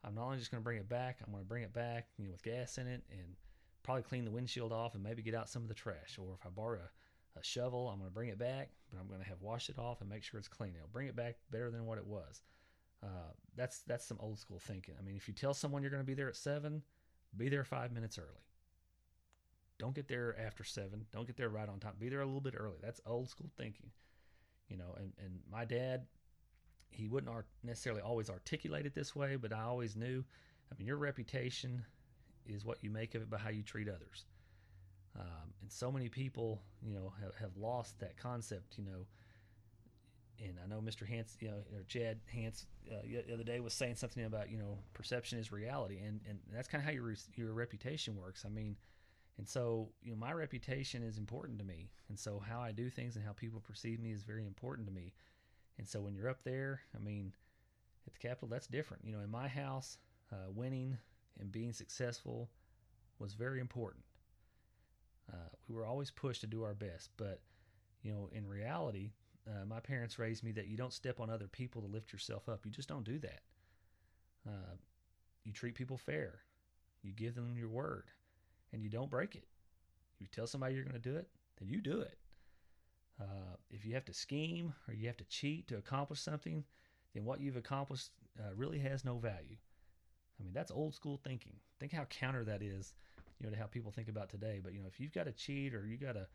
I'm 0.03 0.13
not 0.13 0.25
only 0.25 0.37
just 0.37 0.51
going 0.51 0.61
to 0.61 0.63
bring 0.63 0.77
it 0.77 0.89
back, 0.89 1.19
I'm 1.25 1.31
going 1.31 1.43
to 1.43 1.47
bring 1.47 1.63
it 1.63 1.73
back, 1.73 2.07
you 2.17 2.25
know, 2.25 2.31
with 2.31 2.43
gas 2.43 2.77
in 2.77 2.87
it 2.87 3.03
and 3.09 3.35
probably 3.83 4.03
clean 4.03 4.25
the 4.25 4.31
windshield 4.31 4.71
off 4.71 4.93
and 4.93 5.03
maybe 5.03 5.21
get 5.21 5.33
out 5.33 5.49
some 5.49 5.63
of 5.63 5.67
the 5.67 5.73
trash. 5.73 6.17
Or 6.19 6.35
if 6.39 6.45
I 6.45 6.49
borrow 6.49 6.79
a, 6.79 7.39
a 7.39 7.43
shovel, 7.43 7.87
I'm 7.87 7.99
going 7.99 8.09
to 8.09 8.13
bring 8.13 8.29
it 8.29 8.37
back, 8.37 8.69
but 8.91 8.99
I'm 8.99 9.07
going 9.07 9.21
to 9.21 9.27
have 9.27 9.41
washed 9.41 9.69
it 9.69 9.79
off 9.79 10.01
and 10.01 10.09
make 10.09 10.23
sure 10.23 10.39
it's 10.39 10.47
clean. 10.47 10.73
It'll 10.75 10.87
bring 10.89 11.07
it 11.07 11.15
back 11.15 11.37
better 11.51 11.71
than 11.71 11.85
what 11.85 11.97
it 11.97 12.05
was. 12.05 12.41
Uh, 13.03 13.31
that's 13.55 13.79
that's 13.87 14.05
some 14.05 14.17
old 14.19 14.39
school 14.39 14.59
thinking. 14.59 14.95
I 14.99 15.03
mean, 15.03 15.15
if 15.15 15.27
you 15.27 15.33
tell 15.33 15.53
someone 15.53 15.81
you're 15.81 15.91
going 15.91 16.03
to 16.03 16.07
be 16.07 16.13
there 16.13 16.29
at 16.29 16.35
seven, 16.35 16.81
be 17.35 17.49
there 17.49 17.63
five 17.63 17.91
minutes 17.91 18.17
early. 18.17 18.45
Don't 19.77 19.93
get 19.93 20.07
there 20.07 20.35
after 20.39 20.63
seven. 20.63 21.05
Don't 21.11 21.27
get 21.27 21.37
there 21.37 21.49
right 21.49 21.67
on 21.67 21.79
time. 21.79 21.93
Be 21.99 22.09
there 22.09 22.21
a 22.21 22.25
little 22.25 22.41
bit 22.41 22.55
early. 22.57 22.77
That's 22.81 23.01
old 23.05 23.29
school 23.29 23.51
thinking. 23.57 23.91
You 24.69 24.77
know, 24.77 24.95
and, 24.97 25.13
and 25.19 25.39
my 25.51 25.65
dad, 25.65 26.05
he 26.89 27.07
wouldn't 27.07 27.31
necessarily 27.63 28.01
always 28.01 28.29
articulate 28.29 28.85
it 28.85 28.95
this 28.95 29.15
way, 29.15 29.35
but 29.35 29.53
I 29.53 29.63
always 29.63 29.95
knew. 29.95 30.23
I 30.71 30.75
mean, 30.77 30.87
your 30.87 30.97
reputation 30.97 31.85
is 32.45 32.65
what 32.65 32.83
you 32.83 32.89
make 32.89 33.15
of 33.15 33.21
it 33.21 33.29
by 33.29 33.37
how 33.37 33.49
you 33.49 33.63
treat 33.63 33.87
others. 33.87 34.25
Um, 35.17 35.53
and 35.61 35.71
so 35.71 35.91
many 35.91 36.09
people, 36.09 36.61
you 36.81 36.93
know, 36.93 37.13
have, 37.21 37.35
have 37.35 37.57
lost 37.57 37.99
that 37.99 38.17
concept, 38.17 38.77
you 38.77 38.83
know. 38.85 39.05
And 40.39 40.57
I 40.61 40.67
know 40.67 40.81
Mr. 40.81 41.07
Hans, 41.07 41.37
you 41.39 41.47
know, 41.47 41.63
or 41.73 41.83
Chad 41.87 42.19
Hans, 42.33 42.65
uh, 42.91 42.95
the 43.03 43.33
other 43.33 43.43
day 43.43 43.61
was 43.61 43.73
saying 43.73 43.95
something 43.95 44.25
about, 44.25 44.49
you 44.49 44.57
know, 44.57 44.79
perception 44.93 45.39
is 45.39 45.51
reality, 45.51 45.99
and 45.99 46.19
and 46.27 46.39
that's 46.53 46.67
kind 46.67 46.81
of 46.81 46.85
how 46.85 46.91
your 46.91 47.13
your 47.35 47.53
reputation 47.53 48.17
works. 48.17 48.43
I 48.45 48.49
mean, 48.49 48.75
and 49.37 49.47
so 49.47 49.89
you 50.01 50.11
know, 50.11 50.17
my 50.17 50.31
reputation 50.31 51.03
is 51.03 51.17
important 51.17 51.59
to 51.59 51.65
me, 51.65 51.91
and 52.09 52.19
so 52.19 52.39
how 52.39 52.61
I 52.61 52.71
do 52.71 52.89
things 52.89 53.15
and 53.15 53.25
how 53.25 53.33
people 53.33 53.59
perceive 53.59 53.99
me 53.99 54.11
is 54.11 54.23
very 54.23 54.45
important 54.45 54.87
to 54.87 54.93
me. 54.93 55.13
And 55.77 55.87
so 55.87 55.99
when 55.99 56.15
you're 56.15 56.29
up 56.29 56.43
there, 56.43 56.81
I 56.95 56.99
mean, 56.99 57.33
at 58.07 58.13
the 58.13 58.19
Capitol, 58.19 58.47
that's 58.47 58.67
different. 58.67 59.03
You 59.03 59.13
know, 59.13 59.23
in 59.23 59.29
my 59.29 59.47
house, 59.47 59.97
uh, 60.31 60.49
winning 60.49 60.97
and 61.39 61.51
being 61.51 61.73
successful 61.73 62.49
was 63.19 63.33
very 63.33 63.59
important. 63.59 64.05
Uh, 65.31 65.49
we 65.67 65.75
were 65.75 65.85
always 65.85 66.11
pushed 66.11 66.41
to 66.41 66.47
do 66.47 66.63
our 66.63 66.73
best, 66.75 67.09
but 67.17 67.41
you 68.03 68.11
know, 68.11 68.29
in 68.31 68.47
reality, 68.47 69.11
uh, 69.47 69.65
my 69.65 69.79
parents 69.79 70.19
raised 70.19 70.43
me 70.43 70.51
that 70.53 70.67
you 70.67 70.77
don't 70.77 70.93
step 70.93 71.19
on 71.19 71.29
other 71.29 71.47
people 71.47 71.81
to 71.81 71.87
lift 71.87 72.13
yourself 72.13 72.47
up. 72.47 72.65
You 72.65 72.71
just 72.71 72.89
don't 72.89 73.03
do 73.03 73.19
that. 73.19 73.41
Uh, 74.47 74.75
you 75.43 75.51
treat 75.51 75.75
people 75.75 75.97
fair. 75.97 76.39
You 77.01 77.11
give 77.11 77.35
them 77.35 77.55
your 77.57 77.69
word, 77.69 78.05
and 78.73 78.81
you 78.81 78.89
don't 78.89 79.09
break 79.09 79.35
it. 79.35 79.47
You 80.19 80.27
tell 80.27 80.47
somebody 80.47 80.75
you're 80.75 80.83
going 80.83 81.01
to 81.01 81.09
do 81.09 81.15
it, 81.17 81.27
then 81.59 81.67
you 81.67 81.81
do 81.81 82.01
it. 82.01 82.17
Uh, 83.19 83.55
if 83.69 83.85
you 83.85 83.93
have 83.93 84.05
to 84.05 84.13
scheme 84.13 84.73
or 84.87 84.93
you 84.93 85.07
have 85.07 85.17
to 85.17 85.23
cheat 85.25 85.67
to 85.67 85.77
accomplish 85.77 86.19
something, 86.19 86.63
then 87.13 87.25
what 87.25 87.39
you've 87.39 87.55
accomplished 87.55 88.11
uh, 88.39 88.53
really 88.55 88.79
has 88.79 89.05
no 89.05 89.17
value. 89.17 89.57
I 90.39 90.43
mean, 90.43 90.53
that's 90.53 90.71
old 90.71 90.93
school 90.93 91.19
thinking. 91.23 91.53
Think 91.79 91.93
how 91.93 92.05
counter 92.05 92.43
that 92.43 92.61
is, 92.61 92.93
you 93.39 93.45
know, 93.45 93.53
to 93.53 93.59
how 93.59 93.67
people 93.67 93.91
think 93.91 94.09
about 94.09 94.29
today. 94.29 94.59
But 94.61 94.73
you 94.73 94.81
know, 94.81 94.87
if 94.87 94.99
you've 94.99 95.13
got 95.13 95.25
to 95.25 95.31
cheat 95.31 95.73
or 95.73 95.85
you 95.85 95.97
got 95.97 96.13
to 96.13 96.27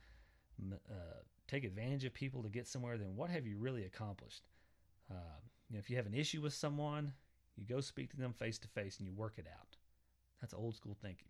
uh, 0.73 1.21
take 1.49 1.65
advantage 1.65 2.05
of 2.05 2.15
people 2.15 2.43
to 2.43 2.49
get 2.49 2.67
somewhere, 2.67 2.97
then 2.97 3.15
what 3.15 3.31
have 3.31 3.47
you 3.47 3.59
really 3.59 3.85
accomplished? 3.85 4.43
Uh, 5.11 5.41
you 5.69 5.75
know, 5.75 5.81
if 5.81 5.91
you 5.91 5.97
have 5.97 6.07
an 6.07 6.15
issue 6.15 6.41
with 6.41 6.55
someone, 6.55 7.13
you 7.57 7.67
go 7.67 7.81
speak 7.81 8.11
to 8.11 8.17
them 8.17 8.33
face 8.33 8.59
to 8.59 8.69
face 8.69 8.99
and 8.99 9.07
you 9.07 9.13
work 9.13 9.35
it 9.37 9.47
out. 9.47 9.77
That's 10.41 10.55
old 10.55 10.75
school 10.75 10.97
thinking. 11.01 11.29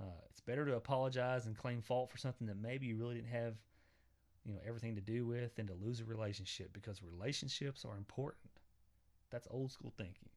Uh, 0.00 0.04
it's 0.30 0.40
better 0.40 0.64
to 0.64 0.76
apologize 0.76 1.46
and 1.46 1.56
claim 1.56 1.82
fault 1.82 2.10
for 2.10 2.16
something 2.16 2.46
that 2.46 2.56
maybe 2.56 2.86
you 2.86 2.96
really 2.96 3.16
didn't 3.16 3.28
have, 3.28 3.54
you 4.46 4.54
know, 4.54 4.60
everything 4.66 4.94
to 4.94 5.00
do 5.00 5.26
with, 5.26 5.54
than 5.56 5.66
to 5.66 5.74
lose 5.74 6.00
a 6.00 6.04
relationship 6.04 6.72
because 6.72 7.02
relationships 7.02 7.84
are 7.84 7.96
important. 7.96 8.50
That's 9.30 9.46
old 9.50 9.70
school 9.72 9.92
thinking. 9.96 10.30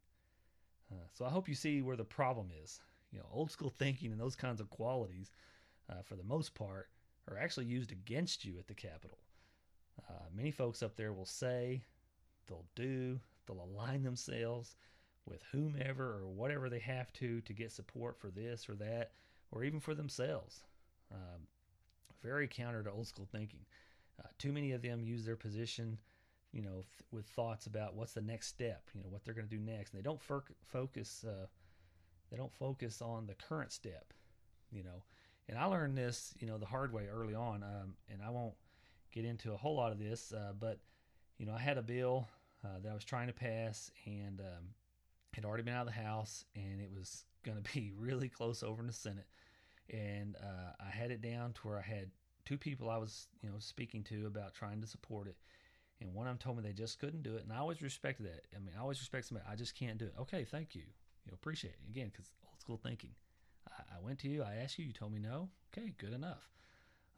Uh, 0.91 1.05
so 1.13 1.25
I 1.25 1.29
hope 1.29 1.47
you 1.47 1.55
see 1.55 1.81
where 1.81 1.95
the 1.95 2.03
problem 2.03 2.49
is. 2.63 2.81
You 3.11 3.19
know, 3.19 3.25
old 3.31 3.51
school 3.51 3.69
thinking 3.69 4.11
and 4.11 4.19
those 4.19 4.35
kinds 4.35 4.59
of 4.59 4.69
qualities, 4.69 5.31
uh, 5.89 6.01
for 6.03 6.15
the 6.15 6.23
most 6.23 6.53
part, 6.55 6.89
are 7.29 7.37
actually 7.37 7.65
used 7.65 7.91
against 7.91 8.43
you 8.43 8.57
at 8.59 8.67
the 8.67 8.73
Capitol. 8.73 9.19
Uh, 10.09 10.25
many 10.35 10.51
folks 10.51 10.83
up 10.83 10.95
there 10.95 11.13
will 11.13 11.25
say, 11.25 11.83
they'll 12.47 12.65
do, 12.75 13.19
they'll 13.47 13.63
align 13.63 14.03
themselves 14.03 14.75
with 15.25 15.41
whomever 15.51 16.19
or 16.19 16.27
whatever 16.27 16.69
they 16.69 16.79
have 16.79 17.13
to 17.13 17.39
to 17.41 17.53
get 17.53 17.71
support 17.71 18.19
for 18.19 18.29
this 18.29 18.67
or 18.67 18.75
that, 18.75 19.11
or 19.53 19.63
even 19.63 19.79
for 19.79 19.95
themselves. 19.95 20.63
Um, 21.11 21.47
very 22.21 22.47
counter 22.47 22.83
to 22.83 22.91
old 22.91 23.07
school 23.07 23.27
thinking. 23.31 23.65
Uh, 24.19 24.27
too 24.37 24.51
many 24.51 24.71
of 24.71 24.81
them 24.81 25.03
use 25.03 25.25
their 25.25 25.35
position 25.35 25.97
you 26.53 26.61
know, 26.61 26.83
th- 26.83 27.07
with 27.11 27.25
thoughts 27.25 27.65
about 27.65 27.95
what's 27.95 28.13
the 28.13 28.21
next 28.21 28.47
step, 28.47 28.83
you 28.93 29.01
know, 29.01 29.09
what 29.09 29.25
they're 29.25 29.33
going 29.33 29.47
to 29.47 29.55
do 29.55 29.61
next. 29.61 29.91
And 29.91 29.99
they 29.99 30.03
don't 30.03 30.21
f- 30.29 30.43
focus, 30.63 31.25
uh, 31.27 31.47
they 32.29 32.37
don't 32.37 32.53
focus 32.53 33.01
on 33.01 33.25
the 33.25 33.33
current 33.33 33.71
step, 33.71 34.13
you 34.71 34.83
know. 34.83 35.03
And 35.49 35.57
I 35.57 35.65
learned 35.65 35.97
this, 35.97 36.33
you 36.39 36.47
know, 36.47 36.57
the 36.57 36.67
hard 36.67 36.93
way 36.93 37.07
early 37.11 37.33
on. 37.33 37.63
Um, 37.63 37.95
and 38.07 38.21
I 38.21 38.29
won't 38.29 38.53
get 39.11 39.25
into 39.25 39.51
a 39.51 39.57
whole 39.57 39.75
lot 39.75 39.91
of 39.91 39.99
this, 39.99 40.31
uh, 40.31 40.53
but 40.57 40.77
you 41.39 41.47
know, 41.47 41.53
I 41.53 41.59
had 41.59 41.77
a 41.77 41.81
bill 41.81 42.27
uh, 42.63 42.79
that 42.83 42.91
I 42.91 42.93
was 42.93 43.03
trying 43.03 43.27
to 43.27 43.33
pass, 43.33 43.91
and 44.05 44.39
um, 44.39 44.69
had 45.33 45.45
already 45.45 45.63
been 45.63 45.73
out 45.73 45.87
of 45.87 45.93
the 45.93 46.01
House, 46.01 46.45
and 46.55 46.79
it 46.79 46.91
was 46.95 47.25
going 47.43 47.61
to 47.61 47.73
be 47.73 47.91
really 47.97 48.29
close 48.29 48.61
over 48.61 48.81
in 48.81 48.87
the 48.87 48.93
Senate. 48.93 49.25
And 49.89 50.35
uh, 50.41 50.71
I 50.79 50.89
had 50.89 51.11
it 51.11 51.21
down 51.21 51.53
to 51.53 51.61
where 51.67 51.77
I 51.77 51.81
had 51.81 52.09
two 52.45 52.57
people 52.57 52.89
I 52.89 52.97
was 52.97 53.27
you 53.41 53.49
know 53.49 53.55
speaking 53.59 54.03
to 54.05 54.25
about 54.27 54.53
trying 54.53 54.81
to 54.81 54.87
support 54.87 55.27
it, 55.27 55.37
and 56.01 56.13
one 56.13 56.27
of 56.27 56.31
them 56.31 56.37
told 56.37 56.57
me 56.57 56.63
they 56.63 56.73
just 56.73 56.99
couldn't 56.99 57.23
do 57.23 57.35
it, 57.35 57.43
and 57.43 57.53
I 57.53 57.57
always 57.57 57.81
respected 57.81 58.25
that. 58.25 58.45
I 58.55 58.59
mean, 58.59 58.73
I 58.77 58.81
always 58.81 58.99
respect 58.99 59.27
somebody. 59.27 59.47
I 59.49 59.55
just 59.55 59.75
can't 59.75 59.97
do 59.97 60.05
it. 60.05 60.13
Okay, 60.19 60.45
thank 60.45 60.75
you. 60.75 60.81
You 60.81 61.31
know, 61.31 61.35
appreciate 61.35 61.73
it 61.73 61.89
again 61.89 62.09
because 62.11 62.29
old 62.45 62.59
school 62.59 62.79
thinking. 62.81 63.11
I, 63.69 63.97
I 63.97 63.99
went 64.01 64.19
to 64.19 64.27
you. 64.27 64.43
I 64.43 64.55
asked 64.55 64.77
you. 64.77 64.85
You 64.85 64.93
told 64.93 65.13
me 65.13 65.19
no. 65.19 65.49
Okay, 65.75 65.93
good 65.97 66.13
enough. 66.13 66.49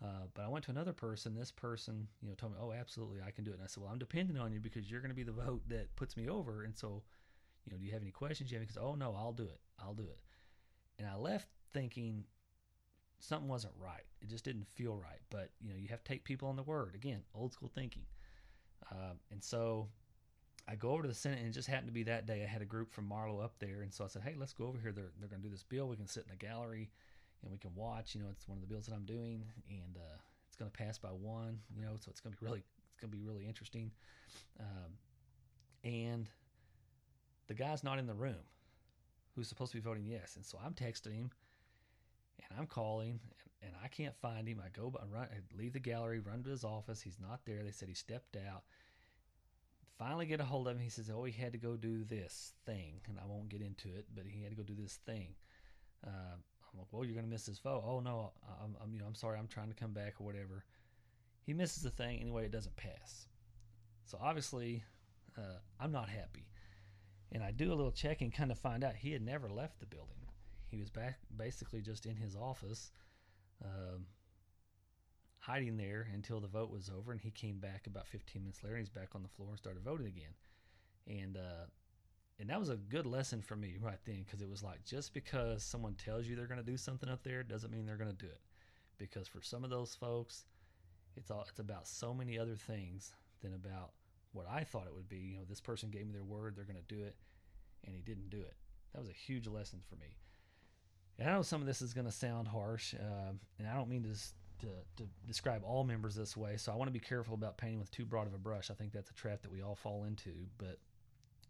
Uh, 0.04 0.28
but 0.34 0.44
I 0.44 0.50
went 0.50 0.66
to 0.66 0.72
another 0.72 0.94
person. 0.94 1.36
This 1.36 1.52
person, 1.52 2.08
you 2.22 2.30
know, 2.30 2.36
told 2.36 2.54
me, 2.54 2.60
"Oh, 2.62 2.72
absolutely, 2.72 3.22
I 3.26 3.32
can 3.32 3.44
do 3.44 3.52
it." 3.52 3.56
And 3.56 3.64
I 3.64 3.68
said, 3.68 3.82
"Well, 3.82 3.92
I'm 3.92 3.98
depending 4.00 4.38
on 4.38 4.52
you 4.52 4.60
because 4.60 4.92
you're 4.92 5.00
going 5.00 5.10
to 5.10 5.16
be 5.16 5.24
the 5.24 5.32
vote 5.32 5.62
that 5.70 5.96
puts 5.96 6.18
me 6.18 6.28
over." 6.28 6.64
And 6.64 6.76
so, 6.76 7.04
you 7.64 7.72
know, 7.72 7.78
do 7.78 7.86
you 7.86 7.94
have 7.94 8.02
any 8.02 8.12
questions? 8.12 8.52
You 8.52 8.60
have 8.60 8.68
because, 8.68 8.82
oh 8.82 8.96
no, 8.96 9.16
I'll 9.18 9.32
do 9.34 9.44
it. 9.44 9.60
I'll 9.80 9.94
do 9.94 10.04
it. 10.04 10.20
And 11.00 11.08
I 11.08 11.16
left 11.16 11.48
thinking 11.74 12.26
something 13.20 13.48
wasn't 13.48 13.74
right. 13.82 14.04
It 14.22 14.30
just 14.30 14.46
didn't 14.46 14.68
feel 14.76 14.96
right. 14.96 15.20
But 15.30 15.50
you 15.62 15.70
know, 15.70 15.78
you 15.78 15.88
have 15.90 16.04
to 16.04 16.12
take 16.12 16.24
people 16.24 16.48
on 16.48 16.56
the 16.56 16.64
word. 16.64 16.96
Again, 16.96 17.22
old 17.34 17.54
school 17.54 17.72
thinking. 17.74 18.04
Um, 18.92 19.20
and 19.32 19.44
so 19.44 19.88
I 20.68 20.76
go 20.76 20.92
over 20.92 21.04
to 21.04 21.08
the 21.08 21.14
Senate, 21.14 21.40
and 21.40 21.48
it 21.48 21.52
just 21.52 21.68
happened 21.68 21.88
to 21.88 21.94
be 21.94 22.04
that 22.04 22.26
day 22.26 22.44
I 22.44 22.48
had 22.48 22.62
a 22.62 22.66
group 22.66 22.92
from 22.92 23.08
Marlow 23.08 23.40
up 23.40 23.54
there, 23.60 23.82
and 23.82 23.94
so 23.94 24.04
I 24.04 24.08
said, 24.08 24.24
"Hey, 24.24 24.36
let's 24.38 24.54
go 24.54 24.66
over 24.66 24.80
here. 24.80 24.92
They're 24.92 25.12
they're 25.20 25.30
going 25.30 25.42
to 25.42 25.48
do 25.48 25.52
this 25.52 25.64
bill. 25.64 25.88
We 25.88 25.96
can 25.96 26.08
sit 26.08 26.24
in 26.24 26.30
the 26.30 26.46
gallery, 26.46 26.92
and 27.44 27.52
we 27.52 27.58
can 27.58 27.72
watch. 27.76 28.16
You 28.16 28.22
know, 28.22 28.28
it's 28.32 28.48
one 28.48 28.58
of 28.58 28.62
the 28.62 28.68
bills 28.68 28.86
that 28.88 28.96
I'm 28.96 29.06
doing, 29.06 29.44
and 29.70 29.98
uh, 29.98 30.18
it's 30.48 30.56
going 30.56 30.72
to 30.72 30.78
pass 30.78 30.98
by 30.98 31.10
one. 31.10 31.60
You 31.76 31.84
know, 31.84 31.96
so 32.00 32.10
it's 32.10 32.20
going 32.20 32.34
to 32.34 32.40
be 32.40 32.46
really 32.46 32.64
it's 32.92 33.00
going 33.00 33.12
to 33.12 33.18
be 33.18 33.24
really 33.24 33.46
interesting. 33.46 33.92
Um, 34.60 34.98
and 35.84 36.30
the 37.48 37.54
guy's 37.54 37.84
not 37.84 38.00
in 38.00 38.08
the 38.08 38.14
room, 38.14 38.44
who's 39.36 39.48
supposed 39.48 39.72
to 39.72 39.78
be 39.78 39.82
voting 39.82 40.06
yes, 40.06 40.36
and 40.36 40.46
so 40.46 40.58
I'm 40.64 40.74
texting 40.74 41.14
him, 41.14 41.30
and 42.40 42.60
I'm 42.60 42.68
calling, 42.68 43.20
and, 43.40 43.50
and 43.62 43.72
I 43.84 43.88
can't 43.88 44.16
find 44.16 44.48
him. 44.48 44.62
I 44.64 44.70
go, 44.70 44.94
I 45.02 45.06
run, 45.06 45.28
I 45.32 45.58
leave 45.58 45.74
the 45.74 45.80
gallery, 45.80 46.20
run 46.20 46.44
to 46.44 46.50
his 46.50 46.64
office. 46.64 47.02
He's 47.02 47.20
not 47.20 47.42
there. 47.46 47.64
They 47.64 47.72
said 47.72 47.90
he 47.90 47.96
stepped 47.96 48.36
out 48.36 48.64
finally 49.98 50.26
get 50.26 50.40
a 50.40 50.46
hold 50.46 50.68
of 50.68 50.76
him. 50.76 50.84
He 50.84 50.90
says, 50.90 51.10
"Oh, 51.10 51.24
he 51.24 51.32
had 51.32 51.54
to 51.54 51.58
go 51.58 51.76
do 51.76 52.04
this 52.04 52.54
thing," 52.66 53.02
and 53.08 53.20
I 53.20 53.26
won't 53.26 53.50
get 53.50 53.62
into 53.62 53.94
it, 53.94 54.08
but 54.14 54.26
he 54.26 54.42
had 54.42 54.52
to 54.52 54.56
go 54.56 54.64
do 54.64 54.76
this 54.76 55.00
thing. 55.06 55.36
Uh, 56.06 56.36
I'm 56.72 56.80
like, 56.80 56.88
"Well, 56.92 57.06
you're 57.06 57.16
gonna 57.16 57.28
miss 57.28 57.46
this 57.46 57.60
vote." 57.60 57.84
Oh 57.86 58.00
no, 58.00 58.34
I'm, 58.62 58.76
I'm, 58.82 58.94
you 58.94 59.00
know, 59.00 59.06
I'm 59.06 59.16
sorry, 59.16 59.40
I'm 59.40 59.48
trying 59.48 59.70
to 59.70 59.76
come 59.76 59.94
back 59.94 60.16
or 60.20 60.26
whatever. 60.26 60.66
He 61.44 61.54
misses 61.54 61.84
the 61.84 61.92
thing 61.92 62.20
anyway; 62.20 62.46
it 62.46 62.52
doesn't 62.52 62.76
pass. 62.76 63.28
So 64.06 64.18
obviously, 64.22 64.84
uh, 65.38 65.60
I'm 65.80 65.92
not 65.92 66.10
happy, 66.10 66.48
and 67.32 67.44
I 67.44 67.52
do 67.52 67.72
a 67.72 67.76
little 67.76 67.92
checking, 67.92 68.32
kind 68.32 68.52
of 68.52 68.60
find 68.60 68.84
out 68.84 68.96
he 68.96 69.12
had 69.12 69.22
never 69.22 69.50
left 69.50 69.80
the 69.80 69.86
building. 69.86 70.25
He 70.76 70.82
was 70.82 70.90
back, 70.90 71.20
basically 71.38 71.82
just 71.82 72.06
in 72.06 72.18
his 72.18 72.36
office. 72.36 72.92
Um, 73.64 74.08
hiding 75.40 75.78
there 75.78 76.06
until 76.14 76.42
the 76.42 76.50
vote 76.50 76.70
was 76.70 76.90
over, 76.90 77.14
and 77.14 77.22
he 77.22 77.32
came 77.32 77.60
back 77.60 77.88
about 77.88 78.08
15 78.08 78.42
minutes 78.42 78.62
later. 78.62 78.76
And 78.76 78.86
he's 78.86 78.90
back 78.90 79.16
on 79.16 79.24
the 79.24 79.30
floor 79.30 79.52
and 79.52 79.58
started 79.58 79.84
voting 79.84 80.08
again, 80.08 80.34
and 81.08 81.38
uh, 81.38 81.68
and 82.40 82.50
that 82.50 82.60
was 82.60 82.68
a 82.68 82.76
good 82.76 83.06
lesson 83.06 83.42
for 83.42 83.56
me 83.56 83.78
right 83.80 84.00
then 84.04 84.24
because 84.26 84.42
it 84.42 84.50
was 84.50 84.64
like 84.64 84.84
just 84.84 85.14
because 85.14 85.64
someone 85.64 85.94
tells 85.94 86.28
you 86.28 86.36
they're 86.36 86.46
going 86.46 86.60
to 86.60 86.72
do 86.72 86.76
something 86.76 87.08
up 87.08 87.24
there 87.24 87.42
doesn't 87.42 87.72
mean 87.72 87.86
they're 87.86 87.96
going 87.96 88.12
to 88.12 88.26
do 88.26 88.26
it, 88.26 88.42
because 88.98 89.30
for 89.30 89.42
some 89.42 89.64
of 89.64 89.70
those 89.70 89.96
folks, 89.96 90.44
it's 91.16 91.32
all 91.32 91.46
it's 91.48 91.60
about 91.60 91.88
so 91.88 92.14
many 92.14 92.38
other 92.38 92.56
things 92.56 93.14
than 93.42 93.54
about 93.54 93.92
what 94.34 94.46
I 94.52 94.66
thought 94.66 94.88
it 94.88 94.96
would 94.96 95.08
be. 95.08 95.20
You 95.20 95.38
know, 95.38 95.46
this 95.48 95.62
person 95.62 95.90
gave 95.90 96.06
me 96.06 96.12
their 96.12 96.26
word; 96.26 96.58
they're 96.58 96.66
going 96.66 96.84
to 96.86 96.96
do 96.96 97.02
it, 97.02 97.16
and 97.86 97.96
he 97.96 98.02
didn't 98.02 98.30
do 98.30 98.42
it. 98.42 98.56
That 98.92 99.00
was 99.00 99.10
a 99.10 99.14
huge 99.14 99.48
lesson 99.48 99.80
for 99.90 99.96
me. 99.96 100.18
And 101.18 101.30
I 101.30 101.34
know 101.34 101.42
some 101.42 101.62
of 101.62 101.68
this 101.68 101.82
is 101.82 101.94
going 101.94 102.06
to 102.06 102.12
sound 102.12 102.48
harsh, 102.48 102.94
uh, 102.94 103.32
and 103.58 103.68
I 103.68 103.74
don't 103.74 103.90
mean 103.90 104.04
to 104.04 104.16
to, 104.60 104.68
to 104.98 105.10
describe 105.28 105.64
all 105.66 105.84
members 105.84 106.16
this 106.16 106.36
way. 106.38 106.56
So 106.58 106.72
I 106.72 106.76
want 106.76 106.88
to 106.88 106.94
be 106.94 107.00
careful 107.00 107.34
about 107.34 107.58
painting 107.58 107.80
with 107.80 107.92
too 107.92 108.06
broad 108.06 108.26
of 108.26 108.34
a 108.34 108.38
brush. 108.38 108.72
I 108.72 108.74
think 108.74 108.94
that's 108.94 109.10
a 109.10 109.14
trap 109.14 109.42
that 109.42 109.52
we 109.52 109.62
all 109.62 109.76
fall 109.76 110.06
into. 110.06 110.32
But 110.58 110.80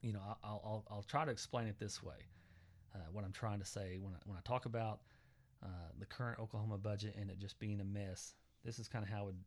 you 0.02 0.14
know, 0.14 0.22
I'll 0.44 0.62
I'll, 0.64 0.86
I'll 0.90 1.04
try 1.04 1.26
to 1.26 1.32
explain 1.32 1.68
it 1.68 1.80
this 1.80 2.04
way. 2.04 2.16
Uh, 2.94 3.00
what 3.12 3.26
I'm 3.26 3.34
trying 3.34 3.60
to 3.60 3.66
say 3.66 3.98
when 4.00 4.14
I, 4.14 4.18
when 4.26 4.38
I 4.38 4.42
talk 4.44 4.66
about 4.66 5.02
uh, 5.64 5.90
the 6.00 6.06
current 6.06 6.40
Oklahoma 6.40 6.78
budget 6.78 7.16
and 7.20 7.30
it 7.30 7.40
just 7.40 7.60
being 7.60 7.82
a 7.82 7.84
mess, 7.84 8.34
this 8.64 8.80
is 8.80 8.88
kind 8.88 9.04
of 9.04 9.10
how 9.10 9.22
I 9.22 9.26
would 9.26 9.40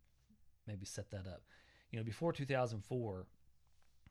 maybe 0.67 0.85
set 0.85 1.11
that 1.13 1.27
up. 1.27 1.43
You 1.91 1.99
know, 1.99 2.05
before 2.05 2.33
2004, 2.33 3.27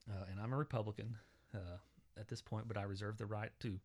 uh, 0.09 0.13
and 0.31 0.39
I'm 0.39 0.53
a 0.53 0.57
Republican 0.57 1.17
uh, 1.53 1.77
at 2.19 2.27
this 2.27 2.41
point, 2.41 2.67
but 2.67 2.77
I 2.77 2.83
reserve 2.83 3.17
the 3.17 3.27
right 3.27 3.51
to 3.59 3.79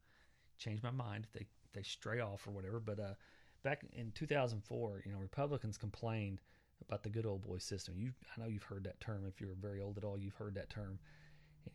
change 0.58 0.82
my 0.82 0.90
mind 0.90 1.26
they 1.32 1.46
they 1.72 1.82
stray 1.82 2.20
off 2.20 2.46
or 2.46 2.50
whatever. 2.50 2.80
But 2.80 3.00
uh, 3.00 3.14
back 3.62 3.85
in 3.92 4.12
2004, 4.12 5.02
you 5.04 5.12
know, 5.12 5.18
Republicans 5.18 5.76
complained 5.76 6.40
about 6.87 7.02
the 7.02 7.11
good 7.11 7.26
old 7.26 7.42
boy 7.42 7.58
system. 7.58 7.94
You, 7.96 8.12
I 8.37 8.40
know 8.40 8.48
you've 8.48 8.62
heard 8.62 8.85
that 8.85 9.00
term. 9.00 9.24
If 9.26 9.40
you're 9.40 9.54
very 9.61 9.80
old 9.80 9.98
at 9.98 10.04
all, 10.04 10.18
you've 10.18 10.35
heard 10.35 10.54
that 10.54 10.70
term. 10.70 10.98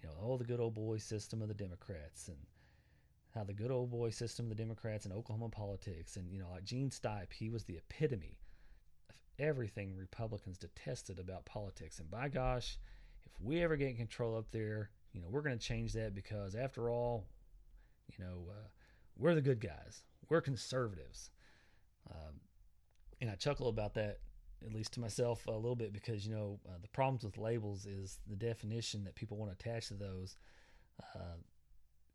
You 0.02 0.10
know, 0.10 0.16
oh, 0.22 0.38
the 0.38 0.44
good 0.44 0.60
old 0.60 0.74
boy 0.74 0.98
system 0.98 1.42
of 1.42 1.48
the 1.48 1.54
Democrats, 1.54 2.28
and 2.28 2.38
how 3.34 3.44
the 3.44 3.54
good 3.54 3.72
old 3.72 3.90
boy 3.90 4.10
system 4.10 4.46
of 4.46 4.50
the 4.50 4.64
Democrats 4.64 5.06
in 5.06 5.14
Oklahoma 5.14 5.50
politics, 5.50 6.18
and 6.18 6.30
you 6.30 6.40
know, 6.40 6.50
like 6.52 6.66
Gene 6.66 6.90
Stipe, 6.90 7.32
he 7.32 7.50
was 7.50 7.64
the 7.64 7.78
epitome 7.78 8.38
of 9.10 9.16
everything 9.40 9.96
Republicans 9.96 10.58
detested 10.58 11.20
about 11.20 11.46
politics. 11.46 12.00
And 12.00 12.12
by 12.12 12.28
gosh, 12.28 12.78
if 13.26 13.40
we 13.40 13.62
ever 13.62 13.78
get 13.78 13.96
control 13.96 14.38
up 14.38 14.52
there, 14.52 14.90
you 15.14 15.22
know, 15.22 15.28
we're 15.30 15.42
going 15.42 15.58
to 15.58 15.66
change 15.66 15.94
that 15.94 16.14
because 16.14 16.54
after 16.54 16.90
all, 16.90 17.26
you 18.08 18.24
know, 18.24 18.46
uh, 18.50 18.68
we're 19.18 19.36
the 19.36 19.42
good 19.42 19.60
guys. 19.60 20.04
We're 20.30 20.42
conservatives 20.42 21.32
um, 22.12 22.40
and 23.22 23.30
I 23.30 23.36
chuckle 23.36 23.70
about 23.70 23.94
that, 23.96 24.20
at 24.66 24.74
least 24.74 24.94
to 24.94 25.00
myself, 25.00 25.46
a 25.48 25.52
little 25.52 25.76
bit 25.76 25.94
because, 25.94 26.26
you 26.26 26.34
know, 26.34 26.60
uh, 26.68 26.78
the 26.82 26.88
problems 26.90 27.24
with 27.24 27.38
labels 27.38 27.86
is 27.86 28.20
the 28.28 28.36
definition 28.36 29.04
that 29.04 29.16
people 29.16 29.38
want 29.38 29.52
to 29.52 29.70
attach 29.70 29.88
to 29.90 29.96
those. 29.96 30.36
Uh, 31.16 31.38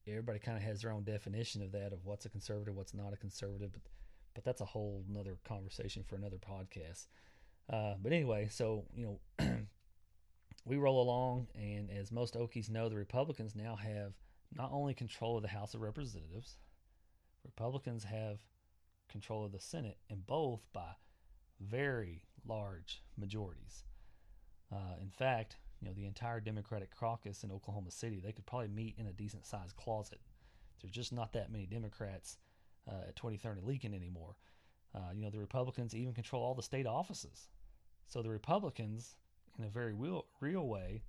everybody 0.07 0.39
kind 0.39 0.57
of 0.57 0.63
has 0.63 0.83
their 0.83 0.93
own 0.93 1.05
definition 1.05 1.63
of 1.63 1.73
that, 1.73 1.93
of 1.93 2.05
what's 2.05 2.27
a 2.27 2.29
conservative, 2.29 2.75
what's 2.75 2.95
not 2.95 3.13
a 3.13 3.17
conservative. 3.17 3.73
But, 3.73 3.83
but 4.35 4.45
that's 4.45 4.61
a 4.61 4.67
whole 4.67 5.05
another 5.09 5.37
conversation 5.45 6.05
for 6.07 6.17
another 6.17 6.39
podcast. 6.39 7.07
Uh, 7.71 7.95
but 8.01 8.13
anyway, 8.13 8.49
so, 8.51 8.85
you 8.95 9.21
know, 9.39 9.47
we 10.65 10.77
roll 10.77 11.03
along, 11.03 11.47
and 11.55 11.91
as 11.91 12.11
most 12.11 12.35
Okies 12.35 12.71
know, 12.71 12.89
the 12.89 12.97
Republicans 12.97 13.55
now 13.55 13.77
have 13.77 14.15
not 14.55 14.71
only 14.73 14.95
control 14.95 15.37
of 15.37 15.43
the 15.43 15.49
House 15.49 15.75
of 15.75 15.81
Representatives, 15.81 16.57
Republicans 17.45 18.05
have 18.05 18.39
control 19.09 19.45
of 19.45 19.53
the 19.53 19.61
Senate, 19.61 19.99
and 20.11 20.27
both 20.27 20.61
by 20.73 20.93
very 21.61 22.25
large 22.47 23.03
majorities. 23.17 23.85
Uh, 24.73 24.97
in 25.01 25.11
fact, 25.11 25.57
you 25.81 25.89
know, 25.89 25.95
the 25.95 26.07
entire 26.07 26.41
Democratic 26.41 26.95
caucus 26.95 27.45
in 27.45 27.51
Oklahoma 27.51 27.91
City, 27.91 28.21
they 28.21 28.33
could 28.33 28.47
probably 28.47 28.69
meet 28.69 28.95
in 28.99 29.07
a 29.07 29.13
decent 29.13 29.47
sized 29.47 29.77
closet. 29.77 30.21
There's 30.81 30.93
just 30.93 31.13
not 31.13 31.33
that 31.33 31.51
many 31.53 31.67
Democrats 31.67 32.39
uh, 32.89 33.09
at 33.09 33.17
23rd 33.17 33.59
and 33.59 33.65
Lincoln 33.65 33.95
anymore. 33.95 34.37
Uh, 34.95 35.11
you 35.15 35.23
know, 35.23 35.31
the 35.31 35.39
Republicans 35.39 35.95
even 35.95 36.15
control 36.15 36.43
all 36.43 36.55
the 36.55 36.63
state 36.63 36.87
offices. 36.87 37.49
So 38.07 38.23
the 38.23 38.31
Republicans, 38.31 39.17
in 39.59 39.65
a 39.65 39.69
very 39.69 39.93
real, 39.93 40.27
real 40.41 40.67
way, 40.67 41.03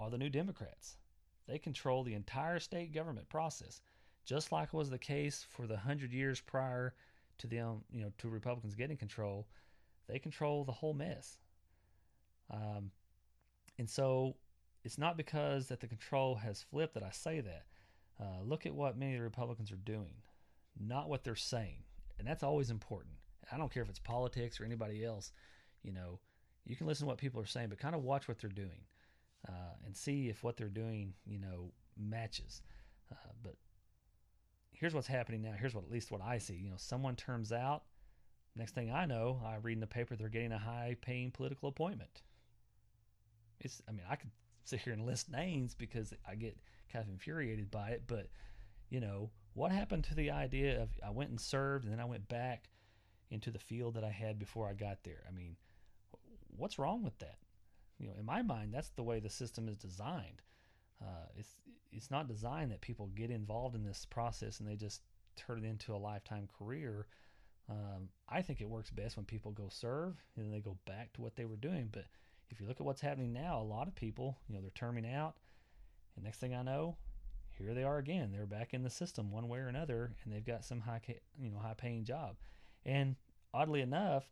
are 0.00 0.10
the 0.10 0.18
new 0.18 0.28
Democrats. 0.28 0.96
They 1.46 1.58
control 1.58 2.04
the 2.04 2.14
entire 2.14 2.58
state 2.58 2.92
government 2.92 3.28
process, 3.28 3.80
just 4.24 4.52
like 4.52 4.72
was 4.72 4.90
the 4.90 4.98
case 4.98 5.46
for 5.48 5.66
the 5.66 5.76
hundred 5.76 6.12
years 6.12 6.40
prior 6.40 6.94
to 7.38 7.46
them, 7.46 7.82
you 7.90 8.02
know, 8.02 8.12
to 8.18 8.28
Republicans 8.28 8.74
getting 8.74 8.96
control, 8.96 9.46
they 10.08 10.18
control 10.18 10.64
the 10.64 10.72
whole 10.72 10.94
mess. 10.94 11.38
Um, 12.50 12.90
and 13.78 13.88
so 13.88 14.36
it's 14.84 14.98
not 14.98 15.16
because 15.16 15.68
that 15.68 15.80
the 15.80 15.86
control 15.86 16.36
has 16.36 16.62
flipped 16.62 16.94
that 16.94 17.02
I 17.02 17.10
say 17.10 17.40
that. 17.40 17.64
Uh, 18.20 18.42
look 18.44 18.66
at 18.66 18.74
what 18.74 18.96
many 18.96 19.14
of 19.14 19.18
the 19.18 19.24
Republicans 19.24 19.72
are 19.72 19.76
doing, 19.76 20.22
not 20.78 21.08
what 21.08 21.24
they're 21.24 21.34
saying. 21.34 21.78
And 22.18 22.28
that's 22.28 22.44
always 22.44 22.70
important. 22.70 23.14
I 23.50 23.58
don't 23.58 23.72
care 23.72 23.82
if 23.82 23.88
it's 23.88 23.98
politics 23.98 24.60
or 24.60 24.64
anybody 24.64 25.04
else. 25.04 25.32
You 25.82 25.92
know, 25.92 26.20
you 26.64 26.76
can 26.76 26.86
listen 26.86 27.06
to 27.06 27.08
what 27.08 27.18
people 27.18 27.40
are 27.40 27.46
saying, 27.46 27.68
but 27.68 27.78
kind 27.78 27.94
of 27.94 28.02
watch 28.02 28.28
what 28.28 28.38
they're 28.38 28.50
doing 28.50 28.84
uh, 29.48 29.74
and 29.84 29.96
see 29.96 30.28
if 30.28 30.44
what 30.44 30.56
they're 30.56 30.68
doing, 30.68 31.14
you 31.26 31.38
know, 31.38 31.72
matches. 31.98 32.62
Uh, 33.10 33.32
but 33.42 33.56
here's 34.74 34.94
what's 34.94 35.06
happening 35.06 35.42
now. 35.42 35.54
Here's 35.58 35.74
what 35.74 35.84
at 35.84 35.90
least 35.90 36.10
what 36.10 36.20
I 36.20 36.38
see. 36.38 36.54
You 36.54 36.70
know, 36.70 36.76
someone 36.76 37.16
turns 37.16 37.52
out. 37.52 37.84
Next 38.56 38.74
thing 38.74 38.92
I 38.92 39.06
know, 39.06 39.40
I 39.44 39.56
read 39.56 39.74
in 39.74 39.80
the 39.80 39.86
paper 39.86 40.14
they're 40.14 40.28
getting 40.28 40.52
a 40.52 40.58
high-paying 40.58 41.32
political 41.32 41.68
appointment. 41.68 42.22
It's. 43.60 43.82
I 43.88 43.92
mean, 43.92 44.04
I 44.08 44.16
could 44.16 44.30
sit 44.64 44.80
here 44.80 44.92
and 44.92 45.06
list 45.06 45.30
names 45.30 45.74
because 45.74 46.12
I 46.28 46.34
get 46.34 46.56
kind 46.92 47.04
of 47.04 47.10
infuriated 47.10 47.70
by 47.70 47.90
it. 47.90 48.02
But 48.06 48.28
you 48.90 49.00
know, 49.00 49.30
what 49.54 49.72
happened 49.72 50.04
to 50.04 50.14
the 50.14 50.30
idea 50.30 50.80
of 50.80 50.90
I 51.04 51.10
went 51.10 51.30
and 51.30 51.40
served 51.40 51.84
and 51.84 51.92
then 51.92 52.00
I 52.00 52.04
went 52.04 52.28
back 52.28 52.68
into 53.30 53.50
the 53.50 53.58
field 53.58 53.94
that 53.94 54.04
I 54.04 54.10
had 54.10 54.38
before 54.38 54.68
I 54.68 54.74
got 54.74 55.02
there? 55.02 55.24
I 55.28 55.32
mean, 55.32 55.56
what's 56.56 56.78
wrong 56.78 57.02
with 57.02 57.18
that? 57.18 57.38
You 57.98 58.08
know, 58.08 58.14
in 58.18 58.24
my 58.24 58.42
mind, 58.42 58.72
that's 58.72 58.90
the 58.90 59.02
way 59.02 59.20
the 59.20 59.30
system 59.30 59.68
is 59.68 59.76
designed. 59.76 60.42
Uh, 61.04 61.26
it's 61.36 61.56
it's 61.92 62.10
not 62.10 62.28
designed 62.28 62.72
that 62.72 62.80
people 62.80 63.06
get 63.14 63.30
involved 63.30 63.76
in 63.76 63.84
this 63.84 64.04
process 64.04 64.58
and 64.58 64.68
they 64.68 64.74
just 64.74 65.02
turn 65.36 65.58
it 65.58 65.68
into 65.68 65.94
a 65.94 65.96
lifetime 65.96 66.48
career. 66.58 67.06
Um, 67.68 68.08
I 68.28 68.42
think 68.42 68.60
it 68.60 68.68
works 68.68 68.90
best 68.90 69.16
when 69.16 69.26
people 69.26 69.52
go 69.52 69.68
serve 69.70 70.16
and 70.34 70.44
then 70.44 70.50
they 70.50 70.60
go 70.60 70.76
back 70.86 71.12
to 71.14 71.22
what 71.22 71.36
they 71.36 71.44
were 71.44 71.56
doing. 71.56 71.88
But 71.92 72.06
if 72.50 72.60
you 72.60 72.66
look 72.66 72.80
at 72.80 72.86
what's 72.86 73.00
happening 73.00 73.32
now, 73.32 73.60
a 73.60 73.62
lot 73.62 73.88
of 73.88 73.94
people, 73.94 74.38
you 74.48 74.54
know, 74.54 74.60
they're 74.60 74.70
terming 74.70 75.06
out, 75.06 75.34
and 76.14 76.24
next 76.24 76.38
thing 76.38 76.54
I 76.54 76.62
know, 76.62 76.96
here 77.50 77.74
they 77.74 77.84
are 77.84 77.98
again. 77.98 78.32
They're 78.32 78.46
back 78.46 78.74
in 78.74 78.82
the 78.82 78.90
system 78.90 79.30
one 79.30 79.48
way 79.48 79.60
or 79.60 79.68
another, 79.68 80.12
and 80.24 80.32
they've 80.32 80.44
got 80.44 80.64
some 80.64 80.80
high, 80.80 81.00
you 81.40 81.50
know, 81.50 81.58
high 81.58 81.74
paying 81.74 82.04
job. 82.04 82.36
And 82.84 83.16
oddly 83.52 83.80
enough, 83.80 84.24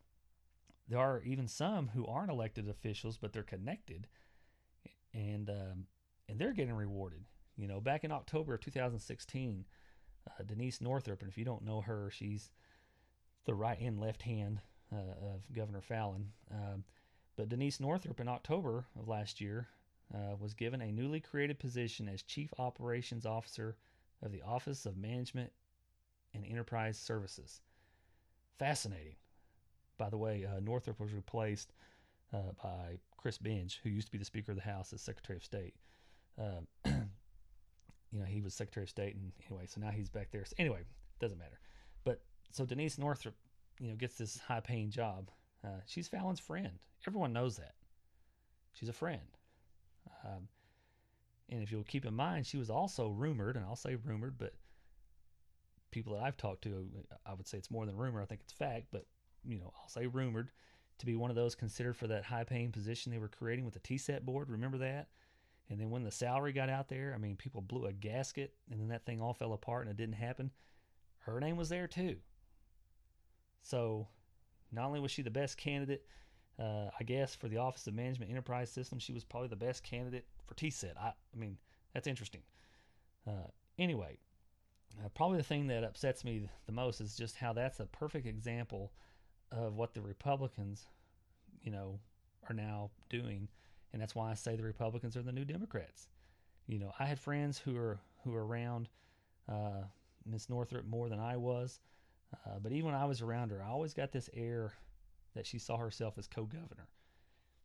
there 0.87 0.99
are 0.99 1.21
even 1.23 1.47
some 1.47 1.89
who 1.89 2.05
aren't 2.05 2.31
elected 2.31 2.67
officials, 2.67 3.17
but 3.17 3.33
they're 3.33 3.43
connected, 3.43 4.07
and 5.13 5.49
um, 5.49 5.85
and 6.33 6.41
they're 6.41 6.51
getting 6.51 6.73
rewarded. 6.73 7.23
You 7.57 7.67
know, 7.67 7.79
back 7.79 8.03
in 8.03 8.11
October 8.11 8.55
of 8.55 8.61
2016, 8.61 9.65
uh, 10.27 10.43
Denise 10.43 10.81
Northrup, 10.81 11.21
and 11.21 11.29
if 11.29 11.37
you 11.37 11.45
don't 11.45 11.63
know 11.63 11.81
her, 11.81 12.09
she's 12.11 12.49
the 13.45 13.53
right 13.53 13.79
and 13.79 13.99
left 13.99 14.23
hand 14.23 14.59
uh, 14.91 15.27
of 15.33 15.43
Governor 15.55 15.81
Fallin. 15.81 16.25
Um, 16.51 16.83
but 17.35 17.49
Denise 17.49 17.79
Northrup 17.79 18.19
in 18.19 18.27
October 18.27 18.85
of 18.99 19.07
last 19.07 19.41
year 19.41 19.67
uh, 20.11 20.35
was 20.39 20.55
given 20.55 20.81
a 20.81 20.91
newly 20.91 21.19
created 21.19 21.59
position 21.59 22.09
as 22.09 22.23
Chief 22.23 22.51
Operations 22.57 23.27
Officer 23.27 23.77
of 24.23 24.31
the 24.31 24.41
Office 24.41 24.87
of 24.87 24.97
Management 24.97 25.51
and 26.33 26.43
Enterprise 26.43 26.97
Services. 26.97 27.61
Fascinating. 28.57 29.17
By 29.99 30.09
the 30.09 30.17
way, 30.17 30.45
uh, 30.45 30.59
Northrup 30.61 30.99
was 30.99 31.13
replaced 31.13 31.73
uh, 32.33 32.53
by 32.63 32.97
Chris 33.17 33.37
Benge, 33.37 33.77
who 33.83 33.89
used 33.89 34.07
to 34.07 34.11
be 34.11 34.17
the 34.17 34.25
Speaker 34.25 34.53
of 34.53 34.57
the 34.57 34.63
House 34.63 34.93
as 34.93 35.01
Secretary 35.01 35.37
of 35.37 35.43
State. 35.43 35.75
Um, 36.37 36.67
you 38.11 38.19
know, 38.19 38.25
he 38.25 38.41
was 38.41 38.53
Secretary 38.53 38.83
of 38.83 38.89
State, 38.89 39.15
and 39.15 39.31
anyway, 39.49 39.65
so 39.67 39.81
now 39.81 39.89
he's 39.89 40.09
back 40.09 40.29
there. 40.31 40.45
So 40.45 40.53
anyway, 40.57 40.79
it 40.79 41.19
doesn't 41.19 41.37
matter. 41.37 41.59
But 42.03 42.21
so 42.51 42.65
Denise 42.65 42.97
Northrup, 42.97 43.35
you 43.79 43.89
know, 43.89 43.95
gets 43.95 44.15
this 44.15 44.37
high-paying 44.39 44.91
job. 44.91 45.29
Uh, 45.63 45.79
she's 45.85 46.07
Fallin's 46.07 46.39
friend. 46.39 46.79
Everyone 47.07 47.33
knows 47.33 47.57
that. 47.57 47.73
She's 48.73 48.89
a 48.89 48.93
friend. 48.93 49.21
Um, 50.25 50.47
and 51.49 51.61
if 51.61 51.71
you'll 51.71 51.83
keep 51.83 52.05
in 52.05 52.13
mind, 52.13 52.45
she 52.45 52.57
was 52.57 52.69
also 52.69 53.09
rumored, 53.09 53.55
and 53.55 53.65
I'll 53.65 53.75
say 53.75 53.95
rumored, 53.95 54.37
but 54.37 54.53
people 55.91 56.13
that 56.13 56.23
I've 56.23 56.37
talked 56.37 56.63
to, 56.63 56.87
I 57.25 57.33
would 57.33 57.47
say 57.47 57.57
it's 57.57 57.71
more 57.71 57.85
than 57.85 57.95
rumor. 57.95 58.21
I 58.21 58.25
think 58.25 58.41
it's 58.41 58.53
fact, 58.53 58.87
but 58.91 59.05
you 59.45 59.59
know, 59.59 59.71
I'll 59.81 59.89
say 59.89 60.07
rumored 60.07 60.49
to 60.99 61.05
be 61.05 61.15
one 61.15 61.29
of 61.29 61.35
those 61.35 61.55
considered 61.55 61.95
for 61.95 62.07
that 62.07 62.23
high-paying 62.23 62.71
position 62.71 63.11
they 63.11 63.17
were 63.17 63.27
creating 63.27 63.65
with 63.65 63.73
the 63.73 63.79
TSET 63.79 64.25
board. 64.25 64.49
Remember 64.49 64.77
that? 64.79 65.07
And 65.69 65.79
then 65.79 65.89
when 65.89 66.03
the 66.03 66.11
salary 66.11 66.53
got 66.53 66.69
out 66.69 66.89
there, 66.89 67.13
I 67.15 67.17
mean, 67.17 67.35
people 67.35 67.61
blew 67.61 67.85
a 67.85 67.93
gasket, 67.93 68.53
and 68.69 68.79
then 68.79 68.89
that 68.89 69.05
thing 69.05 69.21
all 69.21 69.33
fell 69.33 69.53
apart, 69.53 69.87
and 69.87 69.91
it 69.91 69.97
didn't 69.97 70.15
happen. 70.15 70.51
Her 71.19 71.39
name 71.39 71.55
was 71.55 71.69
there 71.69 71.87
too. 71.87 72.17
So, 73.61 74.07
not 74.71 74.85
only 74.85 74.99
was 74.99 75.11
she 75.11 75.21
the 75.21 75.29
best 75.29 75.57
candidate, 75.57 76.05
uh, 76.59 76.89
I 76.99 77.03
guess 77.03 77.33
for 77.33 77.47
the 77.47 77.57
Office 77.57 77.87
of 77.87 77.93
Management 77.93 78.29
Enterprise 78.29 78.69
System, 78.69 78.99
she 78.99 79.13
was 79.13 79.23
probably 79.23 79.47
the 79.47 79.55
best 79.55 79.83
candidate 79.83 80.27
for 80.45 80.53
TSET. 80.55 80.95
I, 80.99 81.07
I 81.07 81.37
mean, 81.37 81.57
that's 81.93 82.07
interesting. 82.07 82.41
Uh, 83.25 83.47
anyway, 83.79 84.17
uh, 85.03 85.09
probably 85.09 85.37
the 85.37 85.43
thing 85.43 85.67
that 85.67 85.83
upsets 85.83 86.23
me 86.23 86.49
the 86.65 86.71
most 86.71 87.01
is 87.01 87.15
just 87.15 87.37
how 87.37 87.53
that's 87.53 87.79
a 87.79 87.85
perfect 87.85 88.27
example 88.27 88.91
of 89.51 89.75
what 89.75 89.93
the 89.93 90.01
Republicans, 90.01 90.87
you 91.61 91.71
know, 91.71 91.99
are 92.49 92.55
now 92.55 92.91
doing, 93.09 93.47
and 93.93 94.01
that's 94.01 94.15
why 94.15 94.31
I 94.31 94.33
say 94.33 94.55
the 94.55 94.63
Republicans 94.63 95.15
are 95.15 95.21
the 95.21 95.31
new 95.31 95.45
Democrats. 95.45 96.07
You 96.67 96.79
know, 96.79 96.91
I 96.99 97.05
had 97.05 97.19
friends 97.19 97.59
who 97.59 97.77
are 97.77 97.99
who 98.23 98.33
are 98.35 98.45
around 98.45 98.89
uh, 99.49 99.83
Miss 100.25 100.49
Northrup 100.49 100.85
more 100.85 101.09
than 101.09 101.19
I 101.19 101.37
was, 101.37 101.79
uh, 102.33 102.59
but 102.61 102.71
even 102.71 102.87
when 102.87 102.95
I 102.95 103.05
was 103.05 103.21
around 103.21 103.51
her, 103.51 103.61
I 103.63 103.69
always 103.69 103.93
got 103.93 104.11
this 104.11 104.29
air 104.33 104.73
that 105.35 105.45
she 105.45 105.59
saw 105.59 105.77
herself 105.77 106.17
as 106.17 106.27
co-governor. 106.27 106.87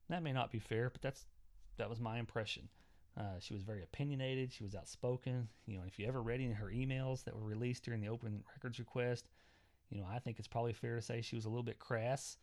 That 0.09 0.23
may 0.23 0.33
not 0.33 0.51
be 0.51 0.59
fair, 0.59 0.91
but 0.91 1.03
that's 1.03 1.27
that 1.79 1.89
was 1.89 2.01
my 2.01 2.19
impression. 2.19 2.69
Uh, 3.19 3.39
she 3.41 3.55
was 3.55 3.63
very 3.63 3.83
opinionated. 3.83 4.53
She 4.53 4.65
was 4.65 4.75
outspoken. 4.75 5.49
You 5.67 5.79
know, 5.79 5.85
if 5.87 5.99
you 5.99 6.07
ever 6.07 6.23
read 6.23 6.41
any 6.41 6.53
of 6.53 6.59
her 6.59 6.71
emails 6.71 7.25
that 7.25 7.35
were 7.35 7.45
released 7.45 7.85
during 7.85 8.01
the 8.01 8.09
open 8.09 8.45
records 8.55 8.79
request, 8.79 9.29
you 9.91 10.01
know, 10.01 10.07
I 10.09 10.19
think 10.19 10.39
it's 10.39 10.49
probably 10.49 10.73
fair 10.73 10.97
to 10.97 11.03
say 11.03 11.21
she 11.21 11.37
was 11.37 11.45
a 11.45 11.49
little 11.49 11.65
bit 11.65 11.79
crass. 11.79 12.37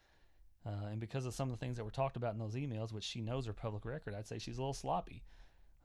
Uh, 0.66 0.88
and 0.91 0.99
because 0.99 1.26
of 1.26 1.34
some 1.34 1.47
of 1.47 1.57
the 1.57 1.63
things 1.63 1.78
that 1.78 1.84
were 1.84 1.91
talked 1.91 2.18
about 2.18 2.34
in 2.34 2.39
those 2.39 2.55
emails, 2.55 2.91
which 2.91 3.03
she 3.03 3.22
knows 3.22 3.47
are 3.47 3.53
public 3.53 3.86
record, 3.86 4.16
I'd 4.16 4.28
say 4.28 4.39
she's 4.39 4.57
a 4.57 4.61
little 4.61 4.74
sloppy. 4.74 5.24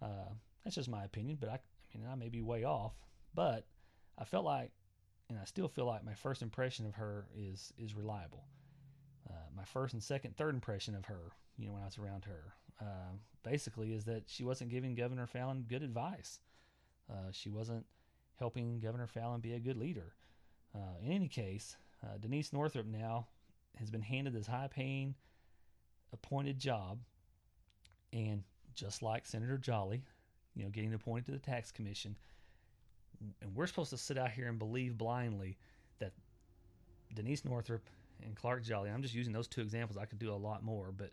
Uh, 0.00 0.32
that's 0.64 0.76
just 0.76 0.88
my 0.88 1.04
opinion, 1.04 1.36
but 1.38 1.50
I, 1.50 1.58
I 1.94 1.98
mean, 1.98 2.08
I 2.10 2.14
may 2.14 2.30
be 2.30 2.40
way 2.40 2.64
off. 2.64 2.94
But 3.34 3.66
I 4.18 4.24
felt 4.24 4.44
like, 4.44 4.72
and 5.28 5.38
I 5.38 5.44
still 5.44 5.68
feel 5.68 5.84
like 5.84 6.04
my 6.04 6.14
first 6.14 6.42
impression 6.42 6.86
of 6.86 6.94
her 6.94 7.26
is 7.36 7.72
is 7.78 7.94
reliable. 7.94 8.44
Uh, 9.28 9.48
my 9.54 9.64
first 9.64 9.94
and 9.94 10.02
second, 10.02 10.36
third 10.36 10.54
impression 10.54 10.94
of 10.94 11.04
her, 11.04 11.32
you 11.58 11.66
know, 11.66 11.74
when 11.74 11.82
I 11.82 11.86
was 11.86 11.98
around 11.98 12.24
her, 12.24 12.54
uh, 12.80 13.12
basically 13.44 13.92
is 13.92 14.04
that 14.04 14.24
she 14.26 14.44
wasn't 14.44 14.70
giving 14.70 14.94
Governor 14.94 15.26
Fallin 15.26 15.68
good 15.68 15.82
advice. 15.82 16.40
Uh, 17.08 17.30
she 17.32 17.50
wasn't 17.50 17.84
helping 18.38 18.80
Governor 18.80 19.06
Fallin 19.06 19.40
be 19.40 19.52
a 19.52 19.60
good 19.60 19.76
leader. 19.76 20.14
Uh, 20.74 20.96
in 21.04 21.12
any 21.12 21.28
case, 21.28 21.76
Denise 22.20 22.52
Northrup 22.52 22.86
now 22.86 23.26
has 23.78 23.90
been 23.90 24.02
handed 24.02 24.32
this 24.32 24.46
high 24.46 24.68
paying 24.68 25.14
appointed 26.12 26.58
job. 26.58 26.98
And 28.12 28.42
just 28.74 29.02
like 29.02 29.26
Senator 29.26 29.58
Jolley, 29.58 30.02
you 30.54 30.64
know, 30.64 30.70
getting 30.70 30.94
appointed 30.94 31.26
to 31.26 31.32
the 31.32 31.38
tax 31.38 31.70
commission, 31.70 32.16
and 33.40 33.54
we're 33.54 33.66
supposed 33.66 33.90
to 33.90 33.98
sit 33.98 34.18
out 34.18 34.30
here 34.30 34.48
and 34.48 34.58
believe 34.58 34.96
blindly 34.96 35.58
that 35.98 36.12
Denise 37.14 37.44
Northrup 37.44 37.82
and 38.24 38.34
Clark 38.34 38.64
Jolley, 38.64 38.90
I'm 38.90 39.02
just 39.02 39.14
using 39.14 39.32
those 39.32 39.48
two 39.48 39.60
examples. 39.60 39.96
I 39.96 40.06
could 40.06 40.18
do 40.18 40.32
a 40.32 40.34
lot 40.34 40.62
more, 40.62 40.92
but 40.96 41.10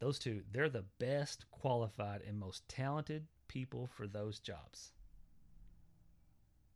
those 0.00 0.18
two, 0.18 0.42
they're 0.52 0.68
the 0.68 0.84
best 0.98 1.44
qualified 1.50 2.22
and 2.26 2.38
most 2.38 2.68
talented 2.68 3.26
people 3.48 3.86
for 3.86 4.06
those 4.06 4.40
jobs. 4.40 4.92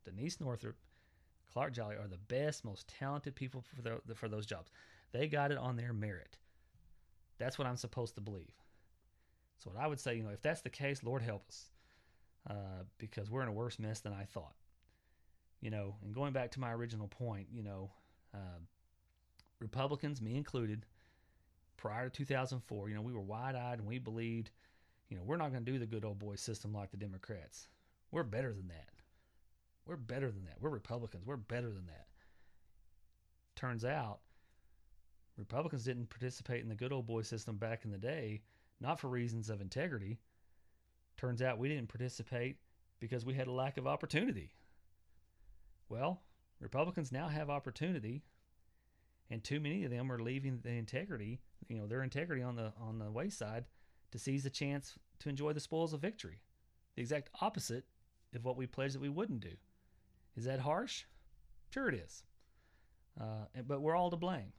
Denise 0.04 0.40
Northrup, 0.40 0.76
Clark 1.52 1.72
Jolley 1.72 1.96
are 1.96 2.08
the 2.08 2.16
best, 2.16 2.64
most 2.64 2.88
talented 2.88 3.34
people 3.34 3.62
for, 3.62 3.82
the, 3.82 4.14
for 4.14 4.28
those 4.28 4.46
jobs. 4.46 4.70
They 5.12 5.28
got 5.28 5.52
it 5.52 5.58
on 5.58 5.76
their 5.76 5.92
merit. 5.92 6.36
That's 7.38 7.58
what 7.58 7.66
I'm 7.66 7.76
supposed 7.76 8.14
to 8.16 8.20
believe. 8.20 8.52
So, 9.58 9.70
what 9.70 9.82
I 9.82 9.86
would 9.86 10.00
say, 10.00 10.16
you 10.16 10.22
know, 10.22 10.30
if 10.30 10.42
that's 10.42 10.60
the 10.60 10.70
case, 10.70 11.02
Lord 11.02 11.22
help 11.22 11.48
us, 11.48 11.70
uh, 12.48 12.84
because 12.98 13.30
we're 13.30 13.42
in 13.42 13.48
a 13.48 13.52
worse 13.52 13.78
mess 13.78 14.00
than 14.00 14.12
I 14.12 14.24
thought. 14.24 14.54
You 15.60 15.70
know, 15.70 15.96
and 16.04 16.14
going 16.14 16.32
back 16.32 16.52
to 16.52 16.60
my 16.60 16.72
original 16.72 17.08
point, 17.08 17.48
you 17.52 17.62
know, 17.62 17.90
uh, 18.34 18.60
Republicans, 19.60 20.22
me 20.22 20.36
included, 20.36 20.86
prior 21.76 22.08
to 22.08 22.10
2004, 22.10 22.88
you 22.88 22.94
know, 22.94 23.02
we 23.02 23.12
were 23.12 23.20
wide 23.20 23.56
eyed 23.56 23.78
and 23.78 23.88
we 23.88 23.98
believed, 23.98 24.50
you 25.08 25.16
know, 25.16 25.22
we're 25.24 25.36
not 25.36 25.50
going 25.50 25.64
to 25.64 25.72
do 25.72 25.78
the 25.78 25.86
good 25.86 26.04
old 26.04 26.18
boy 26.18 26.36
system 26.36 26.72
like 26.72 26.90
the 26.90 26.96
Democrats. 26.96 27.68
We're 28.12 28.22
better 28.22 28.52
than 28.52 28.68
that. 28.68 28.90
We're 29.86 29.96
better 29.96 30.30
than 30.30 30.44
that. 30.44 30.56
We're 30.60 30.70
Republicans. 30.70 31.24
We're 31.26 31.36
better 31.36 31.70
than 31.70 31.86
that. 31.86 32.06
Turns 33.56 33.84
out, 33.84 34.20
Republicans 35.38 35.84
didn't 35.84 36.10
participate 36.10 36.62
in 36.62 36.68
the 36.68 36.74
good 36.74 36.92
old 36.92 37.06
boy 37.06 37.22
system 37.22 37.56
back 37.56 37.84
in 37.84 37.90
the 37.90 37.98
day, 37.98 38.42
not 38.80 38.98
for 38.98 39.08
reasons 39.08 39.48
of 39.48 39.60
integrity. 39.60 40.18
Turns 41.16 41.40
out 41.40 41.58
we 41.58 41.68
didn't 41.68 41.88
participate 41.88 42.56
because 43.00 43.24
we 43.24 43.34
had 43.34 43.46
a 43.46 43.52
lack 43.52 43.78
of 43.78 43.86
opportunity. 43.86 44.50
Well, 45.88 46.22
Republicans 46.60 47.12
now 47.12 47.28
have 47.28 47.48
opportunity 47.48 48.24
and 49.30 49.42
too 49.44 49.60
many 49.60 49.84
of 49.84 49.90
them 49.90 50.10
are 50.10 50.18
leaving 50.18 50.60
the 50.62 50.70
integrity, 50.70 51.40
you 51.68 51.76
know, 51.76 51.86
their 51.86 52.02
integrity 52.02 52.42
on 52.42 52.56
the 52.56 52.72
on 52.80 52.98
the 52.98 53.10
wayside 53.10 53.64
to 54.10 54.18
seize 54.18 54.42
the 54.42 54.50
chance 54.50 54.98
to 55.20 55.28
enjoy 55.28 55.52
the 55.52 55.60
spoils 55.60 55.92
of 55.92 56.00
victory. 56.00 56.40
The 56.96 57.02
exact 57.02 57.30
opposite 57.40 57.84
of 58.34 58.44
what 58.44 58.56
we 58.56 58.66
pledged 58.66 58.94
that 58.94 59.02
we 59.02 59.08
wouldn't 59.08 59.40
do. 59.40 59.56
Is 60.36 60.44
that 60.44 60.60
harsh? 60.60 61.04
Sure, 61.70 61.88
it 61.88 61.94
is. 61.94 62.24
Uh, 63.20 63.44
but 63.66 63.82
we're 63.82 63.96
all 63.96 64.10
to 64.10 64.16
blame. 64.16 64.52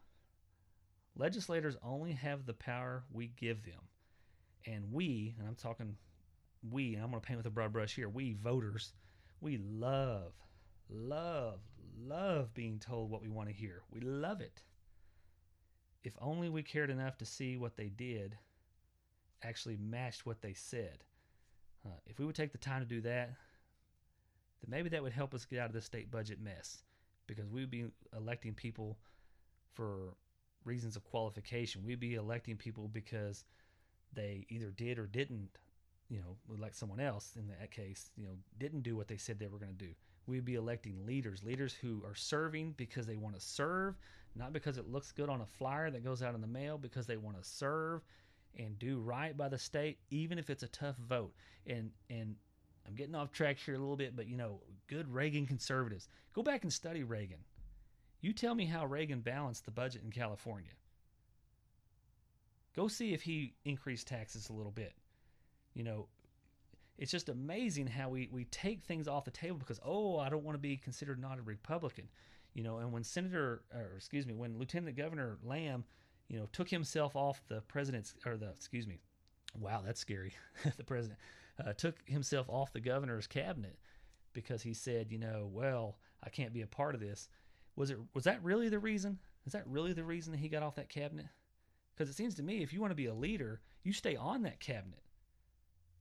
Legislators 1.15 1.75
only 1.83 2.13
have 2.13 2.45
the 2.45 2.53
power 2.53 3.03
we 3.11 3.27
give 3.27 3.63
them. 3.63 3.81
And 4.65 4.91
we, 4.91 5.35
and 5.37 5.47
I'm 5.47 5.55
talking 5.55 5.97
we, 6.69 6.95
and 6.95 7.03
I'm 7.03 7.11
going 7.11 7.21
to 7.21 7.27
paint 7.27 7.37
with 7.37 7.45
a 7.45 7.51
broad 7.51 7.73
brush 7.73 7.95
here, 7.95 8.09
we 8.09 8.33
voters, 8.33 8.93
we 9.41 9.57
love, 9.57 10.33
love, 10.89 11.59
love 11.97 12.53
being 12.53 12.79
told 12.79 13.09
what 13.09 13.21
we 13.21 13.29
want 13.29 13.49
to 13.49 13.55
hear. 13.55 13.81
We 13.91 14.01
love 14.01 14.41
it. 14.41 14.61
If 16.03 16.13
only 16.21 16.49
we 16.49 16.63
cared 16.63 16.89
enough 16.89 17.17
to 17.17 17.25
see 17.25 17.57
what 17.57 17.77
they 17.77 17.89
did 17.89 18.37
actually 19.43 19.77
matched 19.77 20.25
what 20.25 20.41
they 20.41 20.53
said. 20.53 21.03
Uh, 21.85 21.97
if 22.05 22.19
we 22.19 22.25
would 22.25 22.35
take 22.35 22.51
the 22.51 22.57
time 22.57 22.81
to 22.81 22.87
do 22.87 23.01
that, 23.01 23.29
then 24.61 24.69
maybe 24.69 24.89
that 24.89 25.03
would 25.03 25.13
help 25.13 25.33
us 25.33 25.45
get 25.45 25.59
out 25.59 25.67
of 25.67 25.73
the 25.73 25.81
state 25.81 26.11
budget 26.11 26.41
mess 26.41 26.83
because 27.27 27.49
we 27.49 27.61
would 27.61 27.71
be 27.71 27.85
electing 28.15 28.53
people 28.53 28.97
for 29.73 30.15
reasons 30.69 30.95
of 30.95 31.03
qualification. 31.03 31.83
We'd 31.83 31.99
be 31.99 32.15
electing 32.15 32.55
people 32.55 32.87
because 32.87 33.43
they 34.13 34.45
either 34.49 34.69
did 34.69 34.99
or 34.99 35.07
didn't, 35.07 35.49
you 36.09 36.19
know, 36.19 36.37
elect 36.55 36.75
someone 36.75 36.99
else 36.99 37.33
in 37.35 37.47
that 37.47 37.71
case, 37.71 38.11
you 38.15 38.25
know, 38.25 38.33
didn't 38.57 38.81
do 38.81 38.95
what 38.95 39.07
they 39.07 39.17
said 39.17 39.39
they 39.39 39.47
were 39.47 39.59
going 39.59 39.75
to 39.77 39.85
do 39.85 39.93
we'd 40.29 40.45
be 40.45 40.55
electing 40.55 41.05
leaders, 41.05 41.43
leaders 41.43 41.73
who 41.73 42.01
are 42.05 42.15
serving 42.15 42.73
because 42.77 43.05
they 43.05 43.15
want 43.15 43.35
to 43.35 43.41
serve, 43.41 43.95
not 44.35 44.53
because 44.53 44.77
it 44.77 44.89
looks 44.89 45.11
good 45.11 45.27
on 45.27 45.41
a 45.41 45.45
flyer 45.45 45.89
that 45.89 46.03
goes 46.03 46.21
out 46.21 46.35
in 46.35 46.41
the 46.41 46.47
mail, 46.47 46.77
because 46.77 47.07
they 47.07 47.17
want 47.17 47.41
to 47.41 47.47
serve 47.47 48.01
and 48.57 48.77
do 48.79 48.99
right 48.99 49.35
by 49.35 49.49
the 49.49 49.57
state, 49.57 49.97
even 50.11 50.37
if 50.37 50.49
it's 50.49 50.63
a 50.63 50.67
tough 50.67 50.95
vote. 50.97 51.33
And 51.67 51.91
and 52.09 52.35
I'm 52.87 52.95
getting 52.95 53.15
off 53.15 53.31
track 53.31 53.57
here 53.57 53.75
a 53.75 53.79
little 53.79 53.97
bit, 53.97 54.15
but 54.15 54.27
you 54.27 54.37
know, 54.37 54.61
good 54.87 55.11
Reagan 55.13 55.45
conservatives, 55.45 56.07
go 56.33 56.43
back 56.43 56.63
and 56.63 56.71
study 56.71 57.03
Reagan. 57.03 57.39
You 58.21 58.33
tell 58.33 58.55
me 58.55 58.65
how 58.65 58.85
Reagan 58.85 59.21
balanced 59.21 59.65
the 59.65 59.71
budget 59.71 60.03
in 60.03 60.11
California. 60.11 60.71
Go 62.75 62.87
see 62.87 63.13
if 63.13 63.21
he 63.21 63.53
increased 63.65 64.07
taxes 64.07 64.49
a 64.49 64.53
little 64.53 64.71
bit. 64.71 64.93
You 65.73 65.83
know, 65.83 66.07
it's 66.97 67.11
just 67.11 67.29
amazing 67.29 67.87
how 67.87 68.09
we, 68.09 68.29
we 68.31 68.45
take 68.45 68.83
things 68.83 69.07
off 69.07 69.25
the 69.25 69.31
table 69.31 69.57
because, 69.57 69.79
oh, 69.85 70.19
I 70.19 70.29
don't 70.29 70.43
want 70.43 70.55
to 70.55 70.61
be 70.61 70.75
considered 70.75 71.19
not 71.19 71.39
a 71.39 71.41
Republican. 71.41 72.09
You 72.53 72.63
know, 72.63 72.79
and 72.79 72.91
when 72.91 73.03
Senator, 73.03 73.63
or 73.73 73.93
excuse 73.95 74.25
me, 74.25 74.33
when 74.33 74.57
Lieutenant 74.57 74.97
Governor 74.97 75.37
Lamb, 75.43 75.85
you 76.27 76.37
know, 76.37 76.47
took 76.51 76.69
himself 76.69 77.15
off 77.15 77.41
the 77.47 77.61
president's, 77.61 78.15
or 78.25 78.37
the, 78.37 78.49
excuse 78.49 78.85
me, 78.85 78.99
wow, 79.57 79.81
that's 79.83 79.99
scary. 79.99 80.33
the 80.77 80.83
president 80.83 81.19
uh, 81.65 81.73
took 81.73 81.95
himself 82.05 82.47
off 82.49 82.73
the 82.73 82.81
governor's 82.81 83.27
cabinet 83.27 83.77
because 84.33 84.61
he 84.61 84.73
said, 84.73 85.11
you 85.11 85.17
know, 85.17 85.49
well, 85.51 85.97
I 86.23 86.29
can't 86.29 86.53
be 86.53 86.61
a 86.61 86.67
part 86.67 86.95
of 86.95 87.01
this. 87.01 87.29
Was 87.79 87.91
it, 87.91 87.97
was 88.13 88.25
that 88.25 88.43
really 88.43 88.67
the 88.67 88.77
reason? 88.77 89.19
Is 89.45 89.53
that 89.53 89.65
really 89.65 89.93
the 89.93 90.03
reason 90.03 90.33
that 90.33 90.39
he 90.39 90.49
got 90.49 90.63
off 90.63 90.75
that 90.75 90.89
cabinet? 90.89 91.27
Because 91.95 92.09
it 92.09 92.17
seems 92.17 92.35
to 92.35 92.43
me, 92.43 92.61
if 92.61 92.73
you 92.73 92.81
want 92.81 92.91
to 92.91 92.95
be 92.95 93.05
a 93.05 93.13
leader, 93.13 93.61
you 93.83 93.93
stay 93.93 94.17
on 94.17 94.41
that 94.41 94.59
cabinet. 94.59 94.99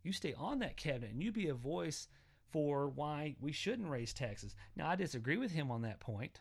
You 0.02 0.12
stay 0.12 0.34
on 0.36 0.58
that 0.58 0.76
cabinet 0.76 1.12
and 1.12 1.22
you 1.22 1.30
be 1.30 1.46
a 1.46 1.54
voice 1.54 2.08
for 2.50 2.88
why 2.88 3.36
we 3.40 3.52
shouldn't 3.52 3.88
raise 3.88 4.12
taxes. 4.12 4.56
Now, 4.74 4.88
I 4.88 4.96
disagree 4.96 5.36
with 5.36 5.52
him 5.52 5.70
on 5.70 5.82
that 5.82 6.00
point. 6.00 6.40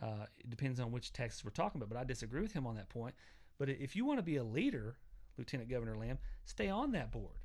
Uh, 0.00 0.24
it 0.38 0.48
depends 0.48 0.80
on 0.80 0.92
which 0.92 1.12
taxes 1.12 1.44
we're 1.44 1.50
talking 1.50 1.78
about, 1.78 1.90
but 1.90 1.98
I 1.98 2.04
disagree 2.04 2.40
with 2.40 2.54
him 2.54 2.66
on 2.66 2.76
that 2.76 2.88
point. 2.88 3.14
But 3.58 3.68
if 3.68 3.94
you 3.94 4.06
want 4.06 4.18
to 4.18 4.24
be 4.24 4.36
a 4.36 4.44
leader, 4.44 4.96
Lieutenant 5.36 5.68
Governor 5.68 5.98
Lamb, 5.98 6.16
stay 6.46 6.70
on 6.70 6.92
that 6.92 7.12
board 7.12 7.36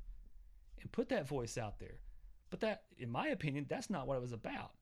and 0.80 0.90
put 0.90 1.10
that 1.10 1.28
voice 1.28 1.58
out 1.58 1.80
there. 1.80 2.00
But 2.48 2.60
that, 2.60 2.84
in 2.96 3.10
my 3.10 3.28
opinion, 3.28 3.66
that's 3.68 3.90
not 3.90 4.06
what 4.06 4.16
it 4.16 4.22
was 4.22 4.32
about. 4.32 4.72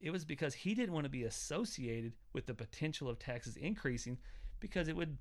It 0.00 0.10
was 0.10 0.24
because 0.24 0.54
he 0.54 0.74
didn't 0.74 0.94
want 0.94 1.04
to 1.04 1.10
be 1.10 1.24
associated 1.24 2.12
with 2.32 2.46
the 2.46 2.54
potential 2.54 3.08
of 3.08 3.18
taxes 3.18 3.56
increasing 3.56 4.18
because 4.60 4.88
it 4.88 4.96
would 4.96 5.16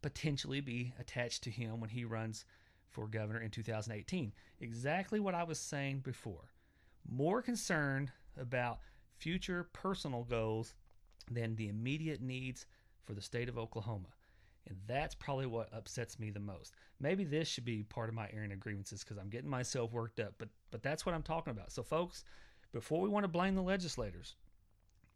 potentially 0.00 0.60
be 0.60 0.92
attached 0.98 1.42
to 1.44 1.50
him 1.50 1.80
when 1.80 1.90
he 1.90 2.04
runs 2.04 2.44
for 2.88 3.06
governor 3.08 3.40
in 3.40 3.50
2018. 3.50 4.32
Exactly 4.60 5.20
what 5.20 5.34
I 5.34 5.44
was 5.44 5.58
saying 5.58 6.00
before. 6.00 6.52
More 7.08 7.42
concerned 7.42 8.12
about 8.38 8.78
future 9.16 9.68
personal 9.72 10.24
goals 10.24 10.74
than 11.30 11.56
the 11.56 11.68
immediate 11.68 12.20
needs 12.20 12.66
for 13.04 13.14
the 13.14 13.20
state 13.20 13.48
of 13.48 13.58
Oklahoma. 13.58 14.08
And 14.68 14.76
that's 14.86 15.14
probably 15.14 15.46
what 15.46 15.72
upsets 15.72 16.18
me 16.18 16.30
the 16.30 16.38
most. 16.38 16.74
Maybe 17.00 17.24
this 17.24 17.48
should 17.48 17.64
be 17.64 17.82
part 17.82 18.08
of 18.08 18.14
my 18.14 18.28
airing 18.32 18.52
of 18.52 18.60
grievances 18.60 19.02
because 19.02 19.18
I'm 19.18 19.28
getting 19.28 19.50
myself 19.50 19.92
worked 19.92 20.20
up, 20.20 20.34
but 20.38 20.48
but 20.70 20.82
that's 20.82 21.04
what 21.04 21.14
I'm 21.14 21.22
talking 21.22 21.50
about. 21.50 21.72
So 21.72 21.82
folks, 21.82 22.24
before 22.72 23.00
we 23.00 23.08
want 23.08 23.24
to 23.24 23.28
blame 23.28 23.54
the 23.54 23.62
legislators, 23.62 24.34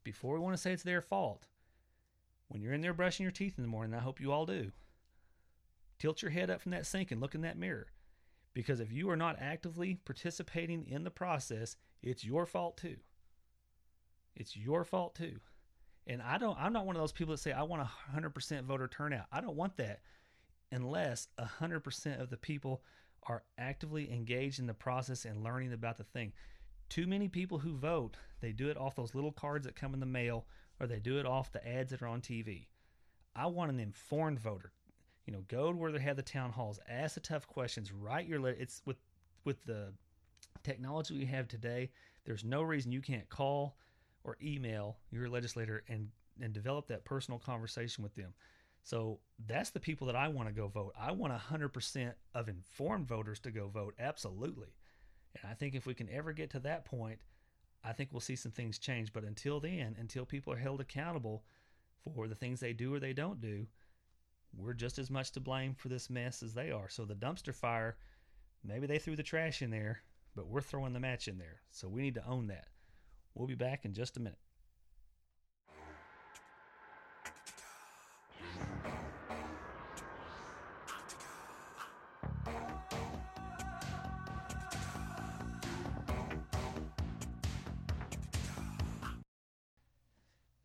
before 0.05 0.35
we 0.35 0.41
want 0.41 0.55
to 0.55 0.61
say 0.61 0.73
it's 0.73 0.83
their 0.83 1.01
fault, 1.01 1.47
when 2.49 2.63
you're 2.63 2.75
in 2.75 2.81
there 2.81 2.95
brushing 2.95 3.25
your 3.25 3.33
teeth 3.33 3.55
in 3.57 3.65
the 3.65 3.69
morning, 3.69 3.95
I 3.95 4.03
hope 4.03 4.21
you 4.21 4.33
all 4.33 4.47
do, 4.47 4.71
tilt 5.99 6.23
your 6.23 6.31
head 6.31 6.51
up 6.51 6.61
from 6.61 6.73
that 6.73 6.87
sink 6.87 7.11
and 7.11 7.21
look 7.21 7.35
in 7.35 7.41
that 7.41 7.59
mirror. 7.59 7.89
Because 8.55 8.81
if 8.81 8.93
you 8.93 9.11
are 9.11 9.17
not 9.17 9.37
actively 9.41 9.99
participating 10.05 10.87
in 10.87 11.05
the 11.05 11.11
process, 11.11 11.77
it's 12.03 12.25
your 12.25 12.47
fault 12.47 12.77
too. 12.77 12.97
It's 14.35 14.57
your 14.57 14.85
fault 14.85 15.15
too. 15.15 15.41
And 16.07 16.23
I 16.23 16.39
don't 16.39 16.57
I'm 16.59 16.73
not 16.73 16.87
one 16.87 16.97
of 16.97 17.03
those 17.03 17.13
people 17.13 17.35
that 17.35 17.41
say 17.41 17.53
I 17.53 17.65
want 17.65 17.83
a 17.83 18.19
100% 18.19 18.63
voter 18.63 18.89
turnout. 18.89 19.27
I 19.33 19.41
don't 19.41 19.57
want 19.57 19.77
that 19.79 20.01
unless 20.73 21.29
100% 21.39 22.21
of 22.21 22.31
the 22.31 22.37
people 22.37 22.83
are 23.25 23.43
actively 23.59 24.13
engaged 24.13 24.59
in 24.59 24.67
the 24.67 24.75
process 24.75 25.25
and 25.25 25.43
learning 25.43 25.73
about 25.73 25.97
the 25.97 26.05
thing. 26.05 26.33
Too 26.89 27.07
many 27.07 27.29
people 27.29 27.59
who 27.59 27.77
vote, 27.77 28.17
they 28.41 28.53
do 28.53 28.69
it 28.69 28.77
off 28.77 28.97
those 28.97 29.15
little 29.15 29.33
cards 29.33 29.67
that 29.67 29.77
come 29.77 29.95
in 29.95 30.01
the 30.01 30.07
mail 30.07 30.47
or 30.81 30.87
they 30.87 30.99
do 30.99 31.19
it 31.19 31.27
off 31.27 31.53
the 31.53 31.67
ads 31.67 31.91
that 31.91 32.03
are 32.03 32.07
on 32.07 32.21
TV. 32.21 32.67
I 33.35 33.47
want 33.47 33.71
an 33.71 33.81
informed 33.81 34.39
voter. 34.39 34.73
You 35.27 35.33
know, 35.33 35.43
go 35.49 35.73
to 35.73 35.77
where 35.77 35.93
they 35.93 35.99
have 35.99 36.17
the 36.17 36.23
town 36.23 36.53
halls, 36.53 36.79
ask 36.89 37.15
the 37.15 37.21
tough 37.21 37.47
questions, 37.47 37.93
write 37.93 38.29
your 38.29 38.41
letter. 38.41 38.57
It's 38.59 38.83
with 38.85 38.99
with 39.45 39.65
the 39.65 39.93
technology 40.63 41.17
we 41.17 41.27
have 41.27 41.49
today. 41.49 41.91
There's 42.25 42.45
no 42.45 42.63
reason 42.63 42.93
you 42.93 43.01
can't 43.01 43.29
call 43.29 43.77
or 44.25 44.37
email 44.43 44.99
your 45.11 45.29
legislator 45.29 45.83
and 45.89 46.09
and 46.41 46.53
develop 46.53 46.87
that 46.89 47.05
personal 47.05 47.39
conversation 47.39 48.05
with 48.05 48.15
them. 48.15 48.35
So 48.83 49.19
that's 49.49 49.71
the 49.71 49.81
people 49.81 50.07
that 50.07 50.17
I 50.17 50.29
want 50.29 50.49
to 50.49 50.55
go 50.55 50.69
vote. 50.69 50.93
I 50.97 51.11
want 51.11 51.33
100% 51.33 52.13
of 52.35 52.49
informed 52.49 53.09
voters 53.09 53.41
to 53.41 53.51
go 53.51 53.69
vote. 53.69 53.95
Absolutely. 53.99 54.69
And 55.43 55.51
I 55.51 55.55
think 55.55 55.75
if 55.75 55.87
we 55.87 55.95
can 55.95 56.09
ever 56.11 56.33
get 56.33 56.51
to 56.51 56.61
that 56.61 56.85
point, 56.85 57.19
I 57.85 57.93
think 57.93 58.11
we'll 58.13 58.21
see 58.21 58.37
some 58.37 58.53
things 58.53 58.79
change. 58.79 59.13
But 59.13 59.25
until 59.25 59.61
then, 59.61 59.97
until 59.99 60.25
people 60.25 60.53
are 60.53 60.59
held 60.59 60.81
accountable 60.81 61.45
for 62.15 62.29
the 62.29 62.35
things 62.35 62.61
they 62.61 62.73
do 62.73 62.95
or 62.95 63.01
they 63.01 63.13
don't 63.13 63.41
do, 63.41 63.67
we're 64.57 64.75
just 64.75 64.99
as 64.99 65.11
much 65.11 65.33
to 65.33 65.41
blame 65.41 65.75
for 65.75 65.89
this 65.89 66.09
mess 66.09 66.43
as 66.43 66.55
they 66.55 66.71
are. 66.71 66.89
So 66.89 67.05
the 67.05 67.15
dumpster 67.15 67.55
fire, 67.55 67.97
maybe 68.65 68.87
they 68.87 68.99
threw 68.99 69.17
the 69.17 69.23
trash 69.23 69.63
in 69.63 69.71
there, 69.71 70.03
but 70.35 70.49
we're 70.49 70.61
throwing 70.61 70.93
the 70.93 71.01
match 71.01 71.29
in 71.29 71.39
there. 71.39 71.61
So 71.71 71.89
we 71.89 72.03
need 72.03 72.15
to 72.15 72.27
own 72.27 72.47
that. 72.49 72.69
We'll 73.35 73.47
be 73.47 73.55
back 73.55 73.85
in 73.85 73.93
just 73.93 74.17
a 74.17 74.21
minute. 74.21 74.39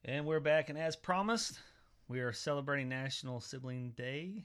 And 0.04 0.26
we're 0.26 0.39
back, 0.39 0.70
and 0.70 0.80
as 0.80 0.95
promised, 0.95 1.60
we 2.08 2.22
are 2.22 2.34
celebrating 2.34 2.89
National 2.89 3.39
Sibling 3.39 3.91
Day, 3.95 4.43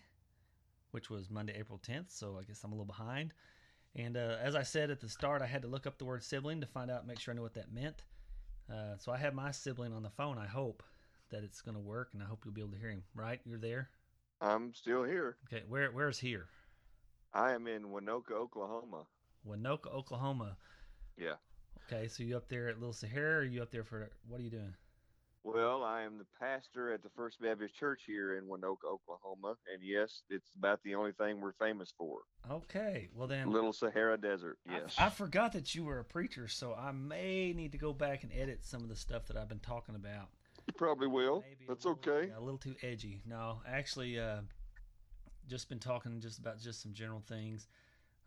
which 0.91 1.09
was 1.09 1.31
Monday, 1.31 1.55
April 1.59 1.81
10th, 1.83 2.11
so 2.11 2.37
I 2.39 2.45
guess 2.45 2.63
I'm 2.63 2.73
a 2.73 2.75
little 2.75 2.85
behind. 2.85 3.33
And 3.95 4.19
uh, 4.19 4.37
as 4.43 4.55
I 4.55 4.63
said 4.63 4.91
at 4.91 5.01
the 5.01 5.09
start, 5.09 5.41
I 5.41 5.47
had 5.47 5.63
to 5.63 5.69
look 5.69 5.87
up 5.87 5.97
the 5.97 6.05
word 6.05 6.23
sibling 6.23 6.61
to 6.61 6.67
find 6.67 6.91
out, 6.91 7.07
make 7.07 7.19
sure 7.19 7.33
I 7.33 7.37
knew 7.37 7.43
what 7.43 7.55
that 7.55 7.73
meant. 7.73 8.05
Uh, 8.71 8.99
so 8.99 9.11
I 9.11 9.17
have 9.17 9.33
my 9.33 9.51
sibling 9.51 9.95
on 9.95 10.03
the 10.03 10.11
phone. 10.11 10.37
I 10.37 10.47
hope 10.47 10.83
that 11.31 11.43
it's 11.43 11.63
going 11.63 11.75
to 11.75 11.81
work, 11.81 12.11
and 12.13 12.23
I 12.23 12.27
hope 12.27 12.43
you'll 12.45 12.53
be 12.53 12.61
able 12.61 12.73
to 12.73 12.79
hear 12.79 12.91
him. 12.91 13.03
Right? 13.15 13.41
You're 13.47 13.59
there? 13.59 13.89
I'm 14.43 14.75
still 14.75 15.05
here. 15.05 15.39
Okay. 15.51 15.65
Where 15.67 15.91
Where's 15.91 16.19
here? 16.19 16.49
I 17.33 17.53
am 17.53 17.67
in 17.67 17.85
Waynoka, 17.85 18.33
Oklahoma. 18.33 19.05
Waynoka, 19.49 19.87
Oklahoma. 19.87 20.59
Yeah. 21.17 21.37
Okay. 21.87 22.09
So 22.09 22.25
you 22.25 22.37
up 22.37 22.51
there 22.51 22.69
at 22.69 22.79
Little 22.79 22.93
Sahara, 22.93 23.39
or 23.39 23.45
you 23.45 23.63
up 23.63 23.71
there 23.71 23.85
for 23.85 24.11
what 24.29 24.39
are 24.39 24.45
you 24.45 24.51
doing? 24.51 24.75
Well, 25.47 25.85
I 25.85 26.03
am 26.03 26.19
the 26.19 26.27
pastor 26.41 26.93
at 26.93 27.05
the 27.05 27.09
First 27.17 27.41
Baptist 27.41 27.77
Church 27.77 28.03
here 28.05 28.37
in 28.37 28.47
Waynoka, 28.47 28.85
Oklahoma, 28.91 29.55
and 29.73 29.81
yes, 29.81 30.23
it's 30.29 30.51
about 30.59 30.81
the 30.83 30.97
only 30.97 31.13
thing 31.13 31.41
we're 31.41 31.53
famous 31.53 31.95
for. 31.97 32.23
Okay, 32.51 33.09
well 33.15 33.29
then, 33.29 33.53
Little 33.53 33.73
Sahara 33.73 34.19
Desert. 34.19 34.59
Yes, 34.69 34.97
I, 34.99 35.07
I, 35.07 35.09
forgot 35.09 35.53
that 35.53 35.73
you 35.73 35.85
were 35.85 36.01
a 36.01 36.05
preacher, 36.05 36.49
so 36.49 36.75
I 36.75 36.91
may 36.91 37.53
need 37.53 37.71
to 37.73 37.79
go 37.79 37.93
back 37.93 38.25
and 38.25 38.33
edit 38.37 38.65
some 38.65 38.83
of 38.83 38.89
the 38.89 38.97
stuff 38.97 39.27
that 39.27 39.37
I've 39.37 39.49
been 39.49 39.61
talking 39.61 39.95
about. 39.95 40.31
You 40.67 40.75
probably 40.77 41.07
will. 41.07 41.45
Maybe 41.49 41.65
That's 41.69 41.85
a 41.85 41.91
little, 41.91 42.13
okay. 42.13 42.27
Yeah, 42.27 42.39
a 42.39 42.43
little 42.43 42.59
too 42.59 42.75
edgy. 42.83 43.23
No, 43.25 43.61
actually, 43.69 44.19
uh, 44.19 44.41
just 45.49 45.69
been 45.69 45.79
talking 45.79 46.19
just 46.19 46.41
about 46.41 46.59
just 46.61 46.83
some 46.83 46.93
general 46.93 47.23
things, 47.25 47.69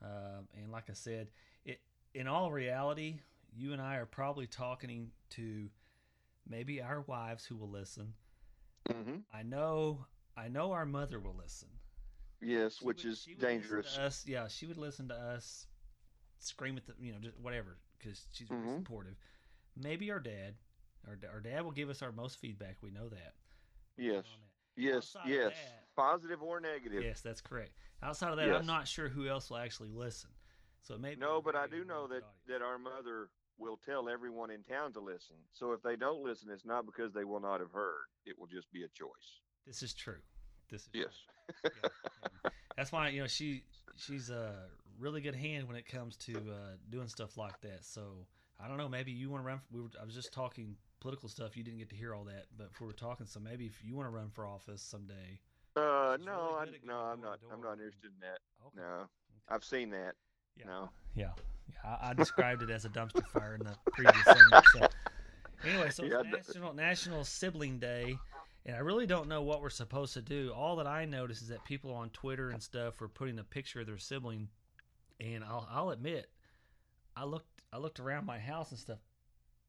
uh, 0.01 0.39
and 0.57 0.71
like 0.71 0.89
I 0.89 0.93
said, 0.93 1.27
it 1.65 1.81
in 2.13 2.29
all 2.29 2.49
reality, 2.49 3.19
you 3.53 3.73
and 3.73 3.81
I 3.81 3.97
are 3.97 4.05
probably 4.05 4.47
talking 4.47 5.11
to 5.31 5.69
maybe 6.49 6.81
our 6.81 7.01
wives 7.01 7.45
who 7.45 7.55
will 7.55 7.69
listen. 7.69 8.13
Mm-hmm. 8.89 9.17
I 9.33 9.43
know, 9.43 10.05
I 10.35 10.47
know 10.47 10.71
our 10.71 10.85
mother 10.85 11.19
will 11.19 11.35
listen. 11.37 11.69
Yes, 12.41 12.77
she 12.79 12.85
which 12.85 13.03
would, 13.03 13.13
is 13.13 13.27
dangerous. 13.39 13.97
us, 13.97 14.23
yeah, 14.25 14.47
she 14.47 14.65
would 14.65 14.77
listen 14.77 15.09
to 15.09 15.15
us, 15.15 15.67
scream 16.39 16.77
at 16.77 16.85
the, 16.85 16.93
you 16.99 17.11
know, 17.11 17.19
just 17.19 17.37
whatever, 17.39 17.77
because 17.97 18.25
she's 18.31 18.47
mm-hmm. 18.47 18.63
very 18.63 18.77
supportive. 18.77 19.15
Maybe 19.75 20.09
our 20.11 20.19
dad, 20.19 20.55
our 21.05 21.17
our 21.31 21.41
dad 21.41 21.63
will 21.63 21.71
give 21.71 21.89
us 21.89 22.01
our 22.01 22.11
most 22.11 22.39
feedback. 22.39 22.77
We 22.81 22.91
know 22.91 23.09
that. 23.09 23.33
Yes. 23.97 24.25
Yes. 24.75 25.15
Outside 25.15 25.29
yes. 25.29 25.49
That, 25.49 25.85
Positive 25.95 26.41
or 26.41 26.61
negative. 26.61 27.03
Yes, 27.03 27.19
that's 27.19 27.41
correct. 27.41 27.71
Outside 28.01 28.31
of 28.31 28.37
that, 28.37 28.47
yes. 28.47 28.55
I'm 28.57 28.65
not 28.65 28.87
sure 28.87 29.09
who 29.09 29.27
else 29.27 29.49
will 29.49 29.57
actually 29.57 29.89
listen. 29.91 30.29
So 30.81 30.97
maybe 30.97 31.19
no, 31.19 31.41
but 31.41 31.57
I 31.57 31.67
do 31.67 31.83
know 31.83 32.07
that 32.07 32.23
audience. 32.23 32.25
that 32.47 32.61
our 32.61 32.77
mother 32.77 33.29
will 33.59 33.79
tell 33.85 34.09
everyone 34.09 34.51
in 34.51 34.63
town 34.63 34.93
to 34.93 34.99
listen. 34.99 35.35
So 35.53 35.73
if 35.73 35.81
they 35.81 35.95
don't 35.95 36.23
listen, 36.23 36.49
it's 36.51 36.65
not 36.65 36.85
because 36.85 37.13
they 37.13 37.23
will 37.23 37.39
not 37.39 37.59
have 37.59 37.71
heard. 37.71 38.07
It 38.25 38.37
will 38.39 38.47
just 38.47 38.71
be 38.71 38.83
a 38.83 38.87
choice. 38.87 39.41
This 39.67 39.83
is 39.83 39.93
true. 39.93 40.21
This 40.69 40.81
is 40.83 40.89
yes. 40.93 41.13
yeah. 41.63 42.49
That's 42.77 42.91
why 42.91 43.09
you 43.09 43.21
know 43.21 43.27
she 43.27 43.63
she's 43.97 44.29
a 44.29 44.53
really 44.99 45.21
good 45.21 45.35
hand 45.35 45.67
when 45.67 45.77
it 45.77 45.85
comes 45.85 46.15
to 46.17 46.35
uh, 46.35 46.75
doing 46.89 47.07
stuff 47.07 47.37
like 47.37 47.59
that. 47.61 47.83
So 47.83 48.25
I 48.59 48.67
don't 48.67 48.77
know. 48.77 48.89
Maybe 48.89 49.11
you 49.11 49.29
want 49.29 49.43
to 49.43 49.47
run. 49.47 49.61
We 49.71 49.81
were, 49.81 49.89
I 50.01 50.05
was 50.05 50.15
just 50.15 50.33
talking 50.33 50.75
political 50.99 51.29
stuff, 51.29 51.55
you 51.57 51.63
didn't 51.63 51.79
get 51.79 51.89
to 51.89 51.95
hear 51.95 52.13
all 52.13 52.23
that. 52.25 52.45
But 52.57 52.69
if 52.73 52.81
we 52.81 52.87
were 52.87 52.93
talking, 52.93 53.25
so 53.25 53.39
maybe 53.39 53.65
if 53.65 53.83
you 53.83 53.95
want 53.95 54.07
to 54.07 54.11
run 54.11 54.29
for 54.29 54.45
office 54.45 54.81
someday. 54.81 55.39
Uh, 55.75 56.17
no, 56.23 56.57
really 56.59 56.79
I, 56.83 56.87
no, 56.87 56.97
I'm 56.97 57.21
not. 57.21 57.39
I'm 57.51 57.61
not 57.61 57.73
interested 57.73 58.11
in 58.11 58.19
that. 58.21 58.39
Okay. 58.67 58.75
No, 58.77 58.83
okay. 58.83 59.07
I've 59.49 59.63
seen 59.63 59.89
that. 59.91 60.13
Yeah. 60.57 60.65
No. 60.65 60.89
Yeah, 61.19 61.31
yeah. 61.69 61.97
I, 62.01 62.11
I 62.11 62.13
described 62.13 62.63
it 62.63 62.69
as 62.69 62.85
a 62.85 62.89
dumpster 62.89 63.27
fire 63.27 63.55
in 63.55 63.65
the 63.65 63.75
previous 63.91 64.23
segment. 64.23 64.65
So. 64.73 64.87
Anyway, 65.65 65.89
so 65.89 66.03
yeah, 66.05 66.21
it's 66.33 66.47
National 66.47 66.73
National 66.73 67.23
Sibling 67.25 67.79
Day, 67.79 68.15
and 68.65 68.75
I 68.75 68.79
really 68.79 69.05
don't 69.05 69.27
know 69.27 69.41
what 69.41 69.61
we're 69.61 69.69
supposed 69.69 70.13
to 70.13 70.21
do. 70.21 70.53
All 70.55 70.77
that 70.77 70.87
I 70.87 71.03
notice 71.03 71.41
is 71.41 71.49
that 71.49 71.63
people 71.65 71.93
on 71.93 72.09
Twitter 72.11 72.51
and 72.51 72.63
stuff 72.63 73.01
were 73.01 73.09
putting 73.09 73.39
a 73.39 73.43
picture 73.43 73.81
of 73.81 73.87
their 73.87 73.97
sibling, 73.97 74.47
and 75.19 75.43
I'll 75.43 75.67
I'll 75.69 75.89
admit, 75.89 76.29
I 77.17 77.25
looked 77.25 77.61
I 77.73 77.77
looked 77.77 77.99
around 77.99 78.25
my 78.25 78.39
house 78.39 78.71
and 78.71 78.79
stuff. 78.79 78.99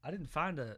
I 0.03 0.11
didn't 0.11 0.31
find 0.31 0.57
a 0.57 0.77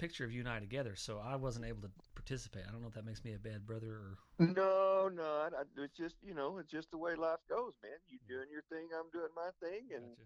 picture 0.00 0.24
of 0.24 0.32
you 0.32 0.40
and 0.40 0.48
I 0.48 0.58
together, 0.60 0.94
so 0.96 1.20
I 1.22 1.36
wasn't 1.36 1.66
able 1.66 1.82
to 1.82 1.90
participate. 2.14 2.64
I 2.66 2.72
don't 2.72 2.80
know 2.80 2.88
if 2.88 2.94
that 2.94 3.04
makes 3.04 3.22
me 3.24 3.34
a 3.34 3.38
bad 3.38 3.66
brother 3.66 3.92
or. 3.92 4.18
No, 4.38 5.10
no, 5.12 5.22
I, 5.22 5.48
it's 5.76 5.96
just 5.96 6.16
you 6.22 6.34
know 6.34 6.58
it's 6.58 6.70
just 6.70 6.90
the 6.90 6.98
way 6.98 7.14
life 7.14 7.40
goes, 7.48 7.72
man. 7.82 7.92
You're 8.08 8.38
doing 8.38 8.50
your 8.50 8.62
thing, 8.70 8.88
I'm 8.98 9.10
doing 9.12 9.30
my 9.36 9.50
thing, 9.60 9.88
and. 9.94 10.04
Gotcha 10.04 10.24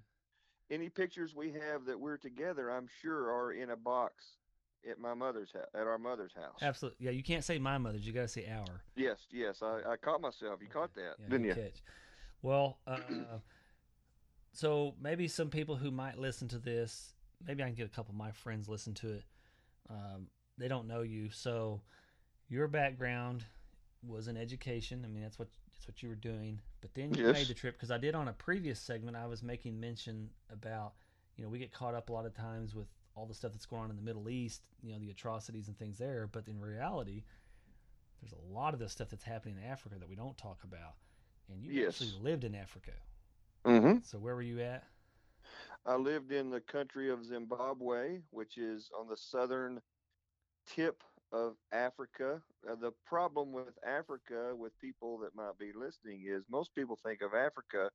any 0.71 0.89
pictures 0.89 1.35
we 1.35 1.53
have 1.53 1.85
that 1.87 1.99
we're 1.99 2.17
together, 2.17 2.71
I'm 2.71 2.89
sure, 3.03 3.31
are 3.31 3.53
in 3.53 3.71
a 3.71 3.77
box 3.77 4.25
at 4.89 4.99
my 4.99 5.15
mother's 5.15 5.53
house, 5.53 5.69
at 5.75 5.87
our 5.87 5.99
mother's 5.99 6.33
house. 6.35 6.59
Absolutely. 6.63 7.07
Yeah, 7.07 7.13
you 7.13 7.23
can't 7.23 7.45
say 7.45 7.59
my 7.59 7.79
mother's. 7.79 8.07
You 8.07 8.13
got 8.13 8.23
to 8.23 8.29
say 8.29 8.47
our. 8.51 8.83
Yes, 8.97 9.19
yes. 9.31 9.63
I, 9.63 9.81
I 9.93 9.97
caught 9.97 10.21
myself. 10.21 10.61
You 10.61 10.67
okay. 10.67 10.73
caught 10.73 10.95
that, 10.95 11.15
yeah, 11.19 11.29
didn't 11.29 11.47
you? 11.47 11.55
Catch. 11.55 11.83
Well, 12.43 12.79
uh, 12.87 12.99
so 14.53 14.95
maybe 15.01 15.29
some 15.29 15.49
people 15.49 15.77
who 15.77 15.91
might 15.91 16.19
listen 16.19 16.49
to 16.49 16.59
this, 16.59 17.15
maybe 17.47 17.63
I 17.63 17.67
can 17.67 17.75
get 17.75 17.87
a 17.87 17.91
couple 17.91 18.13
of 18.13 18.19
my 18.19 18.33
friends 18.33 18.69
listen 18.69 18.95
to 18.95 19.15
it. 19.15 19.25
Um, 19.91 20.29
they 20.59 20.69
don't 20.69 20.87
know 20.87 21.03
you, 21.03 21.31
so 21.31 21.81
your 22.49 22.69
background 22.69 23.45
was 24.07 24.29
in 24.29 24.37
education. 24.37 25.03
I 25.05 25.09
mean, 25.09 25.23
that's 25.23 25.39
what 25.39 25.49
that's 25.73 25.87
what 25.87 26.03
you 26.03 26.09
were 26.09 26.15
doing. 26.15 26.61
But 26.81 26.95
then 26.95 27.15
you 27.15 27.27
yes. 27.27 27.35
made 27.35 27.47
the 27.49 27.55
trip 27.55 27.75
because 27.75 27.91
I 27.91 27.99
did 27.99 28.15
on 28.15 28.29
a 28.29 28.33
previous 28.33 28.81
segment. 28.81 29.17
I 29.17 29.27
was 29.27 29.43
making 29.43 29.79
mention 29.79 30.31
about 30.53 30.93
you 31.37 31.45
know 31.45 31.51
we 31.51 31.59
get 31.59 31.73
caught 31.73 31.95
up 31.95 32.11
a 32.11 32.13
lot 32.13 32.27
of 32.27 32.35
times 32.35 32.75
with 32.75 32.87
all 33.17 33.27
the 33.27 33.35
stuff 33.35 33.53
that's 33.53 33.67
going 33.67 33.83
on 33.83 33.91
in 33.91 33.97
the 33.97 34.03
Middle 34.03 34.29
East, 34.29 34.63
you 34.83 34.93
know 34.93 34.99
the 34.99 35.11
atrocities 35.11 35.69
and 35.69 35.79
things 35.79 35.99
there. 35.99 36.29
But 36.31 36.49
in 36.49 36.61
reality, 36.61 37.25
there's 38.21 38.33
a 38.33 38.55
lot 38.55 38.75
of 38.75 38.81
the 38.81 38.89
stuff 38.89 39.11
that's 39.11 39.25
happening 39.25 39.57
in 39.63 39.71
Africa 39.71 39.97
that 39.99 40.09
we 40.09 40.17
don't 40.17 40.37
talk 40.37 40.65
about. 40.65 40.95
And 41.51 41.63
you 41.63 41.73
yes. 41.73 42.01
actually 42.01 42.23
lived 42.23 42.45
in 42.45 42.55
Africa. 42.55 42.93
Mm-hmm. 43.67 43.99
So 44.03 44.19
where 44.19 44.35
were 44.35 44.43
you 44.43 44.61
at? 44.61 44.85
I 45.87 45.97
lived 45.97 46.33
in 46.33 46.51
the 46.51 46.61
country 46.61 47.11
of 47.11 47.25
Zimbabwe, 47.25 48.21
which 48.31 48.57
is 48.57 48.91
on 48.99 49.09
the 49.09 49.17
southern 49.17 49.81
tip 50.67 51.03
of 51.33 51.57
Africa. 51.73 52.41
Uh, 52.69 52.75
the 52.81 52.93
problem 53.07 53.53
with 53.53 53.79
Africa, 53.87 54.55
with 54.57 54.79
people 54.81 55.19
that 55.19 55.35
might 55.35 55.59
be 55.59 55.73
listening, 55.75 56.25
is 56.27 56.45
most 56.51 56.75
people 56.75 56.99
think 57.05 57.21
of 57.21 57.35
Africa. 57.35 57.91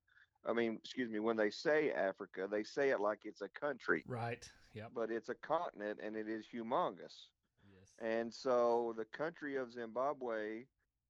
I 0.45 0.53
mean, 0.53 0.77
excuse 0.83 1.09
me, 1.09 1.19
when 1.19 1.37
they 1.37 1.49
say 1.49 1.91
Africa, 1.91 2.47
they 2.49 2.63
say 2.63 2.89
it 2.89 2.99
like 2.99 3.19
it's 3.23 3.41
a 3.41 3.49
country. 3.49 4.03
Right. 4.07 4.47
Yeah. 4.73 4.85
But 4.93 5.09
it's 5.09 5.29
a 5.29 5.35
continent 5.35 5.99
and 6.03 6.15
it 6.15 6.27
is 6.29 6.45
humongous. 6.53 7.27
Yes. 7.71 7.91
And 7.99 8.33
so 8.33 8.93
the 8.97 9.05
country 9.05 9.55
of 9.57 9.73
Zimbabwe 9.73 10.65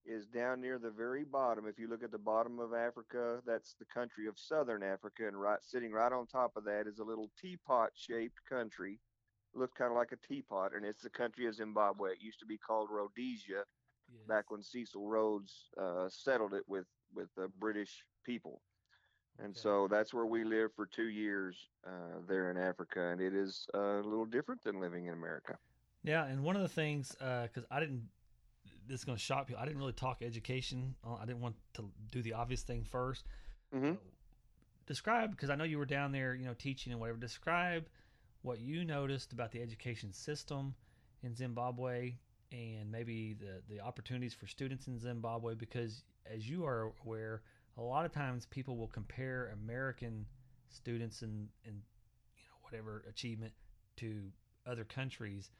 is 0.09 0.25
down 0.25 0.59
near 0.59 0.79
the 0.79 0.89
very 0.89 1.23
bottom. 1.23 1.67
If 1.67 1.77
you 1.77 1.87
look 1.87 2.03
at 2.03 2.11
the 2.11 2.17
bottom 2.17 2.59
of 2.59 2.73
Africa, 2.73 3.41
that's 3.45 3.75
the 3.79 3.85
country 3.85 4.27
of 4.27 4.37
southern 4.37 4.83
Africa, 4.83 5.27
and 5.27 5.39
right 5.39 5.59
sitting 5.61 5.91
right 5.91 6.11
on 6.11 6.25
top 6.25 6.57
of 6.57 6.65
that 6.65 6.87
is 6.87 6.99
a 6.99 7.03
little 7.03 7.29
teapot 7.39 7.91
shaped 7.95 8.39
country 8.49 8.99
looked 9.55 9.77
kind 9.77 9.91
of 9.91 9.97
like 9.97 10.11
a 10.11 10.27
teapot, 10.27 10.73
and 10.75 10.85
it's 10.85 11.01
the 11.01 11.09
country 11.09 11.45
of 11.47 11.55
Zimbabwe. 11.55 12.11
It 12.11 12.21
used 12.21 12.39
to 12.39 12.45
be 12.45 12.57
called 12.57 12.89
Rhodesia 12.91 13.63
yes. 14.11 14.27
back 14.27 14.51
when 14.51 14.63
Cecil 14.63 15.07
Rhodes 15.07 15.69
uh, 15.79 16.07
settled 16.09 16.53
it 16.53 16.63
with 16.67 16.85
with 17.13 17.29
the 17.35 17.47
British 17.59 18.03
people. 18.23 18.61
And 19.39 19.51
okay. 19.51 19.59
so 19.59 19.87
that's 19.89 20.13
where 20.13 20.25
we 20.25 20.43
lived 20.43 20.73
for 20.75 20.85
two 20.85 21.07
years 21.07 21.57
uh, 21.87 22.19
there 22.27 22.51
in 22.51 22.57
Africa, 22.57 23.09
and 23.09 23.21
it 23.21 23.33
is 23.33 23.67
uh, 23.73 24.01
a 24.01 24.03
little 24.03 24.25
different 24.25 24.63
than 24.63 24.81
living 24.81 25.05
in 25.07 25.13
America. 25.13 25.57
Yeah, 26.03 26.25
and 26.25 26.43
one 26.43 26.55
of 26.55 26.61
the 26.61 26.67
things 26.67 27.11
because 27.11 27.63
uh, 27.63 27.73
I 27.73 27.79
didn't, 27.79 28.03
this 28.89 29.01
is 29.01 29.05
going 29.05 29.17
to 29.17 29.23
shock 29.23 29.49
you. 29.49 29.55
I 29.57 29.65
didn't 29.65 29.77
really 29.77 29.93
talk 29.93 30.21
education. 30.21 30.95
Uh, 31.05 31.15
I 31.21 31.25
didn't 31.25 31.41
want 31.41 31.55
to 31.75 31.89
do 32.11 32.21
the 32.21 32.33
obvious 32.33 32.63
thing 32.63 32.85
1st 32.91 33.23
mm-hmm. 33.75 33.93
describe 34.87 35.31
because 35.31 35.49
I 35.49 35.55
know 35.55 35.63
you 35.63 35.77
were 35.77 35.85
down 35.85 36.11
there, 36.11 36.33
you 36.33 36.45
know, 36.45 36.55
teaching 36.55 36.91
and 36.91 36.99
whatever. 36.99 37.17
Describe 37.17 37.85
what 38.41 38.59
you 38.59 38.83
noticed 38.83 39.31
about 39.31 39.51
the 39.51 39.61
education 39.61 40.11
system 40.11 40.73
in 41.23 41.35
Zimbabwe 41.35 42.15
and 42.51 42.91
maybe 42.91 43.33
the, 43.33 43.61
the 43.73 43.79
opportunities 43.79 44.33
for 44.33 44.47
students 44.47 44.87
in 44.87 44.99
Zimbabwe 44.99 45.53
because 45.53 46.03
as 46.25 46.49
you 46.49 46.65
are 46.65 46.91
aware, 47.05 47.43
a 47.77 47.81
lot 47.81 48.05
of 48.05 48.11
times 48.11 48.47
people 48.47 48.75
will 48.75 48.87
compare 48.87 49.55
American 49.63 50.25
students 50.69 51.21
and, 51.21 51.47
and 51.65 51.75
you 52.35 52.43
know 52.43 52.57
whatever 52.61 53.03
achievement 53.07 53.53
to 53.97 54.31
other 54.65 54.83
countries 54.83 55.51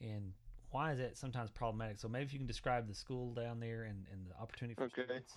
and 0.00 0.32
why 0.70 0.92
is 0.92 0.98
that 0.98 1.16
sometimes 1.16 1.50
problematic? 1.50 1.98
So 1.98 2.08
maybe 2.08 2.24
if 2.24 2.32
you 2.32 2.38
can 2.38 2.46
describe 2.46 2.86
the 2.88 2.94
school 2.94 3.32
down 3.32 3.60
there 3.60 3.84
and, 3.84 4.06
and 4.12 4.26
the 4.28 4.40
opportunity 4.40 4.74
for 4.74 4.84
okay. 4.84 5.04
Students. 5.04 5.34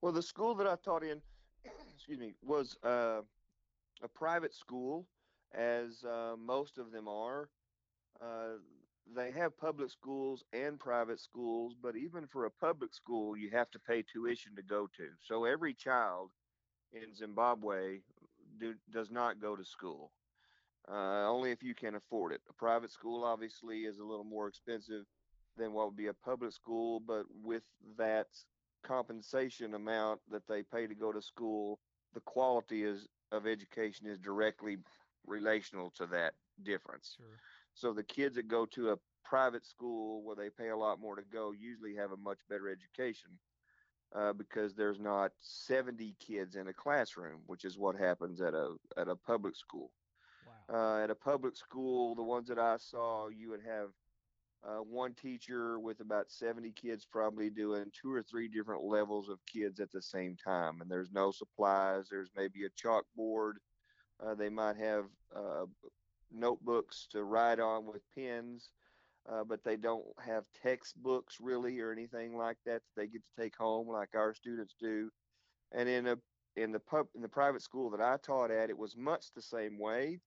Well, 0.00 0.12
the 0.12 0.22
school 0.22 0.54
that 0.56 0.66
I 0.66 0.76
taught 0.84 1.02
in, 1.02 1.20
excuse 1.94 2.18
me, 2.18 2.34
was 2.42 2.76
uh, 2.84 3.22
a 4.02 4.08
private 4.08 4.54
school 4.54 5.06
as 5.54 6.04
uh, 6.04 6.34
most 6.38 6.78
of 6.78 6.92
them 6.92 7.08
are. 7.08 7.48
Uh, 8.20 8.58
they 9.14 9.30
have 9.32 9.56
public 9.58 9.90
schools 9.90 10.44
and 10.52 10.78
private 10.78 11.20
schools, 11.20 11.74
but 11.80 11.96
even 11.96 12.26
for 12.26 12.46
a 12.46 12.50
public 12.50 12.94
school, 12.94 13.36
you 13.36 13.50
have 13.50 13.70
to 13.72 13.78
pay 13.78 14.02
tuition 14.02 14.56
to 14.56 14.62
go 14.62 14.88
to. 14.96 15.08
So 15.26 15.44
every 15.44 15.74
child 15.74 16.30
in 16.92 17.14
Zimbabwe 17.14 17.98
do, 18.58 18.74
does 18.90 19.10
not 19.10 19.40
go 19.40 19.56
to 19.56 19.64
school, 19.64 20.10
uh, 20.90 21.28
only 21.28 21.50
if 21.50 21.62
you 21.62 21.74
can 21.74 21.94
afford 21.94 22.32
it. 22.32 22.40
A 22.48 22.52
private 22.52 22.90
school 22.90 23.24
obviously 23.24 23.80
is 23.80 23.98
a 23.98 24.04
little 24.04 24.24
more 24.24 24.48
expensive 24.48 25.04
than 25.56 25.72
what 25.72 25.86
would 25.86 25.96
be 25.96 26.08
a 26.08 26.14
public 26.14 26.52
school, 26.52 27.00
but 27.00 27.24
with 27.42 27.62
that 27.96 28.26
compensation 28.84 29.74
amount 29.74 30.20
that 30.30 30.46
they 30.48 30.62
pay 30.62 30.86
to 30.86 30.94
go 30.94 31.12
to 31.12 31.22
school, 31.22 31.78
the 32.12 32.20
quality 32.20 32.84
is 32.84 33.08
of 33.32 33.46
education 33.46 34.06
is 34.06 34.18
directly 34.18 34.78
relational 35.26 35.90
to 35.96 36.06
that 36.06 36.34
difference. 36.62 37.14
Sure. 37.16 37.38
So 37.74 37.92
the 37.92 38.04
kids 38.04 38.36
that 38.36 38.48
go 38.48 38.66
to 38.66 38.90
a 38.90 38.96
private 39.24 39.66
school 39.66 40.22
where 40.22 40.36
they 40.36 40.50
pay 40.50 40.68
a 40.68 40.76
lot 40.76 41.00
more 41.00 41.16
to 41.16 41.22
go 41.32 41.52
usually 41.52 41.94
have 41.96 42.12
a 42.12 42.16
much 42.16 42.38
better 42.48 42.68
education 42.68 43.30
uh, 44.14 44.32
because 44.32 44.74
there's 44.74 45.00
not 45.00 45.32
70 45.40 46.14
kids 46.20 46.56
in 46.56 46.68
a 46.68 46.72
classroom, 46.72 47.40
which 47.46 47.64
is 47.64 47.78
what 47.78 47.96
happens 47.96 48.40
at 48.40 48.54
a 48.54 48.74
at 48.96 49.08
a 49.08 49.16
public 49.16 49.56
school. 49.56 49.90
Uh, 50.72 50.98
at 50.98 51.10
a 51.10 51.14
public 51.14 51.56
school, 51.56 52.14
the 52.14 52.22
ones 52.22 52.48
that 52.48 52.58
I 52.58 52.76
saw, 52.78 53.28
you 53.28 53.50
would 53.50 53.62
have 53.66 53.90
uh, 54.66 54.82
one 54.82 55.12
teacher 55.12 55.78
with 55.78 56.00
about 56.00 56.30
70 56.30 56.72
kids 56.72 57.06
probably 57.10 57.50
doing 57.50 57.84
two 58.00 58.10
or 58.10 58.22
three 58.22 58.48
different 58.48 58.82
levels 58.82 59.28
of 59.28 59.38
kids 59.46 59.78
at 59.78 59.92
the 59.92 60.00
same 60.00 60.36
time. 60.42 60.80
And 60.80 60.90
there's 60.90 61.12
no 61.12 61.32
supplies. 61.32 62.06
There's 62.10 62.30
maybe 62.34 62.64
a 62.64 62.70
chalkboard 62.70 63.54
uh, 64.22 64.34
they 64.34 64.48
might 64.48 64.76
have 64.76 65.04
uh, 65.34 65.66
notebooks 66.32 67.06
to 67.10 67.24
write 67.24 67.60
on 67.60 67.86
with 67.86 68.02
pens, 68.14 68.70
uh, 69.30 69.44
but 69.44 69.64
they 69.64 69.76
don't 69.76 70.04
have 70.24 70.44
textbooks 70.62 71.38
really 71.40 71.80
or 71.80 71.92
anything 71.92 72.36
like 72.36 72.56
that 72.64 72.82
that 72.82 73.00
they 73.00 73.06
get 73.06 73.22
to 73.22 73.42
take 73.42 73.56
home 73.56 73.88
like 73.88 74.10
our 74.14 74.34
students 74.34 74.74
do. 74.80 75.10
And 75.72 75.88
in 75.88 76.06
a 76.06 76.16
in 76.56 76.70
the 76.70 76.78
pub 76.78 77.06
in 77.16 77.22
the 77.22 77.28
private 77.28 77.62
school 77.62 77.90
that 77.90 78.00
I 78.00 78.16
taught 78.22 78.50
at, 78.50 78.70
it 78.70 78.78
was 78.78 78.96
much 78.96 79.26
the 79.34 79.42
same 79.42 79.78
way. 79.78 80.20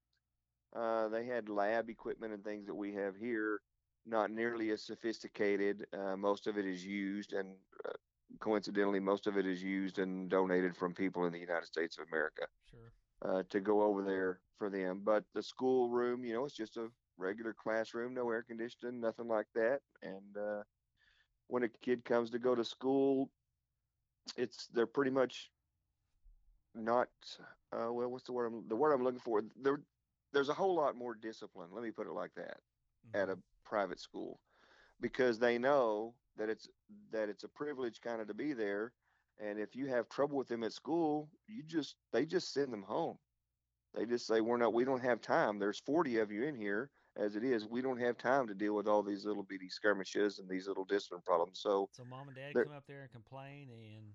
Uh, 0.76 1.08
they 1.10 1.26
had 1.26 1.50
lab 1.50 1.90
equipment 1.90 2.34
and 2.34 2.44
things 2.44 2.66
that 2.68 2.76
we 2.76 2.94
have 2.94 3.16
here, 3.16 3.62
not 4.06 4.32
nearly 4.32 4.72
as 4.72 4.84
sophisticated. 4.84 5.86
Uh, 5.94 6.16
most 6.16 6.48
of 6.48 6.58
it 6.58 6.66
is 6.66 6.86
used, 6.86 7.34
and 7.34 7.56
uh, 7.86 7.94
coincidentally, 8.40 9.00
most 9.00 9.28
of 9.28 9.38
it 9.38 9.46
is 9.46 9.64
used 9.64 10.00
and 10.00 10.30
donated 10.30 10.76
from 10.76 10.94
people 10.94 11.26
in 11.26 11.34
the 11.34 11.40
United 11.40 11.66
States 11.66 11.98
of 11.98 12.08
America. 12.08 12.44
Sure 12.70 12.92
uh, 13.24 13.44
to 13.50 13.60
go 13.60 13.82
over 13.82 14.04
there 14.04 14.40
for 14.58 14.70
them. 14.70 15.02
But 15.04 15.24
the 15.34 15.44
school 15.44 15.90
room, 15.90 16.24
you 16.24 16.34
know, 16.34 16.46
it's 16.46 16.56
just 16.56 16.78
a 16.78 16.88
regular 17.18 17.54
classroom, 17.54 18.14
no 18.14 18.30
air 18.30 18.44
conditioning, 18.44 19.00
nothing 19.00 19.28
like 19.28 19.48
that. 19.56 19.80
And 20.02 20.38
uh, 20.38 20.64
when 21.48 21.64
a 21.64 21.70
kid 21.82 22.06
comes 22.06 22.30
to 22.32 22.40
go 22.40 22.56
to 22.56 22.64
school, 22.64 23.30
it's 24.36 24.68
they're 24.74 24.86
pretty 24.86 25.12
much 25.12 25.50
not 26.76 27.08
uh, 27.74 27.92
well. 27.92 28.10
What's 28.10 28.26
the 28.26 28.34
word? 28.34 28.48
I'm, 28.48 28.68
the 28.68 28.76
word 28.76 28.94
I'm 28.94 29.04
looking 29.04 29.20
for. 29.20 29.42
There, 29.62 29.80
there's 30.34 30.50
a 30.50 30.54
whole 30.54 30.76
lot 30.76 30.96
more 30.96 31.16
discipline. 31.16 31.70
Let 31.72 31.84
me 31.84 31.92
put 31.92 32.08
it 32.08 32.14
like 32.14 32.34
that. 32.36 32.58
Mm-hmm. 33.08 33.18
At 33.18 33.30
a 33.30 33.38
private 33.66 34.00
school, 34.00 34.40
because 35.02 35.40
they 35.40 35.58
know 35.58 36.14
that 36.38 36.50
it's 36.50 36.68
that 37.12 37.30
it's 37.30 37.44
a 37.44 37.50
privilege 37.50 38.02
kind 38.02 38.22
of 38.22 38.28
to 38.28 38.34
be 38.34 38.54
there 38.54 38.94
and 39.40 39.60
if 39.60 39.76
you 39.76 39.88
have 39.88 40.10
trouble 40.10 40.38
with 40.38 40.48
them 40.48 40.64
at 40.64 40.74
school, 40.74 41.30
you 41.48 41.64
just 41.64 41.96
they 42.12 42.26
just 42.26 42.54
send 42.54 42.74
them 42.74 42.84
home. 42.84 43.18
They 43.94 44.06
just 44.06 44.28
say 44.28 44.42
we're 44.42 44.58
not 44.58 44.74
we 44.74 44.84
don't 44.84 45.04
have 45.04 45.22
time. 45.22 45.60
There's 45.60 45.80
40 45.80 46.20
of 46.20 46.32
you 46.32 46.44
in 46.44 46.56
here 46.56 46.90
as 47.16 47.36
it 47.36 47.44
is. 47.44 47.66
We 47.66 47.82
don't 47.82 48.00
have 48.00 48.18
time 48.18 48.48
to 48.48 48.54
deal 48.54 48.76
with 48.76 48.88
all 48.88 49.04
these 49.04 49.26
little 49.26 49.44
bitty 49.44 49.70
skirmishes 49.70 50.40
and 50.40 50.50
these 50.50 50.68
little 50.68 50.86
discipline 50.86 51.22
problems. 51.26 51.60
So, 51.62 51.90
So 51.92 52.04
mom 52.04 52.28
and 52.28 52.36
dad 52.36 52.54
come 52.54 52.76
up 52.76 52.86
there 52.88 53.02
and 53.04 53.12
complain, 53.12 53.70
and 53.70 54.06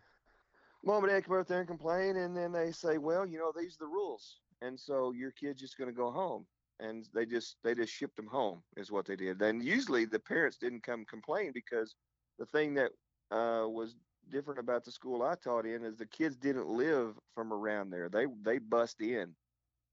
mom 0.84 1.04
and 1.04 1.12
dad 1.12 1.24
come 1.24 1.38
up 1.38 1.46
there 1.46 1.60
and 1.60 1.68
complain, 1.68 2.16
and 2.16 2.36
then 2.36 2.52
they 2.52 2.72
say, 2.72 2.98
"Well, 2.98 3.24
you 3.24 3.38
know, 3.38 3.52
these 3.56 3.74
are 3.76 3.84
the 3.84 3.86
rules," 3.86 4.40
and 4.62 4.80
so 4.80 5.12
your 5.12 5.32
kid's 5.32 5.60
just 5.60 5.78
going 5.78 5.90
to 5.90 5.96
go 5.96 6.10
home, 6.12 6.46
and 6.80 7.08
they 7.14 7.26
just 7.26 7.58
they 7.64 7.74
just 7.74 7.92
shipped 7.92 8.16
them 8.16 8.28
home 8.28 8.62
is 8.76 8.92
what 8.92 9.06
they 9.06 9.16
did. 9.16 9.42
And 9.42 9.62
usually 9.64 10.06
the 10.06 10.20
parents 10.20 10.58
didn't 10.58 10.82
come 10.84 11.04
complain 11.06 11.52
because 11.54 11.96
the 12.38 12.46
thing 12.46 12.74
that 12.74 12.92
uh, 13.32 13.68
was 13.68 13.96
different 14.30 14.60
about 14.60 14.84
the 14.84 14.92
school 14.92 15.22
I 15.22 15.34
taught 15.36 15.66
in 15.66 15.84
is 15.84 15.96
the 15.96 16.06
kids 16.06 16.36
didn't 16.36 16.68
live 16.68 17.18
from 17.34 17.52
around 17.52 17.90
there. 17.90 18.08
They 18.10 18.26
they 18.42 18.58
bust 18.58 19.00
in. 19.02 19.36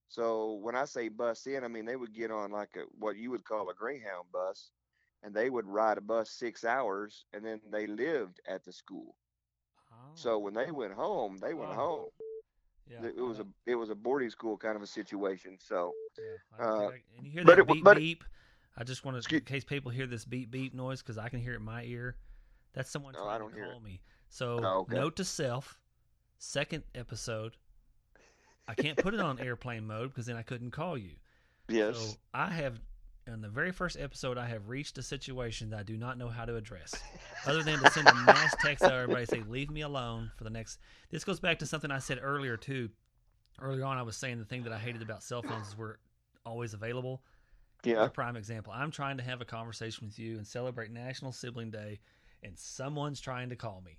So 0.10 0.54
when 0.56 0.76
I 0.76 0.86
say 0.86 1.10
bust 1.10 1.48
in, 1.48 1.64
I 1.64 1.68
mean 1.68 1.86
they 1.86 1.96
would 1.98 2.14
get 2.14 2.32
on 2.32 2.52
like 2.52 2.76
a 2.76 2.84
what 2.98 3.18
you 3.18 3.32
would 3.32 3.46
call 3.46 3.70
a 3.70 3.76
Greyhound 3.76 4.32
bus, 4.32 4.72
and 5.24 5.34
they 5.34 5.50
would 5.50 5.66
ride 5.68 5.98
a 5.98 6.02
bus 6.02 6.32
six 6.32 6.64
hours, 6.66 7.26
and 7.34 7.46
then 7.46 7.62
they 7.72 7.88
lived 7.88 8.40
at 8.48 8.64
the 8.64 8.74
school. 8.74 9.16
oh, 9.92 10.16
So 10.16 10.40
when 10.40 10.54
they 10.54 10.72
went 10.72 10.94
home, 10.94 11.38
they 11.40 11.54
went 11.54 11.72
Oh, 11.72 11.74
home. 11.74 12.12
Yeah, 12.90 13.06
It 13.08 13.16
I 13.18 13.22
was 13.22 13.40
a 13.40 13.46
it 13.66 13.76
was 13.76 13.90
a 13.90 13.96
boarding 13.96 14.30
school 14.30 14.58
kind 14.58 14.76
of 14.76 14.82
a 14.82 14.88
situation. 14.88 15.58
So 15.60 15.92
yeah, 16.18 16.66
I 16.66 16.68
uh, 16.70 16.76
I- 16.90 16.94
and 17.18 17.26
you 17.26 17.32
hear 17.32 17.44
that 17.46 17.60
it 17.60 17.68
beep 17.68 17.84
but- 17.84 17.98
beep. 17.98 18.24
I 18.78 18.84
just 18.86 19.04
want 19.04 19.22
to, 19.22 19.36
in 19.36 19.42
case 19.42 19.66
people 19.66 19.92
hear 19.92 20.08
this 20.08 20.24
beep 20.24 20.52
beep 20.52 20.74
noise, 20.74 21.02
because 21.02 21.18
I 21.18 21.28
can 21.28 21.40
hear 21.42 21.54
it 21.54 21.58
in 21.58 21.66
my 21.66 21.84
ear. 21.84 22.16
That's 22.74 22.90
someone 22.90 23.14
Oh, 23.18 23.24
trying 23.24 23.36
I 23.36 23.38
don't 23.40 23.52
to 23.54 23.62
call 23.62 23.80
me. 23.82 24.00
So 24.30 24.62
Oh, 24.64 24.80
okay. 24.82 24.96
note 24.96 25.16
to 25.18 25.26
self: 25.26 25.80
second 26.38 26.84
episode. 26.96 27.58
I 28.68 28.76
can't 28.76 28.98
put 28.98 29.14
it 29.14 29.20
on 29.20 29.40
airplane 29.40 29.86
mode 29.86 30.10
because 30.10 30.28
then 30.28 30.38
I 30.38 30.44
couldn't 30.44 30.72
call 30.72 30.98
you. 30.98 31.16
yes, 31.68 31.98
So 31.98 32.18
I 32.34 32.52
have, 32.52 32.80
in 33.34 33.42
the 33.42 33.50
very 33.50 33.72
first 33.72 33.98
episode, 34.00 34.38
I 34.38 34.48
have 34.48 34.70
reached 34.70 34.98
a 34.98 35.04
situation 35.04 35.70
that 35.70 35.80
I 35.80 35.84
do 35.84 35.98
not 35.98 36.18
know 36.18 36.30
how 36.30 36.46
to 36.46 36.56
address, 36.56 36.94
other 37.46 37.64
than 37.64 37.80
to 37.80 37.92
send 37.92 38.08
a 38.08 38.14
mass 38.14 38.56
text 38.62 38.84
out 38.84 38.90
to 38.90 38.96
everybody 38.96 39.26
say, 39.26 39.42
"Leave 39.42 39.70
me 39.70 39.82
alone 39.82 40.32
for 40.36 40.44
the 40.44 40.50
next." 40.50 40.80
This 41.10 41.24
goes 41.24 41.40
back 41.40 41.60
to 41.60 41.66
something 41.66 41.92
I 41.92 42.00
said 42.00 42.20
earlier 42.22 42.58
too. 42.58 42.90
Earlier 43.60 43.86
on, 43.86 43.98
I 43.98 44.04
was 44.04 44.16
saying 44.18 44.40
the 44.40 44.46
thing 44.46 44.64
that 44.64 44.74
I 44.74 44.80
hated 44.80 45.02
about 45.02 45.24
cell 45.24 45.42
phones 45.42 45.70
is 45.70 45.78
we're 45.78 45.98
always 46.46 46.74
available. 46.74 47.24
Yeah, 47.84 48.06
a 48.06 48.10
prime 48.10 48.36
example. 48.36 48.74
I'm 48.74 48.92
trying 48.92 49.18
to 49.18 49.24
have 49.24 49.42
a 49.42 49.46
conversation 49.46 50.08
with 50.08 50.20
you 50.20 50.38
and 50.38 50.46
celebrate 50.46 50.92
National 50.92 51.32
Sibling 51.32 51.72
Day, 51.72 52.00
and 52.44 52.58
someone's 52.58 53.22
trying 53.22 53.50
to 53.50 53.56
call 53.56 53.82
me. 53.82 53.98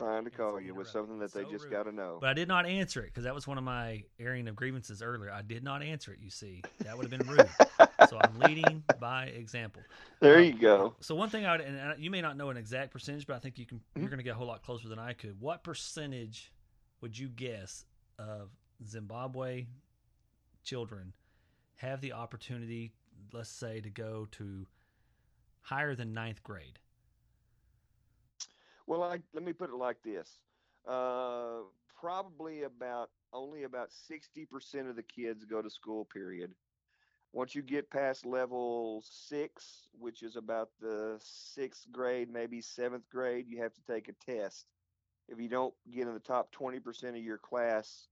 Trying 0.00 0.24
to 0.24 0.30
call 0.30 0.60
you 0.60 0.74
with 0.74 0.88
something 0.88 1.18
that 1.18 1.26
It's 1.26 1.34
they 1.34 1.44
just 1.44 1.70
got 1.70 1.84
to 1.84 1.92
know. 1.92 2.18
But 2.20 2.30
I 2.30 2.34
did 2.34 2.48
not 2.48 2.66
answer 2.66 3.02
it 3.02 3.06
because 3.06 3.24
that 3.24 3.34
was 3.34 3.46
one 3.46 3.58
of 3.58 3.64
my 3.64 4.02
airing 4.18 4.48
of 4.48 4.56
grievances 4.56 5.02
earlier. 5.02 5.30
I 5.30 5.42
did 5.42 5.62
not 5.62 5.82
answer 5.82 6.12
it. 6.12 6.20
You 6.20 6.30
see, 6.30 6.62
that 6.80 6.96
would 6.96 7.10
have 7.10 7.18
been 7.18 7.28
rude. 7.28 7.48
so 8.08 8.18
I'm 8.18 8.38
leading 8.40 8.82
by 8.98 9.24
example. 9.26 9.82
there 10.20 10.38
Um, 10.38 10.44
you 10.44 10.52
go. 10.54 10.94
So 11.00 11.14
one 11.14 11.28
thing 11.28 11.44
I 11.44 11.52
would, 11.52 11.60
and 11.60 12.02
you 12.02 12.10
may 12.10 12.22
not 12.22 12.36
know 12.36 12.48
an 12.50 12.56
exact 12.56 12.92
percentage, 12.92 13.26
but 13.26 13.36
I 13.36 13.38
think 13.40 13.58
you 13.58 13.66
can. 13.66 13.78
Mm-hmm. 13.78 14.00
You're 14.00 14.08
going 14.08 14.18
to 14.18 14.24
get 14.24 14.32
a 14.32 14.38
whole 14.38 14.46
lot 14.46 14.62
closer 14.62 14.88
than 14.88 14.98
I 14.98 15.12
could. 15.12 15.38
What 15.38 15.62
percentage 15.62 16.52
would 17.02 17.18
you 17.18 17.28
guess 17.28 17.84
of 18.18 18.50
Zimbabwe 18.86 19.66
children 20.64 21.12
have 21.76 22.00
the 22.00 22.12
opportunity, 22.12 22.92
let's 23.32 23.50
say, 23.50 23.80
to 23.80 23.90
go 23.90 24.28
to 24.32 24.66
higher 25.60 25.94
than 25.94 26.14
ninth 26.14 26.42
grade? 26.42 26.78
Well, 28.90 29.04
I, 29.04 29.20
let 29.32 29.44
me 29.44 29.52
put 29.52 29.70
it 29.70 29.76
like 29.76 30.02
this: 30.02 30.40
uh, 30.88 31.60
probably 32.00 32.64
about 32.64 33.10
only 33.32 33.62
about 33.62 33.92
sixty 33.92 34.44
percent 34.44 34.88
of 34.88 34.96
the 34.96 35.04
kids 35.04 35.44
go 35.44 35.62
to 35.62 35.70
school. 35.70 36.04
Period. 36.06 36.50
Once 37.32 37.54
you 37.54 37.62
get 37.62 37.88
past 37.88 38.26
level 38.26 39.04
six, 39.08 39.86
which 39.96 40.24
is 40.24 40.34
about 40.34 40.70
the 40.80 41.14
sixth 41.22 41.86
grade, 41.92 42.28
maybe 42.32 42.60
seventh 42.60 43.08
grade, 43.08 43.46
you 43.48 43.62
have 43.62 43.72
to 43.74 43.80
take 43.88 44.08
a 44.08 44.12
test. 44.28 44.66
If 45.28 45.38
you 45.38 45.48
don't 45.48 45.72
get 45.94 46.08
in 46.08 46.14
the 46.14 46.18
top 46.18 46.50
twenty 46.50 46.80
percent 46.80 47.16
of 47.16 47.22
your 47.22 47.38
class, 47.38 48.08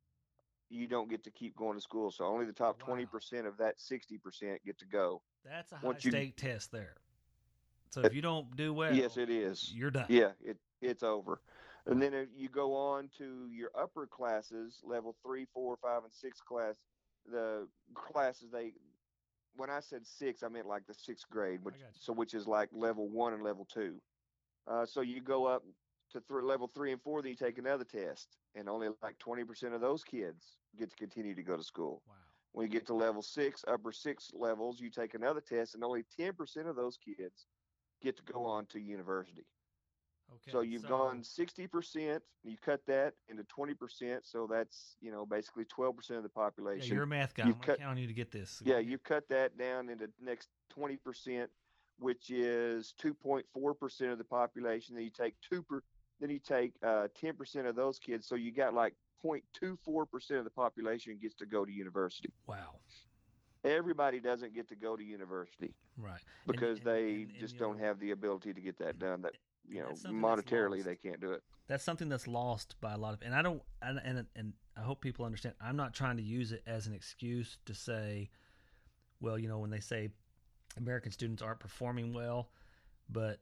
you 0.71 0.87
don't 0.87 1.11
get 1.11 1.25
to 1.25 1.31
keep 1.33 1.57
going 1.57 1.75
to 1.77 1.83
school. 1.83 2.13
So 2.13 2.25
only 2.25 2.47
the 2.47 2.53
top 2.53 2.79
Wow. 2.83 2.87
twenty 2.87 3.07
percent 3.07 3.49
of 3.49 3.57
that 3.57 3.81
sixty 3.81 4.17
percent 4.17 4.61
get 4.65 4.79
to 4.79 4.87
go. 4.87 5.23
That's 5.45 5.73
a 5.73 5.79
high 5.79 5.87
Once 5.89 6.05
you- 6.05 6.13
stake 6.13 6.37
test 6.37 6.71
there. 6.71 6.95
So 7.91 8.03
if 8.03 8.15
you 8.15 8.21
don't 8.23 8.55
do 8.55 8.73
well, 8.75 8.95
yes, 8.95 9.17
it 9.17 9.31
is. 9.31 9.73
you're 9.75 9.91
done. 9.91 10.05
Yeah, 10.11 10.33
it 10.45 10.59
it's 10.81 11.03
over. 11.03 11.41
And 11.87 12.03
then 12.03 12.13
if 12.13 12.29
you 12.37 12.49
go 12.49 12.75
on 12.75 13.09
to 13.19 13.49
your 13.51 13.71
upper 13.79 14.07
classes, 14.07 14.81
level 14.85 15.17
three, 15.25 15.47
four, 15.53 15.77
five, 15.81 16.05
and 16.05 16.13
six 16.13 16.41
class, 16.41 16.77
the 17.31 17.67
classes 17.95 18.51
they 18.53 18.73
when 19.57 19.71
I 19.71 19.81
said 19.81 20.07
six, 20.07 20.43
I 20.43 20.49
meant 20.49 20.67
like 20.67 20.87
the 20.87 20.95
sixth 20.95 21.29
grade, 21.31 21.61
which 21.63 21.77
so 21.95 22.13
which 22.13 22.35
is 22.35 22.47
like 22.47 22.69
level 22.73 23.09
one 23.09 23.33
and 23.33 23.43
level 23.43 23.65
two. 23.65 24.01
Uh, 24.67 24.87
so 24.87 25.01
you 25.01 25.21
go 25.21 25.47
up 25.47 25.65
to 26.13 26.21
th- 26.21 26.43
level 26.43 26.71
three 26.75 26.93
and 26.93 27.03
four, 27.03 27.23
then 27.23 27.31
you 27.31 27.37
take 27.37 27.59
another 27.59 27.85
test, 27.85 28.37
and 28.55 28.69
only 28.69 28.89
like 29.03 29.19
twenty 29.19 29.45
percent 29.45 29.75
of 29.75 29.81
those 29.81 30.05
kids 30.05 30.59
get 30.79 30.91
to 30.91 30.97
continue 30.97 31.35
to 31.35 31.43
go 31.43 31.57
to 31.57 31.65
school. 31.65 32.03
Wow. 32.07 32.15
When 32.53 32.67
you 32.67 32.73
get 32.73 32.87
to 32.87 32.95
level 32.95 33.23
six, 33.23 33.65
upper 33.67 33.93
six 33.93 34.31
levels, 34.35 34.81
you 34.81 34.91
take 34.91 35.15
another 35.15 35.41
test, 35.41 35.75
and 35.75 35.83
only 35.85 36.05
ten 36.17 36.35
percent 36.35 36.69
of 36.69 36.77
those 36.77 36.97
kids 36.97 37.47
get 38.03 38.17
to 38.17 38.23
go 38.33 38.45
on 38.45 38.67
to 38.67 38.79
university. 38.79 39.45
Okay. 40.35 40.53
So 40.53 40.61
you've 40.61 40.87
gone 40.87 41.23
sixty 41.25 41.67
percent. 41.67 42.23
You 42.45 42.57
cut 42.65 42.81
that 42.87 43.15
into 43.29 43.45
twenty 43.45 43.75
percent, 43.75 44.27
so 44.27 44.47
that's 44.51 44.97
you 45.01 45.11
know 45.11 45.25
basically 45.27 45.65
twelve 45.65 45.97
percent 45.97 46.19
of 46.19 46.23
the 46.23 46.31
Yeah, 46.37 46.43
population. 46.43 46.95
you're 46.95 47.05
a 47.05 47.07
math 47.07 47.35
guy. 47.35 47.47
you've 47.47 47.57
I'm 47.57 47.63
cut- 47.63 47.79
count 47.79 47.91
on 47.93 47.99
you 47.99 48.07
to 48.07 48.13
get 48.13 48.31
this. 48.31 48.61
Yeah, 48.65 48.79
you 48.79 48.99
cut 48.99 49.29
that 49.31 49.57
down 49.59 49.89
into 49.89 50.09
next 50.23 50.49
twenty 50.71 50.97
percent, 50.97 51.51
which 51.99 52.31
is 52.31 52.93
two 52.99 53.15
point 53.15 53.47
four 53.55 53.75
percent 53.75 54.11
of 54.13 54.19
the 54.19 54.25
population. 54.25 54.95
Then 54.95 55.05
you 55.05 55.11
take 55.11 55.35
two 55.41 55.63
per, 55.63 55.83
then 56.21 56.31
you 56.31 56.39
take 56.39 56.73
uh, 56.83 57.09
ten 57.19 57.35
percent 57.35 57.67
of 57.67 57.75
those 57.75 57.99
kids. 57.99 58.27
So 58.27 58.35
you 58.35 58.53
got 58.53 58.75
like 58.75 58.95
0.24 59.25 60.09
percent 60.11 60.39
of 60.39 60.45
the 60.45 60.51
population 60.51 61.19
gets 61.21 61.35
to 61.37 61.47
go 61.47 61.65
to 61.65 61.73
university. 61.73 62.31
Wow. 62.47 62.77
Everybody 63.65 64.21
doesn't 64.21 64.55
get 64.55 64.69
to 64.69 64.77
go 64.77 64.97
to 64.97 65.03
university 65.03 65.75
Right. 65.97 66.21
Because 66.47 66.79
and- 66.79 66.87
they 66.87 67.05
and- 67.23 67.31
and, 67.31 67.39
just 67.41 67.59
don't 67.59 67.79
have 67.81 67.99
the 67.99 68.13
ability 68.13 68.55
to 68.55 68.61
get 68.61 68.79
that 68.79 69.01
done. 69.01 69.23
That 69.23 69.33
you 69.69 69.81
know 69.81 69.89
that's 69.89 70.03
something 70.03 70.21
that's 70.21 70.43
monetarily 70.43 70.83
they 70.85 70.97
can't 70.97 71.21
do 71.21 71.33
it. 71.33 71.43
that's 71.67 71.85
something 71.85 72.09
that's 72.09 72.27
lost 72.27 72.75
by 72.81 72.93
a 72.93 72.97
lot 72.99 73.13
of 73.15 73.21
and 73.23 73.35
i 73.35 73.43
don't 73.43 73.63
and, 73.83 74.01
and 74.05 74.27
and 74.37 74.53
i 74.77 74.81
hope 74.81 75.01
people 75.01 75.25
understand 75.25 75.55
i'm 75.61 75.77
not 75.77 75.95
trying 75.95 76.17
to 76.17 76.23
use 76.23 76.53
it 76.53 76.63
as 76.67 76.87
an 76.87 76.95
excuse 76.95 77.59
to 77.67 77.75
say 77.75 78.31
well 79.21 79.39
you 79.39 79.49
know 79.49 79.59
when 79.59 79.71
they 79.71 79.81
say 79.81 80.09
american 80.77 81.13
students 81.13 81.43
aren't 81.43 81.61
performing 81.61 82.13
well 82.13 82.51
but 83.11 83.41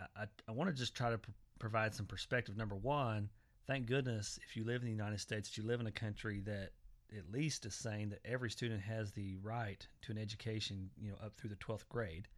i, 0.00 0.04
I, 0.22 0.24
I 0.48 0.52
want 0.52 0.70
to 0.70 0.76
just 0.76 0.94
try 0.94 1.10
to 1.10 1.18
pr- 1.18 1.30
provide 1.58 1.92
some 1.92 2.06
perspective. 2.06 2.56
Number 2.56 2.76
one 2.76 3.28
thank 3.66 3.86
goodness 3.86 4.38
if 4.48 4.56
you 4.56 4.64
live 4.64 4.80
in 4.82 4.86
the 4.86 4.92
united 4.92 5.20
states 5.20 5.56
you 5.56 5.64
live 5.64 5.80
in 5.80 5.86
a 5.86 5.92
country 5.92 6.40
that 6.46 6.70
at 7.16 7.30
least 7.32 7.64
is 7.66 7.74
saying 7.74 8.10
that 8.10 8.20
every 8.24 8.50
student 8.50 8.80
has 8.82 9.12
the 9.12 9.36
right 9.42 9.86
to 10.02 10.12
an 10.12 10.18
education 10.18 10.90
you 11.00 11.10
know 11.10 11.16
up 11.24 11.34
through 11.36 11.50
the 11.50 11.56
12th 11.56 11.88
grade 11.88 12.28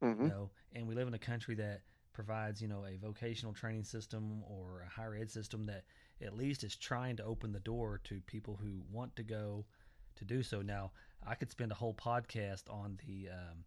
hmm 0.00 0.22
you 0.22 0.28
know, 0.28 0.50
and 0.74 0.86
we 0.88 0.94
live 0.94 1.06
in 1.08 1.12
a 1.14 1.18
country 1.18 1.54
that 1.56 1.82
provides, 2.24 2.60
you 2.60 2.68
know, 2.68 2.84
a 2.84 2.98
vocational 2.98 3.54
training 3.54 3.84
system 3.84 4.42
or 4.46 4.84
a 4.86 4.90
higher 4.90 5.14
ed 5.14 5.30
system 5.30 5.64
that 5.64 5.84
at 6.22 6.36
least 6.36 6.62
is 6.64 6.76
trying 6.76 7.16
to 7.16 7.24
open 7.24 7.50
the 7.50 7.60
door 7.60 7.98
to 8.04 8.20
people 8.26 8.58
who 8.62 8.82
want 8.92 9.16
to 9.16 9.22
go 9.22 9.64
to 10.16 10.24
do 10.26 10.42
so. 10.42 10.60
Now, 10.60 10.92
I 11.26 11.34
could 11.34 11.50
spend 11.50 11.72
a 11.72 11.74
whole 11.74 11.94
podcast 11.94 12.64
on 12.68 12.98
the 13.06 13.30
um, 13.30 13.64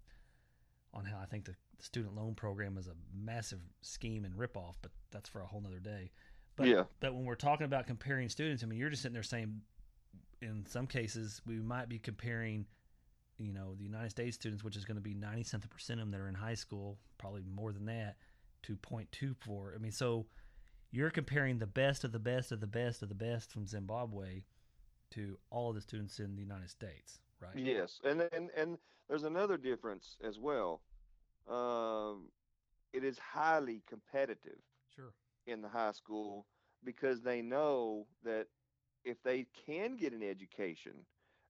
on 0.93 1.05
how 1.05 1.17
I 1.19 1.25
think 1.25 1.45
the, 1.45 1.55
student 1.79 2.15
loan 2.15 2.33
program 2.33 2.77
is 2.77 2.87
a 2.87 2.93
massive 3.13 3.59
scheme 3.81 4.23
and 4.23 4.35
ripoff, 4.35 4.75
but 4.81 4.91
that's 5.11 5.27
for 5.27 5.41
a 5.41 5.45
whole 5.45 5.59
nother 5.59 5.79
day. 5.79 6.11
But 6.55 6.67
Yeah. 6.67 6.83
but 6.99 7.13
when 7.13 7.25
we're 7.25 7.35
talking 7.35 7.65
about 7.65 7.87
comparing 7.87 8.29
students, 8.29 8.63
I 8.63 8.67
mean, 8.67 8.79
you're 8.79 8.91
just 8.91 9.01
sitting 9.01 9.13
there 9.13 9.23
saying, 9.23 9.61
in 10.41 10.65
some 10.67 10.87
cases, 10.87 11.41
we 11.45 11.55
might 11.55 11.89
be 11.89 11.97
comparing 11.97 12.67
you 13.39 13.51
know 13.51 13.73
the 13.75 13.83
United 13.83 14.11
States 14.11 14.35
students, 14.35 14.63
which 14.63 14.77
is 14.77 14.85
going 14.85 14.95
to 14.95 15.01
be 15.01 15.15
ninety 15.15 15.43
something 15.43 15.69
percent 15.69 15.99
of 15.99 16.05
them 16.05 16.11
that 16.11 16.23
are 16.23 16.29
in 16.29 16.35
high 16.35 16.53
school, 16.53 16.99
probably 17.17 17.43
more 17.43 17.73
than 17.73 17.85
that, 17.85 18.15
to 18.63 18.75
0.24. 18.77 19.75
I 19.75 19.77
mean, 19.77 19.91
so 19.91 20.25
you're 20.91 21.09
comparing 21.09 21.59
the 21.59 21.67
best 21.67 22.03
of 22.03 22.11
the 22.11 22.19
best 22.19 22.51
of 22.51 22.59
the 22.59 22.67
best 22.67 23.01
of 23.01 23.09
the 23.09 23.15
best 23.15 23.51
from 23.51 23.65
Zimbabwe 23.67 24.43
to 25.11 25.37
all 25.49 25.69
of 25.69 25.75
the 25.75 25.81
students 25.81 26.19
in 26.19 26.35
the 26.35 26.41
United 26.41 26.69
States, 26.69 27.19
right? 27.39 27.55
Yes, 27.55 27.99
and 28.03 28.21
and 28.31 28.49
and 28.55 28.77
there's 29.07 29.23
another 29.23 29.57
difference 29.57 30.17
as 30.23 30.39
well. 30.39 30.81
Um, 31.47 32.29
it 32.93 33.03
is 33.03 33.17
highly 33.17 33.83
competitive 33.87 34.59
Sure. 34.95 35.13
in 35.45 35.61
the 35.61 35.67
high 35.67 35.91
school 35.91 36.45
because 36.83 37.21
they 37.21 37.41
know 37.41 38.07
that 38.23 38.47
if 39.03 39.21
they 39.23 39.45
can 39.65 39.95
get 39.97 40.13
an 40.13 40.23
education, 40.23 40.93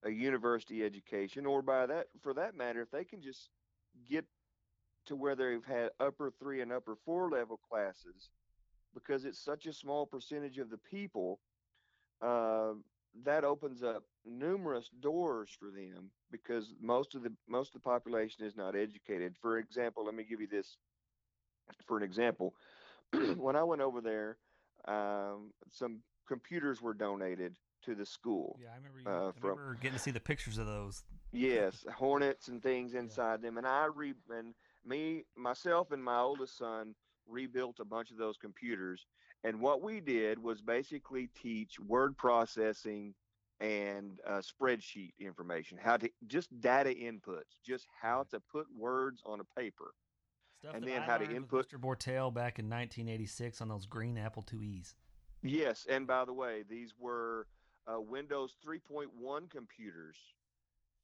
a 0.04 0.10
university 0.10 0.84
education, 0.84 1.46
or 1.46 1.62
by 1.62 1.86
that 1.86 2.08
for 2.22 2.34
that 2.34 2.56
matter, 2.56 2.82
if 2.82 2.92
they 2.92 3.06
can 3.06 3.22
just 3.22 3.50
get 4.10 4.26
to 5.06 5.16
where 5.16 5.36
they've 5.36 5.66
had 5.66 5.92
upper 6.00 6.32
three 6.40 6.62
and 6.62 6.72
upper 6.72 6.96
four 7.06 7.30
level 7.30 7.60
classes, 7.70 8.30
because 8.94 9.26
it's 9.26 9.44
such 9.44 9.66
a 9.66 9.74
small 9.74 10.06
percentage 10.06 10.58
of 10.60 10.70
the 10.70 10.78
people, 10.78 11.40
uh, 12.22 12.74
that 13.26 13.44
opens 13.44 13.84
up 13.84 14.04
numerous 14.26 14.90
doors 15.02 15.50
for 15.60 15.70
them 15.70 16.10
because 16.32 16.74
most 16.82 17.14
of 17.14 17.22
the 17.22 17.32
most 17.48 17.76
of 17.76 17.82
the 17.82 17.88
population 17.88 18.46
is 18.46 18.56
not 18.56 18.76
educated. 18.76 19.36
For 19.42 19.60
example, 19.60 20.06
let 20.06 20.16
me 20.16 20.24
give 20.24 20.42
you 20.42 20.48
this 20.48 20.78
for 21.86 21.98
an 21.98 22.04
example. 22.04 22.56
when 23.38 23.56
I 23.56 23.64
went 23.64 23.82
over 23.82 24.02
there, 24.02 24.38
um, 24.88 25.52
some 25.70 26.00
computers 26.28 26.82
were 26.82 26.94
donated 26.94 27.56
to 27.86 27.96
the 27.96 28.06
school. 28.06 28.58
Yeah, 28.62 28.70
I 28.74 28.78
remember. 28.78 29.00
You, 29.00 29.08
uh, 29.08 29.30
I 29.30 29.40
from, 29.40 29.50
remember 29.50 29.76
getting 29.76 29.98
to 29.98 30.04
see 30.04 30.12
the 30.12 30.20
pictures 30.20 30.58
of 30.58 30.66
those. 30.66 31.04
Yes, 31.32 31.86
hornets 31.96 32.48
and 32.48 32.62
things 32.62 32.94
inside 32.96 33.40
yeah. 33.42 33.48
them, 33.48 33.58
and 33.58 33.68
I 33.68 33.88
re 33.94 34.14
and 34.36 34.54
me 34.86 35.26
myself 35.36 35.92
and 35.92 36.04
my 36.04 36.20
oldest 36.20 36.58
son 36.58 36.96
rebuilt 37.28 37.80
a 37.80 37.86
bunch 37.86 38.12
of 38.12 38.18
those 38.18 38.38
computers. 38.38 39.06
And 39.44 39.60
what 39.60 39.82
we 39.82 40.00
did 40.00 40.42
was 40.42 40.62
basically 40.62 41.30
teach 41.36 41.80
word 41.80 42.18
processing 42.18 43.14
and 43.60 44.20
uh, 44.28 44.42
spreadsheet 44.42 45.14
information, 45.20 45.78
how 45.82 45.98
to 45.98 46.10
just 46.28 46.50
data 46.60 46.90
inputs, 46.90 47.58
just 47.66 47.88
how 48.02 48.26
to 48.32 48.40
put 48.52 48.66
words 48.78 49.22
on 49.26 49.40
a 49.40 49.60
paper. 49.60 49.94
Stuff 50.60 50.76
and 50.76 50.88
then 50.88 51.02
I 51.02 51.06
how 51.06 51.18
to 51.18 51.30
input. 51.30 51.70
Mr. 51.70 51.80
Bortel 51.80 52.34
back 52.34 52.60
in 52.60 52.70
1986 52.70 53.62
on 53.62 53.68
those 53.68 53.86
green 53.86 54.18
Apple 54.18 54.46
IIe's. 54.52 54.96
Yes, 55.42 55.86
and 55.90 56.08
by 56.08 56.24
the 56.24 56.34
way, 56.34 56.64
these 56.70 56.94
were 56.98 57.48
uh, 57.86 58.00
Windows 58.00 58.56
3.1 58.66 59.50
computers. 59.50 60.16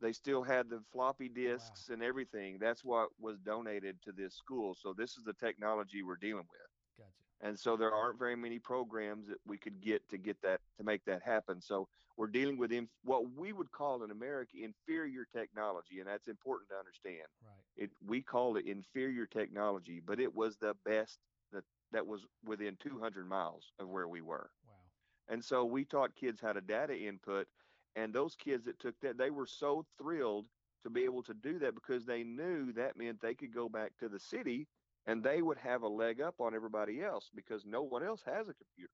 They 0.02 0.14
still 0.14 0.44
had 0.44 0.70
the 0.70 0.82
floppy 0.92 1.30
oh, 1.32 1.36
disks 1.36 1.90
wow. 1.90 1.94
and 1.94 2.04
everything. 2.04 2.58
That's 2.60 2.84
what 2.84 3.10
was 3.20 3.38
donated 3.40 4.02
to 4.04 4.12
this 4.12 4.36
school. 4.36 4.76
So 4.80 4.94
this 4.94 5.18
is 5.18 5.24
the 5.24 5.34
technology 5.34 6.04
we're 6.04 6.16
dealing 6.16 6.46
with. 6.50 6.70
Gotcha. 6.98 7.48
And 7.48 7.60
so 7.60 7.76
there 7.76 7.94
aren't 7.94 8.20
very 8.20 8.36
many 8.36 8.60
programs 8.60 9.28
that 9.28 9.38
we 9.46 9.58
could 9.58 9.82
get 9.82 10.08
to 10.10 10.18
get 10.18 10.42
that 10.42 10.62
to 10.78 10.84
make 10.84 11.04
that 11.06 11.22
happen. 11.22 11.62
So 11.62 11.88
we're 12.20 12.28
dealing 12.28 12.58
with 12.58 12.74
inf- 12.74 12.90
what 13.06 13.24
we 13.38 13.54
would 13.54 13.72
call 13.72 14.04
in 14.04 14.12
America 14.12 14.58
inferior 14.62 15.26
technology, 15.34 16.00
and 16.00 16.08
that's 16.08 16.28
important 16.28 16.70
to 16.70 16.76
understand. 16.76 17.28
Right. 17.42 17.84
It 17.84 17.92
we 18.06 18.22
call 18.22 18.58
it 18.58 18.66
inferior 18.66 19.26
technology, 19.26 20.02
but 20.06 20.20
it 20.20 20.36
was 20.36 20.58
the 20.58 20.76
best 20.86 21.20
that 21.54 21.64
that 21.94 22.06
was 22.06 22.26
within 22.46 22.76
200 22.82 23.26
miles 23.26 23.72
of 23.80 23.88
where 23.88 24.10
we 24.10 24.22
were. 24.22 24.50
Wow. 24.68 25.34
And 25.34 25.44
so 25.44 25.64
we 25.64 25.86
taught 25.86 26.14
kids 26.14 26.42
how 26.42 26.52
to 26.52 26.60
data 26.60 26.94
input, 26.94 27.48
and 27.96 28.14
those 28.14 28.36
kids 28.36 28.66
that 28.66 28.80
took 28.80 29.00
that, 29.02 29.18
they 29.18 29.30
were 29.30 29.48
so 29.48 29.86
thrilled 29.98 30.48
to 30.84 30.90
be 30.90 31.04
able 31.04 31.24
to 31.24 31.34
do 31.34 31.60
that 31.60 31.76
because 31.76 32.06
they 32.06 32.24
knew 32.24 32.72
that 32.74 32.98
meant 32.98 33.20
they 33.22 33.34
could 33.34 33.54
go 33.54 33.68
back 33.68 33.92
to 34.00 34.08
the 34.08 34.20
city 34.20 34.68
and 35.08 35.24
they 35.24 35.42
would 35.42 35.58
have 35.58 35.82
a 35.82 35.88
leg 35.88 36.22
up 36.22 36.36
on 36.40 36.56
everybody 36.56 37.02
else 37.02 37.30
because 37.36 37.66
no 37.66 37.82
one 37.82 38.04
else 38.04 38.22
has 38.26 38.48
a 38.48 38.54
computer. 38.54 38.94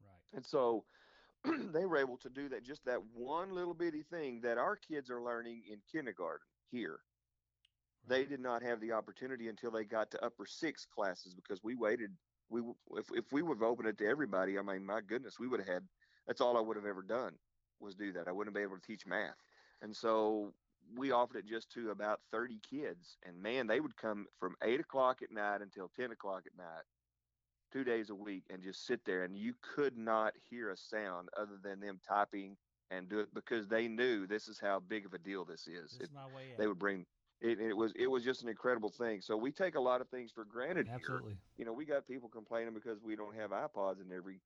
Right. 0.00 0.36
And 0.36 0.46
so 0.46 0.84
they 1.72 1.86
were 1.86 1.98
able 1.98 2.16
to 2.18 2.30
do 2.30 2.48
that 2.48 2.64
just 2.64 2.84
that 2.86 3.00
one 3.12 3.54
little 3.54 3.74
bitty 3.74 4.02
thing 4.02 4.40
that 4.42 4.58
our 4.58 4.76
kids 4.76 5.10
are 5.10 5.22
learning 5.22 5.62
in 5.70 5.78
kindergarten 5.92 6.46
here. 6.70 6.98
Right. 8.06 8.18
They 8.18 8.24
did 8.24 8.40
not 8.40 8.62
have 8.62 8.80
the 8.80 8.92
opportunity 8.92 9.48
until 9.48 9.70
they 9.70 9.84
got 9.84 10.10
to 10.12 10.24
upper 10.24 10.46
six 10.46 10.86
classes 10.86 11.34
because 11.34 11.62
we 11.62 11.74
waited. 11.74 12.10
We 12.50 12.60
if 12.96 13.06
if 13.12 13.32
we 13.32 13.42
would 13.42 13.58
have 13.58 13.68
opened 13.68 13.88
it 13.88 13.98
to 13.98 14.06
everybody, 14.06 14.58
I 14.58 14.62
mean, 14.62 14.84
my 14.84 15.00
goodness, 15.00 15.38
we 15.38 15.48
would 15.48 15.60
have 15.60 15.68
had. 15.68 15.82
That's 16.26 16.40
all 16.40 16.56
I 16.56 16.60
would 16.60 16.76
have 16.76 16.86
ever 16.86 17.02
done 17.02 17.34
was 17.80 17.94
do 17.94 18.12
that. 18.12 18.28
I 18.28 18.32
wouldn't 18.32 18.56
be 18.56 18.62
able 18.62 18.76
to 18.76 18.86
teach 18.86 19.06
math. 19.06 19.36
And 19.82 19.94
so 19.94 20.52
we 20.96 21.12
offered 21.12 21.38
it 21.38 21.46
just 21.46 21.70
to 21.72 21.90
about 21.90 22.20
30 22.30 22.60
kids. 22.68 23.16
And 23.26 23.40
man, 23.42 23.66
they 23.66 23.80
would 23.80 23.96
come 23.96 24.26
from 24.38 24.54
eight 24.62 24.80
o'clock 24.80 25.22
at 25.22 25.32
night 25.32 25.60
until 25.62 25.90
10 25.96 26.12
o'clock 26.12 26.44
at 26.46 26.56
night, 26.56 26.84
two 27.72 27.84
days 27.84 28.10
a 28.10 28.14
week, 28.14 28.44
and 28.50 28.62
just 28.62 28.86
sit 28.86 29.04
there. 29.04 29.24
And 29.24 29.36
you 29.36 29.54
could 29.62 29.96
not 29.96 30.34
hear 30.50 30.70
a 30.70 30.76
sound 30.76 31.28
other 31.38 31.58
than 31.62 31.80
them 31.80 32.00
typing 32.06 32.56
and 32.90 33.08
do 33.08 33.20
it 33.20 33.32
because 33.34 33.66
they 33.66 33.88
knew 33.88 34.26
this 34.26 34.48
is 34.48 34.58
how 34.60 34.80
big 34.80 35.06
of 35.06 35.14
a 35.14 35.18
deal 35.18 35.44
this 35.44 35.66
is. 35.66 35.92
This 35.92 36.00
it, 36.00 36.02
is 36.04 36.10
my 36.12 36.26
way 36.26 36.54
they 36.58 36.66
would 36.66 36.78
bring 36.78 37.06
it, 37.40 37.60
it, 37.60 37.76
was 37.76 37.92
it 37.96 38.06
was 38.06 38.24
just 38.24 38.42
an 38.42 38.48
incredible 38.48 38.90
thing. 38.90 39.20
So 39.20 39.36
we 39.36 39.52
take 39.52 39.74
a 39.74 39.80
lot 39.80 40.00
of 40.00 40.08
things 40.08 40.30
for 40.32 40.44
granted. 40.44 40.88
Absolutely. 40.92 41.32
Here. 41.32 41.38
You 41.58 41.64
know, 41.66 41.72
we 41.72 41.84
got 41.84 42.06
people 42.06 42.28
complaining 42.28 42.74
because 42.74 43.02
we 43.02 43.16
don't 43.16 43.34
have 43.34 43.50
iPods 43.50 44.00
in 44.00 44.12
every 44.14 44.40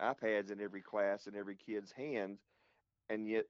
iPads 0.00 0.50
in 0.50 0.60
every 0.60 0.80
class 0.80 1.26
in 1.26 1.36
every 1.36 1.56
kid's 1.56 1.92
hands, 1.92 2.40
and 3.10 3.28
yet 3.28 3.44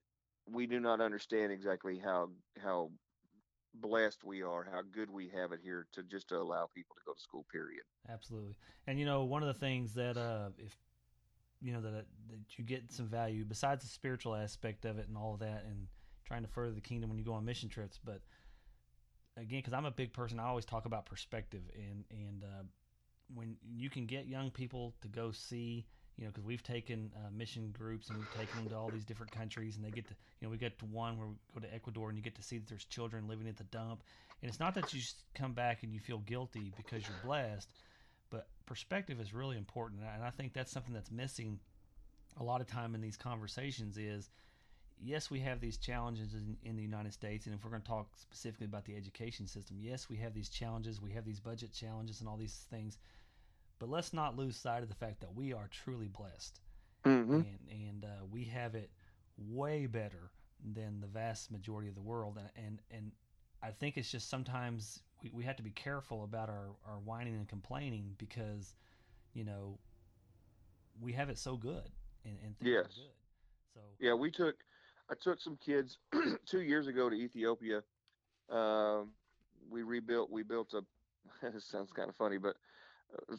we 0.50 0.66
do 0.66 0.80
not 0.80 1.00
understand 1.00 1.52
exactly 1.52 2.00
how 2.02 2.30
how 2.62 2.90
blessed 3.74 4.24
we 4.24 4.42
are, 4.42 4.66
how 4.70 4.80
good 4.90 5.10
we 5.10 5.28
have 5.28 5.52
it 5.52 5.60
here 5.62 5.86
to 5.92 6.02
just 6.02 6.28
to 6.28 6.36
allow 6.36 6.68
people 6.74 6.96
to 6.96 7.02
go 7.06 7.12
to 7.12 7.20
school. 7.20 7.46
Period. 7.52 7.82
Absolutely. 8.08 8.56
And 8.86 8.98
you 8.98 9.06
know, 9.06 9.24
one 9.24 9.42
of 9.42 9.48
the 9.48 9.60
things 9.60 9.94
that 9.94 10.16
uh, 10.16 10.48
if 10.58 10.76
you 11.60 11.72
know 11.72 11.82
that 11.82 12.06
that 12.30 12.58
you 12.58 12.64
get 12.64 12.90
some 12.90 13.06
value 13.06 13.44
besides 13.44 13.84
the 13.84 13.90
spiritual 13.90 14.34
aspect 14.34 14.84
of 14.84 14.98
it 14.98 15.06
and 15.08 15.16
all 15.16 15.34
of 15.34 15.40
that, 15.40 15.64
and 15.68 15.86
trying 16.24 16.42
to 16.42 16.48
further 16.48 16.72
the 16.72 16.80
kingdom 16.80 17.10
when 17.10 17.18
you 17.18 17.24
go 17.24 17.34
on 17.34 17.44
mission 17.44 17.68
trips, 17.68 18.00
but 18.02 18.22
again, 19.36 19.60
because 19.60 19.72
I'm 19.72 19.84
a 19.84 19.90
big 19.90 20.12
person, 20.12 20.40
I 20.40 20.44
always 20.44 20.64
talk 20.64 20.86
about 20.86 21.06
perspective, 21.06 21.62
and 21.74 22.04
and 22.10 22.44
uh, 22.44 22.62
when 23.32 23.56
you 23.62 23.90
can 23.90 24.06
get 24.06 24.26
young 24.26 24.50
people 24.50 24.94
to 25.02 25.08
go 25.08 25.30
see 25.30 25.86
you 26.20 26.26
know, 26.26 26.30
because 26.30 26.44
we've 26.44 26.62
taken 26.62 27.10
uh, 27.16 27.30
mission 27.34 27.74
groups 27.76 28.10
and 28.10 28.18
we've 28.18 28.28
taken 28.28 28.58
them 28.58 28.68
to 28.68 28.76
all 28.76 28.90
these 28.90 29.06
different 29.06 29.32
countries, 29.32 29.76
and 29.76 29.84
they 29.84 29.90
get 29.90 30.06
to, 30.06 30.14
you 30.38 30.46
know, 30.46 30.50
we 30.50 30.58
get 30.58 30.78
to 30.78 30.84
one 30.84 31.16
where 31.16 31.28
we 31.28 31.34
go 31.54 31.66
to 31.66 31.74
Ecuador 31.74 32.10
and 32.10 32.18
you 32.18 32.22
get 32.22 32.34
to 32.34 32.42
see 32.42 32.58
that 32.58 32.68
there's 32.68 32.84
children 32.84 33.26
living 33.26 33.48
at 33.48 33.56
the 33.56 33.64
dump, 33.64 34.02
and 34.42 34.50
it's 34.50 34.60
not 34.60 34.74
that 34.74 34.92
you 34.92 35.00
come 35.34 35.54
back 35.54 35.82
and 35.82 35.94
you 35.94 35.98
feel 35.98 36.18
guilty 36.18 36.72
because 36.76 37.08
you're 37.08 37.16
blessed, 37.16 37.70
but 38.28 38.48
perspective 38.66 39.18
is 39.18 39.32
really 39.32 39.56
important, 39.56 40.02
and 40.02 40.22
I 40.22 40.28
think 40.28 40.52
that's 40.52 40.70
something 40.70 40.92
that's 40.92 41.10
missing 41.10 41.58
a 42.38 42.44
lot 42.44 42.60
of 42.60 42.66
time 42.66 42.94
in 42.94 43.00
these 43.00 43.16
conversations. 43.16 43.96
Is 43.96 44.28
yes, 45.02 45.30
we 45.30 45.40
have 45.40 45.58
these 45.58 45.78
challenges 45.78 46.34
in, 46.34 46.58
in 46.62 46.76
the 46.76 46.82
United 46.82 47.14
States, 47.14 47.46
and 47.46 47.54
if 47.54 47.64
we're 47.64 47.70
going 47.70 47.82
to 47.82 47.88
talk 47.88 48.08
specifically 48.16 48.66
about 48.66 48.84
the 48.84 48.94
education 48.94 49.46
system, 49.46 49.78
yes, 49.80 50.10
we 50.10 50.16
have 50.18 50.34
these 50.34 50.50
challenges, 50.50 51.00
we 51.00 51.12
have 51.12 51.24
these 51.24 51.40
budget 51.40 51.72
challenges, 51.72 52.20
and 52.20 52.28
all 52.28 52.36
these 52.36 52.66
things 52.70 52.98
but 53.80 53.88
let's 53.88 54.12
not 54.12 54.36
lose 54.36 54.56
sight 54.56 54.82
of 54.82 54.88
the 54.88 54.94
fact 54.94 55.20
that 55.20 55.34
we 55.34 55.52
are 55.52 55.68
truly 55.72 56.06
blessed, 56.06 56.60
mm-hmm. 57.04 57.32
and 57.32 57.58
and 57.70 58.04
uh, 58.04 58.24
we 58.30 58.44
have 58.44 58.76
it 58.76 58.90
way 59.36 59.86
better 59.86 60.30
than 60.74 61.00
the 61.00 61.06
vast 61.06 61.50
majority 61.50 61.88
of 61.88 61.94
the 61.94 62.02
world. 62.02 62.38
And 62.38 62.48
and, 62.64 62.78
and 62.90 63.12
I 63.62 63.70
think 63.70 63.96
it's 63.96 64.10
just 64.10 64.28
sometimes 64.28 65.00
we, 65.22 65.30
we 65.32 65.44
have 65.44 65.56
to 65.56 65.62
be 65.62 65.70
careful 65.70 66.24
about 66.24 66.48
our, 66.48 66.68
our 66.86 66.98
whining 67.04 67.34
and 67.34 67.48
complaining 67.48 68.14
because, 68.18 68.74
you 69.34 69.44
know, 69.44 69.78
we 71.00 71.12
have 71.12 71.30
it 71.30 71.38
so 71.38 71.56
good 71.56 71.88
and, 72.24 72.36
and 72.44 72.58
things 72.58 72.70
yes. 72.70 72.86
good. 72.86 73.74
So 73.74 73.80
yeah, 73.98 74.14
we 74.14 74.30
took 74.30 74.56
I 75.10 75.14
took 75.20 75.40
some 75.40 75.56
kids 75.64 75.98
two 76.46 76.60
years 76.60 76.86
ago 76.86 77.08
to 77.08 77.16
Ethiopia. 77.16 77.82
Um, 78.50 79.10
we 79.70 79.82
rebuilt 79.82 80.30
we 80.30 80.42
built 80.42 80.74
a. 80.74 80.82
this 81.52 81.64
sounds 81.64 81.92
kind 81.92 82.08
of 82.08 82.16
funny, 82.16 82.38
but 82.38 82.56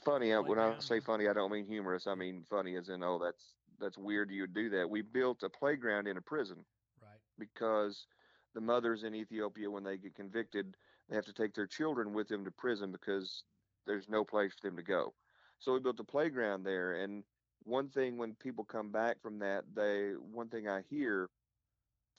funny 0.04 0.34
uh, 0.34 0.42
when 0.42 0.60
i 0.60 0.74
say 0.80 1.00
funny 1.00 1.28
i 1.28 1.34
don't 1.34 1.52
mean 1.52 1.66
humorous 1.66 2.08
i 2.08 2.16
mean 2.16 2.44
funny 2.50 2.76
as 2.76 2.90
in 2.90 3.04
oh 3.04 3.20
that's 3.24 3.54
that's 3.82 3.98
weird 3.98 4.30
you 4.30 4.44
would 4.44 4.54
do 4.54 4.70
that. 4.70 4.90
We 4.90 5.02
built 5.02 5.44
a 5.44 5.50
playground 5.50 6.08
in 6.08 6.18
a 6.18 6.22
prison 6.22 6.64
right. 7.02 7.20
because 7.38 8.06
the 8.54 8.62
mothers 8.62 9.04
in 9.04 9.16
ethiopia 9.16 9.70
when 9.70 9.84
they 9.84 9.98
get 9.98 10.16
convicted 10.16 10.76
they 11.10 11.16
have 11.16 11.26
to 11.26 11.34
take 11.34 11.54
their 11.54 11.68
children 11.68 12.14
with 12.14 12.28
them 12.28 12.46
to 12.46 12.52
prison 12.52 12.92
because 12.92 13.44
there's 13.86 14.08
no 14.08 14.24
place 14.24 14.54
for 14.54 14.70
them 14.70 14.78
to 14.78 14.84
go. 14.84 15.14
So 15.60 15.74
we 15.74 15.80
built 15.80 16.00
a 16.00 16.04
playground 16.04 16.64
there 16.64 16.94
and 16.94 17.24
one 17.64 17.90
thing 17.90 18.18
when 18.18 18.36
people 18.36 18.64
come 18.64 18.92
back 18.92 19.22
from 19.22 19.40
that 19.40 19.66
they 19.76 20.12
one 20.32 20.50
thing 20.50 20.68
i 20.68 20.82
hear 20.90 21.30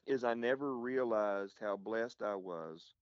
is 0.07 0.25
i 0.25 0.35
never 0.35 0.77
realized 0.77 1.57
how 1.61 1.77
blessed 1.77 2.23
i 2.23 2.35
was 2.35 2.95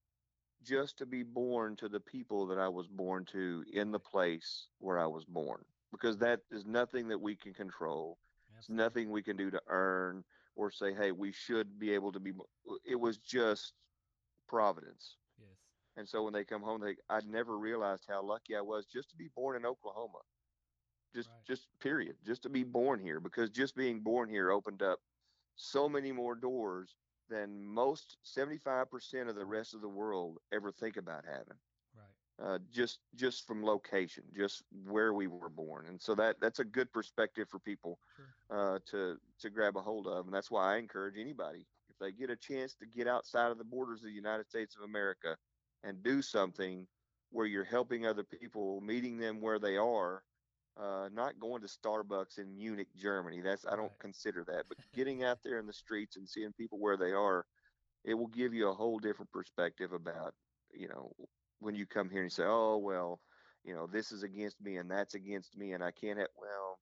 just 0.64 0.98
to 0.98 1.06
be 1.06 1.22
born 1.22 1.76
to 1.76 1.88
the 1.88 2.00
people 2.00 2.46
that 2.46 2.58
I 2.58 2.68
was 2.68 2.86
born 2.86 3.24
to 3.32 3.64
in 3.72 3.90
the 3.90 3.98
place 3.98 4.66
where 4.78 4.98
I 4.98 5.06
was 5.06 5.24
born. 5.24 5.64
Because 5.90 6.18
that 6.18 6.40
is 6.50 6.66
nothing 6.66 7.08
that 7.08 7.20
we 7.20 7.34
can 7.34 7.52
control. 7.52 8.18
It's 8.58 8.68
nothing 8.68 9.10
we 9.10 9.22
can 9.22 9.36
do 9.36 9.50
to 9.50 9.60
earn 9.68 10.22
or 10.54 10.70
say, 10.70 10.92
hey, 10.92 11.12
we 11.12 11.32
should 11.32 11.78
be 11.78 11.92
able 11.94 12.12
to 12.12 12.20
be. 12.20 12.30
Uh, 12.30 12.74
it 12.84 13.00
was 13.00 13.16
just 13.16 13.72
providence. 14.46 15.16
Yes. 15.38 15.48
And 15.96 16.06
so 16.06 16.22
when 16.24 16.34
they 16.34 16.44
come 16.44 16.60
home, 16.60 16.82
they 16.82 16.96
I'd 17.08 17.26
never 17.26 17.58
realized 17.58 18.04
how 18.06 18.22
lucky 18.22 18.54
I 18.54 18.60
was 18.60 18.84
just 18.84 19.08
to 19.10 19.16
be 19.16 19.28
born 19.34 19.56
in 19.56 19.64
Oklahoma. 19.64 20.18
Just 21.14 21.30
right. 21.30 21.46
just 21.46 21.68
period. 21.80 22.16
Just 22.26 22.42
to 22.42 22.50
be 22.50 22.62
born 22.62 23.00
here 23.00 23.18
because 23.18 23.48
just 23.48 23.74
being 23.74 24.00
born 24.00 24.28
here 24.28 24.50
opened 24.50 24.82
up 24.82 24.98
so 25.56 25.88
many 25.88 26.12
more 26.12 26.34
doors 26.34 26.94
than 27.30 27.64
most 27.64 28.18
75% 28.24 29.28
of 29.28 29.36
the 29.36 29.46
rest 29.46 29.74
of 29.74 29.80
the 29.80 29.88
world 29.88 30.38
ever 30.52 30.72
think 30.72 30.96
about 30.96 31.24
having. 31.24 31.58
Right. 31.96 32.54
Uh, 32.54 32.58
just 32.70 33.00
just 33.16 33.46
from 33.46 33.64
location, 33.64 34.24
just 34.36 34.62
where 34.86 35.14
we 35.14 35.26
were 35.28 35.50
born, 35.50 35.86
and 35.86 36.00
so 36.00 36.14
that 36.14 36.36
that's 36.40 36.58
a 36.60 36.64
good 36.64 36.92
perspective 36.92 37.48
for 37.48 37.58
people 37.60 37.98
sure. 38.16 38.74
uh, 38.74 38.78
to 38.90 39.16
to 39.40 39.50
grab 39.50 39.76
a 39.76 39.82
hold 39.82 40.06
of, 40.06 40.26
and 40.26 40.34
that's 40.34 40.50
why 40.50 40.74
I 40.74 40.78
encourage 40.78 41.16
anybody 41.18 41.66
if 41.90 41.98
they 41.98 42.12
get 42.12 42.30
a 42.30 42.36
chance 42.36 42.74
to 42.76 42.86
get 42.86 43.06
outside 43.08 43.50
of 43.50 43.58
the 43.58 43.64
borders 43.64 44.00
of 44.00 44.06
the 44.06 44.12
United 44.12 44.48
States 44.48 44.76
of 44.76 44.82
America 44.84 45.36
and 45.84 46.02
do 46.02 46.22
something 46.22 46.86
where 47.30 47.46
you're 47.46 47.64
helping 47.64 48.06
other 48.06 48.24
people, 48.24 48.80
meeting 48.80 49.18
them 49.18 49.40
where 49.40 49.58
they 49.58 49.76
are, 49.76 50.22
uh, 50.80 51.08
not 51.12 51.38
going 51.38 51.60
to 51.62 51.68
Starbucks 51.68 52.38
in 52.38 52.56
Munich, 52.56 52.88
Germany. 52.96 53.40
That's 53.40 53.66
I 53.66 53.70
don't 53.76 53.82
Right. 53.82 53.98
consider 53.98 54.44
that. 54.44 54.64
But 54.68 54.78
getting 54.94 55.24
out 55.24 55.38
there 55.42 55.58
in 55.58 55.66
the 55.66 55.72
streets 55.72 56.16
and 56.16 56.28
seeing 56.28 56.52
people 56.52 56.78
where 56.78 56.96
they 56.96 57.12
are, 57.12 57.44
it 58.04 58.14
will 58.14 58.28
give 58.28 58.54
you 58.54 58.68
a 58.68 58.74
whole 58.74 58.98
different 58.98 59.30
perspective 59.30 59.92
about 59.92 60.34
you 60.72 60.88
know 60.88 61.12
when 61.58 61.74
you 61.74 61.86
come 61.86 62.08
here 62.08 62.22
and 62.22 62.32
say, 62.32 62.44
oh 62.46 62.78
well, 62.78 63.20
you 63.64 63.74
know 63.74 63.86
this 63.86 64.12
is 64.12 64.22
against 64.22 64.60
me 64.60 64.76
and 64.78 64.90
that's 64.90 65.14
against 65.14 65.56
me 65.56 65.72
and 65.72 65.82
I 65.84 65.90
can't 65.90 66.18
have. 66.18 66.28
Well, 66.36 66.78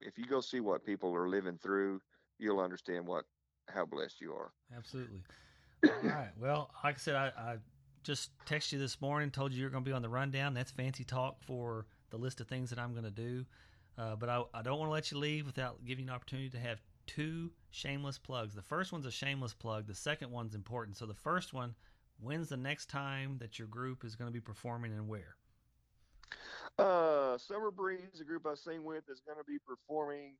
if 0.00 0.18
you 0.18 0.24
go 0.24 0.40
see 0.40 0.60
what 0.60 0.84
people 0.84 1.14
are 1.14 1.28
living 1.28 1.58
through, 1.62 2.00
you'll 2.38 2.60
understand 2.60 3.06
what 3.06 3.24
how 3.68 3.84
blessed 3.84 4.20
you 4.20 4.32
are. 4.32 4.52
Absolutely. 4.76 5.22
All 5.84 5.92
right. 6.08 6.30
Well, 6.40 6.70
like 6.82 6.94
I 6.96 6.98
said, 6.98 7.14
I, 7.14 7.26
I 7.36 7.56
just 8.02 8.30
texted 8.46 8.72
you 8.72 8.78
this 8.78 9.00
morning, 9.00 9.30
told 9.30 9.52
you 9.52 9.60
you're 9.60 9.70
going 9.70 9.84
to 9.84 9.88
be 9.88 9.94
on 9.94 10.02
the 10.02 10.08
rundown. 10.08 10.54
That's 10.54 10.70
fancy 10.70 11.04
talk 11.04 11.42
for 11.44 11.86
the 12.12 12.18
list 12.18 12.40
of 12.40 12.46
things 12.46 12.70
that 12.70 12.78
I'm 12.78 12.92
going 12.92 13.04
to 13.04 13.10
do. 13.10 13.44
Uh, 13.98 14.14
but 14.14 14.28
I, 14.28 14.42
I 14.54 14.62
don't 14.62 14.78
want 14.78 14.88
to 14.88 14.92
let 14.92 15.10
you 15.10 15.18
leave 15.18 15.46
without 15.46 15.84
giving 15.84 16.04
you 16.04 16.10
an 16.10 16.14
opportunity 16.14 16.50
to 16.50 16.58
have 16.58 16.80
two 17.06 17.50
shameless 17.70 18.18
plugs. 18.18 18.54
The 18.54 18.62
first 18.62 18.92
one's 18.92 19.06
a 19.06 19.10
shameless 19.10 19.54
plug. 19.54 19.86
The 19.86 19.94
second 19.94 20.30
one's 20.30 20.54
important. 20.54 20.96
So 20.96 21.06
the 21.06 21.14
first 21.14 21.52
one, 21.52 21.74
when's 22.20 22.48
the 22.48 22.56
next 22.56 22.88
time 22.88 23.38
that 23.38 23.58
your 23.58 23.68
group 23.68 24.04
is 24.04 24.14
going 24.14 24.28
to 24.28 24.32
be 24.32 24.40
performing 24.40 24.92
and 24.92 25.08
where? 25.08 25.36
Uh, 26.78 27.36
Summer 27.38 27.70
Breeze, 27.70 28.18
the 28.18 28.24
group 28.24 28.46
I 28.46 28.54
sing 28.54 28.84
with, 28.84 29.08
is 29.10 29.20
going 29.20 29.38
to 29.38 29.44
be 29.44 29.58
performing 29.58 30.34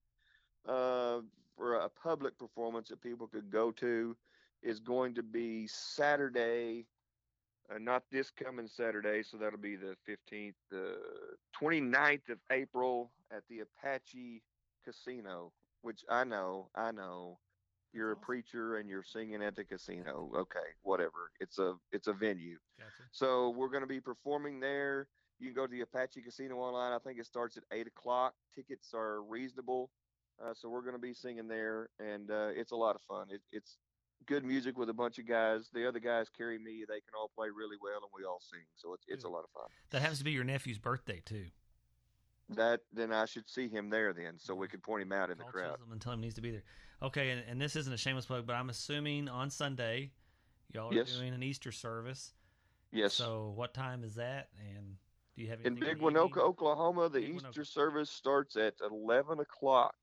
uh, 0.66 1.18
for 1.56 1.76
a 1.76 1.88
public 1.88 2.38
performance 2.38 2.88
that 2.88 3.02
people 3.02 3.26
could 3.26 3.50
go 3.50 3.70
to. 3.72 4.16
Is 4.62 4.78
going 4.78 5.14
to 5.16 5.24
be 5.24 5.66
Saturday, 5.66 6.86
uh, 7.70 7.78
not 7.78 8.04
this 8.10 8.30
coming 8.30 8.68
Saturday, 8.68 9.22
so 9.22 9.36
that'll 9.36 9.58
be 9.58 9.76
the 9.76 9.96
15th, 10.08 10.54
the 10.70 10.96
29th 11.60 12.28
of 12.30 12.38
April 12.50 13.10
at 13.30 13.42
the 13.48 13.60
Apache 13.60 14.42
Casino, 14.84 15.52
which 15.82 16.04
I 16.08 16.24
know, 16.24 16.68
I 16.74 16.92
know. 16.92 17.38
You're 17.94 18.12
a 18.12 18.16
preacher 18.16 18.78
and 18.78 18.88
you're 18.88 19.02
singing 19.02 19.42
at 19.42 19.54
the 19.54 19.64
casino. 19.64 20.30
Okay, 20.34 20.60
whatever. 20.82 21.30
It's 21.40 21.58
a 21.58 21.74
it's 21.92 22.06
a 22.06 22.14
venue. 22.14 22.56
Gotcha. 22.78 22.90
So 23.12 23.50
we're 23.50 23.68
going 23.68 23.82
to 23.82 23.86
be 23.86 24.00
performing 24.00 24.60
there. 24.60 25.08
You 25.38 25.48
can 25.48 25.54
go 25.54 25.66
to 25.66 25.70
the 25.70 25.82
Apache 25.82 26.22
Casino 26.22 26.56
online. 26.56 26.94
I 26.94 26.98
think 27.00 27.18
it 27.18 27.26
starts 27.26 27.58
at 27.58 27.64
eight 27.70 27.86
o'clock. 27.86 28.32
Tickets 28.54 28.94
are 28.94 29.22
reasonable, 29.22 29.90
uh, 30.42 30.54
so 30.54 30.70
we're 30.70 30.80
going 30.80 30.94
to 30.94 31.00
be 31.00 31.12
singing 31.12 31.48
there, 31.48 31.90
and 31.98 32.30
uh, 32.30 32.48
it's 32.54 32.72
a 32.72 32.76
lot 32.76 32.96
of 32.96 33.02
fun. 33.02 33.26
It, 33.30 33.42
it's 33.52 33.76
good 34.26 34.44
music 34.44 34.76
with 34.78 34.88
a 34.88 34.94
bunch 34.94 35.18
of 35.18 35.26
guys. 35.26 35.68
The 35.72 35.86
other 35.86 35.98
guys 36.00 36.28
carry 36.36 36.58
me. 36.58 36.84
They 36.88 37.00
can 37.00 37.14
all 37.18 37.30
play 37.34 37.48
really 37.48 37.76
well, 37.82 37.96
and 38.02 38.10
we 38.16 38.24
all 38.24 38.40
sing. 38.40 38.60
So 38.76 38.92
it's 38.94 39.04
it's 39.08 39.24
a 39.24 39.28
lot 39.28 39.44
of 39.44 39.50
fun. 39.50 39.64
That 39.90 40.00
happens 40.00 40.18
to 40.18 40.24
be 40.24 40.32
your 40.32 40.44
nephew's 40.44 40.78
birthday, 40.78 41.20
too. 41.24 41.46
That 42.50 42.80
then 42.92 43.12
I 43.12 43.24
should 43.24 43.48
see 43.48 43.68
him 43.68 43.88
there 43.88 44.12
then, 44.12 44.34
so 44.38 44.54
we 44.54 44.68
could 44.68 44.82
point 44.82 45.02
him 45.02 45.12
out 45.12 45.30
in 45.30 45.38
the 45.38 45.44
crowd. 45.44 45.72
Chisholm 45.76 45.92
and 45.92 46.00
tell 46.00 46.12
him 46.12 46.18
he 46.20 46.24
needs 46.26 46.34
to 46.34 46.42
be 46.42 46.50
there. 46.50 46.64
Okay, 47.00 47.30
and, 47.30 47.42
and 47.48 47.60
this 47.60 47.76
isn't 47.76 47.92
a 47.92 47.96
shameless 47.96 48.26
plug, 48.26 48.46
but 48.46 48.54
I'm 48.54 48.68
assuming 48.68 49.28
on 49.28 49.48
Sunday, 49.50 50.10
y'all 50.70 50.90
are 50.90 50.94
Yes. 50.94 51.16
doing 51.16 51.32
an 51.34 51.42
Easter 51.42 51.72
service. 51.72 52.34
Yes. 52.90 53.14
So 53.14 53.52
what 53.56 53.72
time 53.72 54.04
is 54.04 54.16
that? 54.16 54.48
And 54.58 54.96
do 55.34 55.42
you 55.42 55.48
have 55.48 55.60
in 55.60 55.78
anything 55.78 55.94
Big 55.94 55.98
Waynoka. 56.02 56.38
Oklahoma, 56.38 57.08
the 57.08 57.20
Big 57.20 57.36
Easter 57.36 57.48
Waynoka. 57.62 57.66
service 57.66 58.10
starts 58.10 58.56
at 58.56 58.74
11 58.82 59.40
o'clock. 59.40 59.94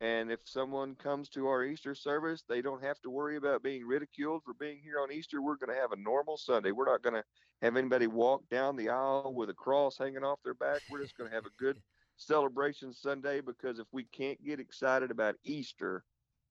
And 0.00 0.30
if 0.30 0.40
someone 0.44 0.96
comes 0.96 1.28
to 1.30 1.46
our 1.46 1.64
Easter 1.64 1.94
service, 1.94 2.42
they 2.48 2.60
don't 2.60 2.82
have 2.82 3.00
to 3.02 3.10
worry 3.10 3.36
about 3.36 3.62
being 3.62 3.86
ridiculed 3.86 4.42
for 4.44 4.54
being 4.54 4.80
here 4.82 5.00
on 5.00 5.12
Easter. 5.12 5.40
We're 5.40 5.56
going 5.56 5.74
to 5.74 5.80
have 5.80 5.92
a 5.92 5.96
normal 5.96 6.36
Sunday. 6.36 6.72
We're 6.72 6.90
not 6.90 7.02
going 7.02 7.14
to 7.14 7.24
have 7.62 7.76
anybody 7.76 8.06
walk 8.06 8.42
down 8.50 8.76
the 8.76 8.88
aisle 8.88 9.32
with 9.34 9.50
a 9.50 9.54
cross 9.54 9.96
hanging 9.96 10.24
off 10.24 10.40
their 10.44 10.54
back. 10.54 10.82
We're 10.90 11.02
just 11.02 11.16
going 11.16 11.30
to 11.30 11.34
have 11.34 11.46
a 11.46 11.62
good 11.62 11.78
celebration 12.16 12.92
Sunday 12.92 13.40
because 13.40 13.78
if 13.78 13.86
we 13.92 14.04
can't 14.04 14.42
get 14.44 14.60
excited 14.60 15.10
about 15.10 15.36
Easter 15.44 16.04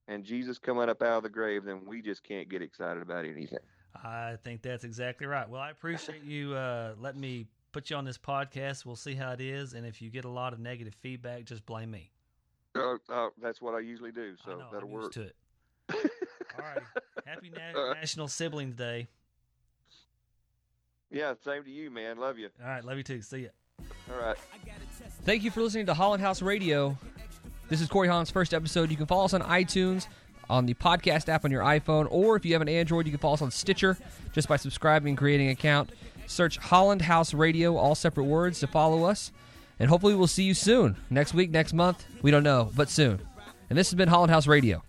and 0.08 0.24
Jesus 0.24 0.58
coming 0.58 0.90
up 0.90 1.02
out 1.02 1.18
of 1.18 1.24
the 1.24 1.30
grave, 1.30 1.66
then 1.66 1.82
we 1.86 2.02
just 2.02 2.24
can't 2.24 2.50
get 2.50 2.62
excited 2.62 3.04
about 3.04 3.26
anything. 3.26 3.60
I 3.96 4.38
think 4.44 4.62
that's 4.62 4.84
exactly 4.84 5.28
right. 5.28 5.48
Well, 5.48 5.62
I 5.62 5.70
appreciate 5.70 6.24
you 6.24 6.56
uh, 6.56 6.96
letting 6.98 7.22
me 7.22 7.48
put 7.72 7.90
you 7.90 7.96
on 7.96 8.06
this 8.06 8.18
podcast. 8.18 8.86
We'll 8.86 8.96
see 8.96 9.14
how 9.14 9.32
it 9.32 9.42
is, 9.42 9.74
and 9.74 9.86
if 9.86 10.02
you 10.02 10.10
get 10.10 10.26
a 10.26 10.30
lot 10.30 10.54
of 10.54 10.60
negative 10.60 10.96
feedback, 10.96 11.46
just 11.46 11.66
blame 11.66 11.92
me. 11.92 12.13
Uh, 12.76 12.96
uh, 13.12 13.30
that's 13.42 13.62
what 13.62 13.76
I 13.76 13.80
usually 13.80 14.12
do, 14.12 14.34
so 14.44 14.52
know, 14.52 14.66
that'll 14.72 14.88
I'm 14.90 14.94
work. 14.94 15.04
used 15.04 15.14
to 15.14 15.22
it. 15.24 15.36
All 16.58 16.66
right. 16.66 16.80
Happy 17.26 17.52
Na- 17.56 17.94
National 17.94 18.28
Siblings 18.28 18.76
Day. 18.76 19.08
Yeah, 21.12 21.34
same 21.46 21.64
to 21.64 21.70
you, 21.70 21.92
man. 21.92 22.18
Love 22.18 22.38
you. 22.40 22.50
All 22.62 22.68
right. 22.70 22.84
Love 22.84 22.98
you 22.98 23.04
too. 23.04 23.22
See 23.22 23.40
ya. 23.40 23.50
All 24.12 24.20
right. 24.20 24.38
Thank 25.24 25.44
you 25.44 25.52
for 25.52 25.62
listening 25.62 25.86
to 25.86 25.94
Holland 25.94 26.22
House 26.24 26.42
Radio. 26.42 26.98
This 27.70 27.82
is 27.82 27.88
Corey 27.88 28.08
Holland's 28.08 28.32
first 28.32 28.54
episode. 28.54 28.90
You 28.92 28.98
can 28.98 29.06
follow 29.06 29.26
us 29.26 29.34
on 29.34 29.42
iTunes, 29.42 30.08
on 30.50 30.66
the 30.66 30.74
podcast 30.74 31.30
app 31.30 31.46
on 31.46 31.52
your 31.52 31.64
iPhone, 31.64 32.08
or 32.10 32.36
if 32.36 32.46
you 32.46 32.54
have 32.54 32.62
an 32.62 32.70
Android, 32.70 33.06
you 33.06 33.12
can 33.12 33.20
follow 33.20 33.36
us 33.36 33.42
on 33.42 33.52
Stitcher 33.52 33.98
just 34.32 34.48
by 34.48 34.58
subscribing 34.58 35.10
and 35.10 35.18
creating 35.18 35.48
an 35.48 35.54
account. 35.54 35.92
Search 36.26 36.58
Holland 36.58 37.04
House 37.04 37.34
Radio, 37.34 37.78
all 37.78 37.96
separate 37.96 38.26
words, 38.26 38.60
to 38.62 38.68
follow 38.68 39.04
us. 39.04 39.32
And 39.80 39.90
hopefully 39.90 40.16
we'll 40.16 40.28
see 40.28 40.44
you 40.44 40.54
soon. 40.54 40.96
Next 41.10 41.34
week, 41.34 41.52
next 41.52 41.74
month, 41.74 42.06
we 42.22 42.32
don't 42.32 42.44
know, 42.44 42.72
but 42.76 42.90
soon. 42.90 43.20
And 43.70 43.78
this 43.78 43.90
has 43.90 43.96
been 43.96 44.08
Holland 44.08 44.32
House 44.32 44.48
Radio. 44.48 44.84